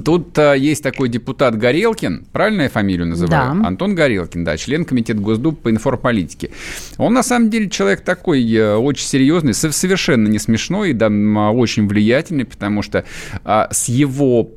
Тут 0.04 0.38
э, 0.38 0.56
есть 0.58 0.84
такой 0.84 1.08
депутат 1.08 1.56
Горелкин, 1.58 2.26
правильно 2.32 2.64
я 2.64 2.70
фамилию 2.70 3.08
называю? 3.08 3.62
Да. 3.62 3.68
Антон 3.68 3.96
Горелкин, 3.96 4.44
да, 4.44 4.58
член 4.58 4.84
комитета 4.84 5.20
Госдумы 5.20 5.56
по 5.56 5.70
информполитике. 5.70 6.50
Он 6.98 7.14
на 7.14 7.24
самом 7.24 7.50
деле 7.50 7.70
человек 7.70 8.02
такой 8.02 8.52
э, 8.52 8.76
очень 8.76 9.06
серьезный, 9.06 9.54
совершенно 9.54 10.28
не 10.28 10.40
смешной 10.40 10.90
и 10.90 10.94
да, 10.94 11.08
очень 11.08 11.88
влиятельный, 11.88 12.46
потому 12.46 12.82
что 12.82 13.06
э, 13.46 13.68
с 13.72 13.88
его 13.88 14.50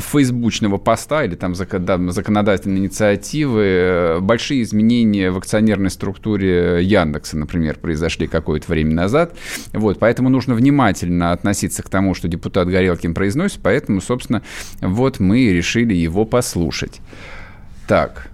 фейсбучного 0.00 0.78
поста 0.78 1.24
или 1.24 1.34
там 1.34 1.54
законодательной 1.54 2.78
инициативы 2.78 3.62
э, 3.62 4.20
большие 4.20 4.62
изменения 4.62 5.30
в 5.30 5.38
акционерной 5.38 5.90
структуре 5.90 6.82
Яндекса, 6.82 7.36
например, 7.36 7.78
произошли 7.78 8.26
какое-то 8.26 8.70
время 8.70 8.94
назад. 8.94 9.36
Вот, 9.72 9.98
поэтому 9.98 10.28
нужно 10.28 10.54
внимательно 10.54 11.32
относиться 11.32 11.82
к 11.82 11.88
тому, 11.88 12.14
что 12.14 12.28
депутат 12.28 12.68
Горелкин 12.68 13.14
произносит, 13.14 13.60
поэтому, 13.62 14.00
собственно, 14.00 14.42
вот 14.80 15.20
мы 15.20 15.52
решили 15.52 15.94
его 15.94 16.24
послушать. 16.24 17.00
Так, 17.86 18.28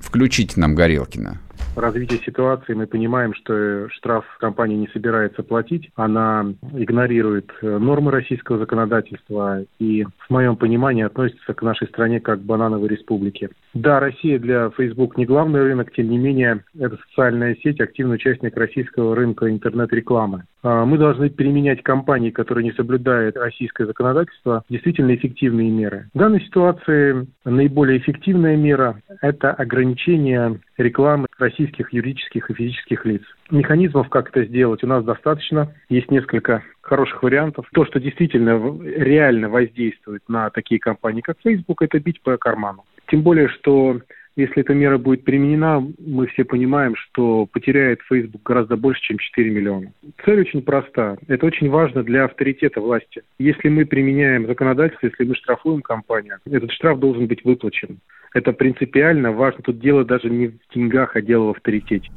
включите 0.00 0.60
нам 0.60 0.74
Горелкина 0.74 1.40
развития 1.76 2.18
ситуации 2.24 2.74
мы 2.74 2.86
понимаем, 2.86 3.34
что 3.34 3.88
штраф 3.90 4.24
компания 4.38 4.76
не 4.76 4.88
собирается 4.88 5.42
платить. 5.42 5.90
Она 5.94 6.54
игнорирует 6.72 7.50
э, 7.62 7.78
нормы 7.78 8.10
российского 8.10 8.58
законодательства 8.58 9.64
и, 9.78 10.04
в 10.04 10.30
моем 10.30 10.56
понимании, 10.56 11.04
относится 11.04 11.54
к 11.54 11.62
нашей 11.62 11.88
стране 11.88 12.20
как 12.20 12.40
к 12.40 12.44
банановой 12.44 12.88
республике. 12.88 13.50
Да, 13.74 14.00
Россия 14.00 14.38
для 14.38 14.70
Facebook 14.70 15.16
не 15.16 15.26
главный 15.26 15.62
рынок, 15.62 15.92
тем 15.92 16.10
не 16.10 16.18
менее, 16.18 16.64
это 16.78 16.96
социальная 17.08 17.56
сеть, 17.62 17.80
активный 17.80 18.16
участник 18.16 18.56
российского 18.56 19.14
рынка 19.14 19.50
интернет-рекламы. 19.50 20.44
А, 20.66 20.84
мы 20.84 20.98
должны 20.98 21.30
применять 21.30 21.84
компании, 21.84 22.30
которые 22.30 22.64
не 22.64 22.72
соблюдают 22.72 23.36
российское 23.36 23.86
законодательство, 23.86 24.64
действительно 24.68 25.14
эффективные 25.14 25.70
меры. 25.70 26.08
В 26.12 26.18
данной 26.18 26.40
ситуации 26.40 27.28
наиболее 27.44 27.98
эффективная 27.98 28.56
мера– 28.56 29.00
это 29.22 29.52
ограничение 29.52 30.58
рекламы 30.76 31.28
российских 31.38 31.92
юридических 31.92 32.50
и 32.50 32.54
физических 32.54 33.06
лиц. 33.06 33.22
Механизмов, 33.48 34.08
как 34.08 34.30
это 34.30 34.44
сделать, 34.44 34.82
у 34.82 34.88
нас 34.88 35.04
достаточно. 35.04 35.72
Есть 35.88 36.10
несколько 36.10 36.64
хороших 36.80 37.22
вариантов. 37.22 37.68
То, 37.72 37.86
что 37.86 38.00
действительно 38.00 38.76
реально 38.82 39.48
воздействует 39.48 40.22
на 40.26 40.50
такие 40.50 40.80
компании, 40.80 41.20
как 41.20 41.36
Facebook, 41.44 41.80
это 41.80 42.00
бить 42.00 42.20
по 42.22 42.36
карману. 42.38 42.84
Тем 43.06 43.22
более, 43.22 43.46
что 43.50 44.00
если 44.36 44.62
эта 44.62 44.74
мера 44.74 44.98
будет 44.98 45.24
применена, 45.24 45.82
мы 45.98 46.26
все 46.26 46.44
понимаем, 46.44 46.94
что 46.94 47.46
потеряет 47.46 48.00
Facebook 48.02 48.42
гораздо 48.42 48.76
больше, 48.76 49.00
чем 49.00 49.18
4 49.18 49.50
миллиона. 49.50 49.92
Цель 50.24 50.40
очень 50.40 50.62
проста. 50.62 51.16
Это 51.26 51.46
очень 51.46 51.70
важно 51.70 52.02
для 52.02 52.24
авторитета 52.24 52.80
власти. 52.80 53.22
Если 53.38 53.68
мы 53.68 53.86
применяем 53.86 54.46
законодательство, 54.46 55.06
если 55.06 55.24
мы 55.24 55.34
штрафуем 55.34 55.80
компанию, 55.80 56.38
этот 56.44 56.70
штраф 56.70 56.98
должен 56.98 57.26
быть 57.26 57.44
выплачен. 57.44 57.98
Это 58.34 58.52
принципиально 58.52 59.32
важно. 59.32 59.62
Тут 59.62 59.78
дело 59.78 60.04
даже 60.04 60.28
не 60.28 60.48
в 60.48 60.58
деньгах, 60.74 61.16
а 61.16 61.22
дело 61.22 61.46
в 61.46 61.50
авторитете. 61.50 62.10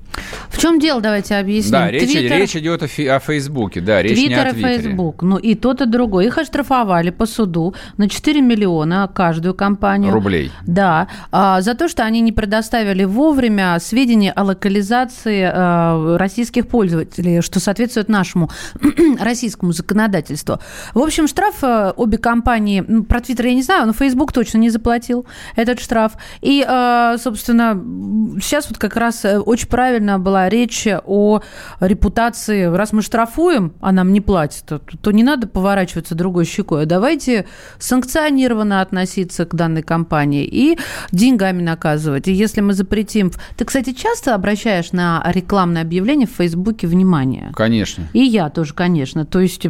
В 0.49 0.57
чем 0.57 0.79
дело, 0.79 1.01
давайте 1.01 1.35
объясним. 1.35 1.71
Да, 1.71 1.91
речь, 1.91 2.11
Твиттер... 2.11 2.37
речь 2.37 2.55
идет 2.55 2.83
о, 2.83 2.87
фи- 2.87 3.07
о 3.07 3.19
Фейсбуке, 3.19 3.81
да, 3.81 4.01
речь 4.01 4.13
Твиттер 4.17 4.29
не 4.29 4.49
о 4.49 4.53
Твиттере. 4.53 4.75
и 4.75 4.81
Фейсбук, 4.81 5.21
ну 5.23 5.37
и 5.37 5.55
тот, 5.55 5.81
и 5.81 5.85
другой. 5.85 6.27
Их 6.27 6.37
оштрафовали 6.37 7.09
по 7.09 7.25
суду 7.25 7.73
на 7.97 8.09
4 8.09 8.41
миллиона 8.41 9.09
каждую 9.13 9.53
компанию. 9.53 10.13
Рублей. 10.13 10.51
Да, 10.65 11.07
а, 11.31 11.61
за 11.61 11.75
то, 11.75 11.87
что 11.87 12.03
они 12.03 12.21
не 12.21 12.31
предоставили 12.31 13.03
вовремя 13.03 13.77
сведения 13.79 14.31
о 14.31 14.43
локализации 14.43 15.49
а, 15.51 16.17
российских 16.17 16.67
пользователей, 16.67 17.41
что 17.41 17.59
соответствует 17.59 18.09
нашему 18.09 18.49
российскому 19.19 19.71
законодательству. 19.71 20.59
В 20.93 20.99
общем, 20.99 21.27
штраф 21.27 21.55
а, 21.61 21.93
обе 21.95 22.17
компании, 22.17 22.81
про 23.07 23.21
Твиттер 23.21 23.47
я 23.47 23.53
не 23.53 23.63
знаю, 23.63 23.87
но 23.87 23.93
Фейсбук 23.93 24.33
точно 24.33 24.57
не 24.57 24.69
заплатил 24.69 25.25
этот 25.55 25.79
штраф. 25.79 26.13
И, 26.41 26.63
а, 26.67 27.17
собственно, 27.17 27.73
сейчас 28.41 28.69
вот 28.69 28.77
как 28.77 28.95
раз 28.95 29.25
э, 29.25 29.39
очень 29.39 29.67
правильно 29.67 30.18
была 30.19 30.49
речь 30.49 30.87
о 30.87 31.41
репутации. 31.79 32.65
Раз 32.65 32.93
мы 32.93 33.01
штрафуем, 33.01 33.73
а 33.79 33.91
нам 33.91 34.13
не 34.13 34.21
платят, 34.21 34.65
то, 34.65 34.79
то 34.79 35.11
не 35.11 35.23
надо 35.23 35.47
поворачиваться 35.47 36.15
другой 36.15 36.45
щекой. 36.45 36.83
А 36.83 36.85
давайте 36.85 37.47
санкционированно 37.77 38.81
относиться 38.81 39.45
к 39.45 39.55
данной 39.55 39.83
компании 39.83 40.45
и 40.45 40.77
деньгами 41.11 41.61
наказывать. 41.61 42.27
И 42.27 42.33
если 42.33 42.61
мы 42.61 42.73
запретим... 42.73 43.31
Ты, 43.57 43.65
кстати, 43.65 43.93
часто 43.93 44.35
обращаешь 44.35 44.91
на 44.91 45.23
рекламное 45.25 45.81
объявление 45.81 46.27
в 46.27 46.31
Фейсбуке 46.31 46.87
внимание? 46.87 47.51
Конечно. 47.55 48.03
И 48.13 48.19
я 48.19 48.49
тоже, 48.49 48.73
конечно. 48.73 49.25
То 49.25 49.39
есть 49.39 49.65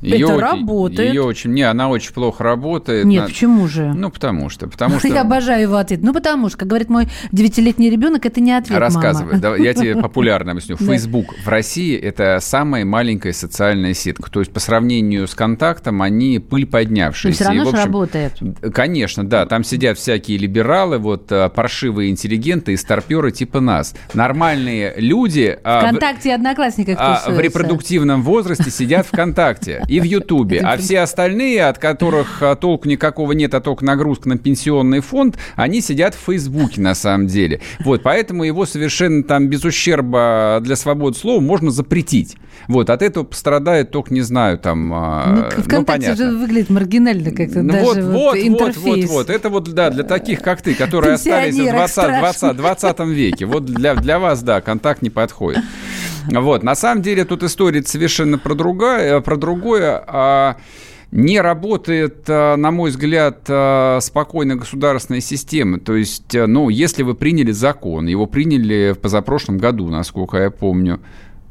ее 0.00 0.26
это 0.26 0.40
работает. 0.40 1.12
Ее 1.12 1.22
очень... 1.22 1.52
Не, 1.52 1.62
она 1.62 1.88
очень 1.88 2.12
плохо 2.12 2.42
работает. 2.42 3.04
Нет, 3.04 3.22
на... 3.22 3.28
почему 3.28 3.68
же? 3.68 3.92
Ну, 3.92 4.10
потому 4.10 4.48
что. 4.48 4.68
Потому 4.68 4.98
что... 4.98 5.08
Я 5.08 5.22
обожаю 5.22 5.62
его 5.62 5.76
ответ. 5.76 6.00
Ну, 6.02 6.12
потому 6.12 6.48
что, 6.48 6.58
как 6.58 6.68
говорит 6.68 6.88
мой 6.88 7.08
девятилетний 7.32 7.90
ребенок, 7.90 8.24
это 8.24 8.40
не 8.40 8.52
ответ, 8.52 8.78
Рассказывай. 8.78 9.34
мама. 9.34 9.40
Да, 9.40 9.56
я 9.56 9.74
тебе 9.74 9.96
популярно 10.02 10.52
объясню. 10.52 10.76
Facebook 10.76 11.34
в 11.44 11.48
России– 11.48 11.96
это 11.98 12.38
самая 12.40 12.84
маленькая 12.84 13.32
социальная 13.32 13.94
сетка. 13.94 14.30
То 14.30 14.40
есть 14.40 14.52
по 14.52 14.60
сравнению 14.60 15.28
с 15.28 15.34
контактом 15.34 16.02
они 16.02 16.38
пыль 16.38 16.66
поднявшиеся. 16.66 17.44
Но 17.44 17.50
все 17.50 17.58
равно 17.58 17.70
же 17.76 17.84
работает. 17.84 18.32
Конечно, 18.72 19.26
да. 19.26 19.46
Там 19.46 19.64
сидят 19.64 19.98
всякие 19.98 20.38
либералы, 20.38 20.98
вот 20.98 21.30
э, 21.30 21.48
паршивые 21.50 22.10
интеллигенты 22.10 22.72
и 22.72 22.76
старперы 22.76 23.32
типа 23.32 23.60
нас. 23.60 23.94
Нормальные 24.14 24.94
люди... 24.96 25.58
А, 25.62 25.80
Вконтакте 25.80 26.30
и 26.30 26.32
Одноклассниках 26.32 26.96
а, 26.98 27.24
В 27.28 27.38
репродуктивном 27.38 28.22
возрасте 28.22 28.70
сидят 28.70 29.06
ВКонтакте 29.06 29.57
и 29.66 30.00
в 30.00 30.04
Ютубе. 30.04 30.60
А 30.60 30.76
все 30.76 31.00
остальные, 31.00 31.64
от 31.64 31.78
которых 31.78 32.42
а, 32.42 32.54
толку 32.54 32.88
никакого 32.88 33.32
нет, 33.32 33.54
а 33.54 33.60
только 33.60 33.84
нагрузка 33.84 34.28
на 34.28 34.38
пенсионный 34.38 35.00
фонд, 35.00 35.38
они 35.56 35.80
сидят 35.80 36.14
в 36.14 36.18
Фейсбуке 36.26 36.80
на 36.80 36.94
самом 36.94 37.26
деле. 37.26 37.60
Вот, 37.80 38.02
поэтому 38.02 38.44
его 38.44 38.66
совершенно 38.66 39.22
там 39.22 39.48
без 39.48 39.64
ущерба 39.64 40.60
для 40.62 40.76
свободы 40.76 41.16
слова 41.16 41.40
можно 41.40 41.70
запретить. 41.70 42.36
Вот, 42.66 42.90
от 42.90 43.02
этого 43.02 43.24
пострадает 43.24 43.90
только, 43.90 44.12
не 44.12 44.20
знаю, 44.20 44.58
там... 44.58 44.92
А, 44.92 45.26
ну, 45.26 45.44
ну 45.56 45.62
ВКонтакте 45.62 46.10
ну, 46.10 46.16
же 46.16 46.30
выглядит 46.36 46.70
маргинально 46.70 47.30
как-то, 47.30 47.62
ну, 47.62 47.72
даже 47.72 47.84
вот, 47.84 47.98
вот. 47.98 48.38
Вот, 48.48 48.76
вот, 48.76 49.04
вот, 49.04 49.30
это 49.30 49.48
вот, 49.48 49.72
да, 49.72 49.90
для 49.90 50.02
таких, 50.02 50.42
как 50.42 50.62
ты, 50.62 50.74
которые 50.74 51.14
остались 51.14 51.56
в 51.56 51.70
20, 51.70 52.18
20, 52.18 52.56
20 52.56 53.00
веке. 53.00 53.46
Вот 53.46 53.64
для, 53.64 53.94
для 53.94 54.18
вас, 54.18 54.42
да, 54.42 54.60
контакт 54.60 55.02
не 55.02 55.10
подходит. 55.10 55.62
Вот, 56.30 56.62
на 56.62 56.74
самом 56.74 57.02
деле 57.02 57.24
тут 57.24 57.42
история 57.42 57.82
совершенно 57.82 58.38
про 58.38 58.54
другое, 58.54 59.20
про 59.20 59.36
другое. 59.36 60.02
А 60.06 60.56
не 61.10 61.40
работает, 61.40 62.24
а, 62.28 62.56
на 62.56 62.70
мой 62.70 62.90
взгляд, 62.90 63.44
а, 63.48 63.98
спокойно 64.00 64.56
государственная 64.56 65.20
система. 65.20 65.80
То 65.80 65.96
есть, 65.96 66.34
ну, 66.34 66.68
если 66.68 67.02
вы 67.02 67.14
приняли 67.14 67.50
закон, 67.50 68.06
его 68.06 68.26
приняли 68.26 68.92
в 68.92 68.98
позапрошлом 68.98 69.58
году, 69.58 69.88
насколько 69.88 70.36
я 70.36 70.50
помню, 70.50 71.00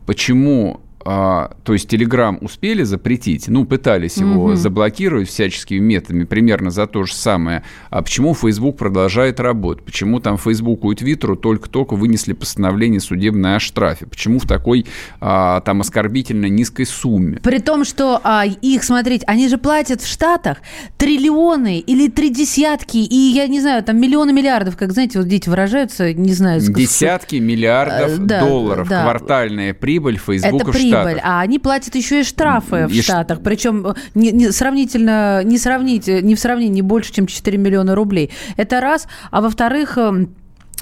почему 0.06 0.82
а, 1.10 1.52
то 1.64 1.72
есть 1.72 1.92
Telegram 1.94 2.38
успели 2.42 2.84
запретить, 2.84 3.48
ну, 3.48 3.64
пытались 3.64 4.18
его 4.18 4.48
угу. 4.48 4.56
заблокировать 4.56 5.30
всяческими 5.30 5.80
методами, 5.80 6.26
примерно 6.26 6.70
за 6.70 6.86
то 6.86 7.06
же 7.06 7.14
самое. 7.14 7.64
А 7.90 8.02
почему 8.02 8.36
Facebook 8.36 8.76
продолжает 8.76 9.40
работать? 9.40 9.86
Почему 9.86 10.20
там 10.20 10.38
Фейсбуку 10.38 10.92
и 10.92 10.96
Твиттеру 10.96 11.38
только-только 11.38 11.94
вынесли 11.94 12.34
постановление 12.34 13.00
судебное 13.00 13.56
о 13.56 13.60
штрафе? 13.62 14.06
Почему 14.06 14.40
в 14.40 14.46
такой 14.46 14.86
а, 15.22 15.62
там 15.62 15.80
оскорбительно 15.80 16.48
низкой 16.48 16.86
сумме? 16.86 17.40
При 17.42 17.60
том, 17.60 17.86
что 17.86 18.20
а, 18.26 18.44
их, 18.46 18.84
смотреть, 18.84 19.24
они 19.28 19.48
же 19.48 19.58
платят 19.58 20.02
в 20.02 20.08
Штатах 20.12 20.58
триллионы 20.98 21.80
или 21.80 22.10
три 22.10 22.32
десятки, 22.32 22.98
и 22.98 23.16
я 23.16 23.48
не 23.48 23.62
знаю, 23.62 23.82
там 23.82 23.98
миллионы 23.98 24.34
миллиардов, 24.34 24.76
как, 24.76 24.92
знаете, 24.92 25.20
вот 25.20 25.30
дети 25.30 25.48
выражаются, 25.48 26.14
не 26.14 26.34
знаю. 26.34 26.60
Десятки 26.60 27.38
миллиардов 27.38 28.20
а, 28.20 28.22
да, 28.22 28.40
долларов. 28.42 28.90
Да. 28.90 29.04
Квартальная 29.04 29.74
прибыль 29.74 30.18
Фейсбука 30.18 30.74
в 30.74 30.76
Штатах 30.76 30.97
прибыль, 31.06 31.22
а 31.24 31.42
они 31.42 31.60
платят 31.60 31.96
еще 31.96 32.22
и 32.22 32.24
штрафы 32.24 32.88
в 32.88 32.92
и 32.92 33.02
Штатах, 33.02 33.42
причем 33.44 33.96
не, 34.16 34.32
не, 34.32 34.52
сравнительно, 34.52 35.44
не 35.44 35.58
сравнить, 35.58 36.08
не 36.08 36.36
в 36.36 36.40
сравнении 36.40 36.82
больше, 36.82 37.14
чем 37.14 37.28
4 37.28 37.58
миллиона 37.58 37.96
рублей. 37.96 38.32
Это 38.56 38.82
раз. 38.82 39.08
А 39.32 39.42
во-вторых, 39.42 39.98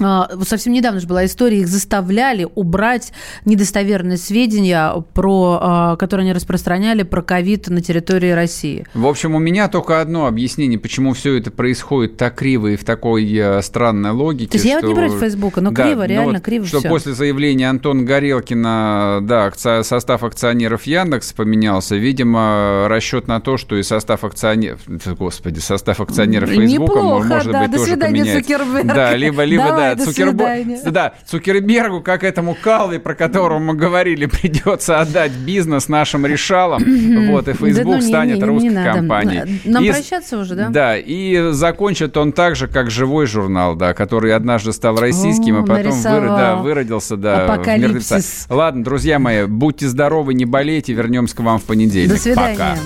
а, 0.00 0.28
совсем 0.42 0.72
недавно 0.72 1.00
же 1.00 1.06
была 1.06 1.24
история, 1.24 1.60
их 1.60 1.68
заставляли 1.68 2.46
убрать 2.54 3.12
недостоверные 3.44 4.18
сведения, 4.18 5.04
про, 5.14 5.58
а, 5.60 5.96
которые 5.96 6.24
они 6.24 6.32
распространяли 6.32 7.02
про 7.02 7.22
ковид 7.22 7.68
на 7.68 7.80
территории 7.80 8.30
России. 8.30 8.86
В 8.94 9.06
общем, 9.06 9.34
у 9.34 9.38
меня 9.38 9.68
только 9.68 10.00
одно 10.00 10.26
объяснение, 10.26 10.78
почему 10.78 11.14
все 11.14 11.36
это 11.36 11.50
происходит 11.50 12.16
так 12.16 12.36
криво 12.36 12.68
и 12.68 12.76
в 12.76 12.84
такой 12.84 13.32
э, 13.32 13.62
странной 13.62 14.10
логике. 14.10 14.50
То 14.50 14.56
есть 14.56 14.66
я 14.66 14.80
вот 14.80 14.88
не 14.88 14.94
против 14.94 15.18
Фейсбука, 15.18 15.60
но 15.60 15.70
да, 15.70 15.84
криво, 15.84 16.00
но 16.00 16.06
реально 16.06 16.32
вот, 16.34 16.42
криво 16.42 16.66
Что 16.66 16.80
все. 16.80 16.88
после 16.88 17.14
заявления 17.14 17.70
Антона 17.70 18.02
Горелкина, 18.02 19.20
да, 19.22 19.50
состав 19.54 20.22
акционеров 20.22 20.84
Яндекс 20.84 21.32
поменялся, 21.32 21.96
видимо, 21.96 22.86
расчет 22.88 23.28
на 23.28 23.40
то, 23.40 23.56
что 23.56 23.76
и 23.76 23.82
состав 23.82 24.24
акционеров, 24.24 24.80
господи, 25.18 25.58
состав 25.58 26.00
акционеров 26.00 26.50
Фейсбука 26.50 27.00
может 27.00 27.52
да, 27.52 27.62
быть 27.62 27.70
до 27.70 27.78
тоже 27.78 27.92
свидания, 27.92 28.18
поменяется. 28.18 28.42
Цукерберг. 28.42 28.86
Да, 28.86 29.16
либо, 29.16 29.44
либо 29.44 29.64
Давай, 29.64 29.85
да, 29.94 30.04
до 30.04 30.04
Цукерберг, 30.04 30.92
да, 30.92 31.14
Цукербергу, 31.24 32.00
как 32.00 32.24
этому 32.24 32.56
Калви, 32.60 32.98
про 32.98 33.14
которого 33.14 33.58
мы 33.58 33.74
говорили, 33.74 34.26
придется 34.26 35.00
отдать 35.00 35.32
бизнес 35.32 35.88
нашим 35.88 36.26
решалам. 36.26 36.82
Вот, 37.30 37.48
и 37.48 37.52
Facebook 37.52 37.84
да, 37.84 37.96
ну, 37.96 38.00
станет 38.00 38.34
не, 38.36 38.40
не, 38.40 38.46
русской 38.46 38.68
не 38.68 38.74
надо. 38.74 38.98
компанией. 38.98 39.60
Нам 39.64 39.84
и, 39.84 39.90
прощаться 39.90 40.38
уже, 40.38 40.54
да? 40.54 40.68
Да, 40.68 40.96
и 40.96 41.52
закончит 41.52 42.16
он 42.16 42.32
так 42.32 42.56
же, 42.56 42.68
как 42.68 42.90
живой 42.90 43.26
журнал, 43.26 43.76
да, 43.76 43.94
который 43.94 44.34
однажды 44.34 44.72
стал 44.72 44.96
российским, 44.96 45.58
О, 45.58 45.62
и 45.62 45.66
потом 45.66 45.92
выро, 45.92 46.28
да, 46.28 46.56
выродился, 46.56 47.16
да, 47.16 47.44
Апокалипсис. 47.44 48.46
Ладно, 48.48 48.84
друзья 48.84 49.18
мои, 49.18 49.46
будьте 49.46 49.88
здоровы, 49.88 50.34
не 50.34 50.44
болейте, 50.44 50.92
вернемся 50.92 51.36
к 51.36 51.40
вам 51.40 51.58
в 51.58 51.64
понедельник. 51.64 52.14
До 52.14 52.20
свидания. 52.20 52.56
Пока. 52.56 52.76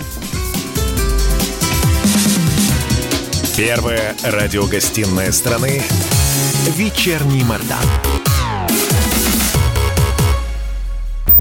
Первая 3.57 4.15
радиогостинная 4.25 5.33
страны 5.33 5.83
«Вечерний 6.69 7.45
Мордан». 7.45 8.10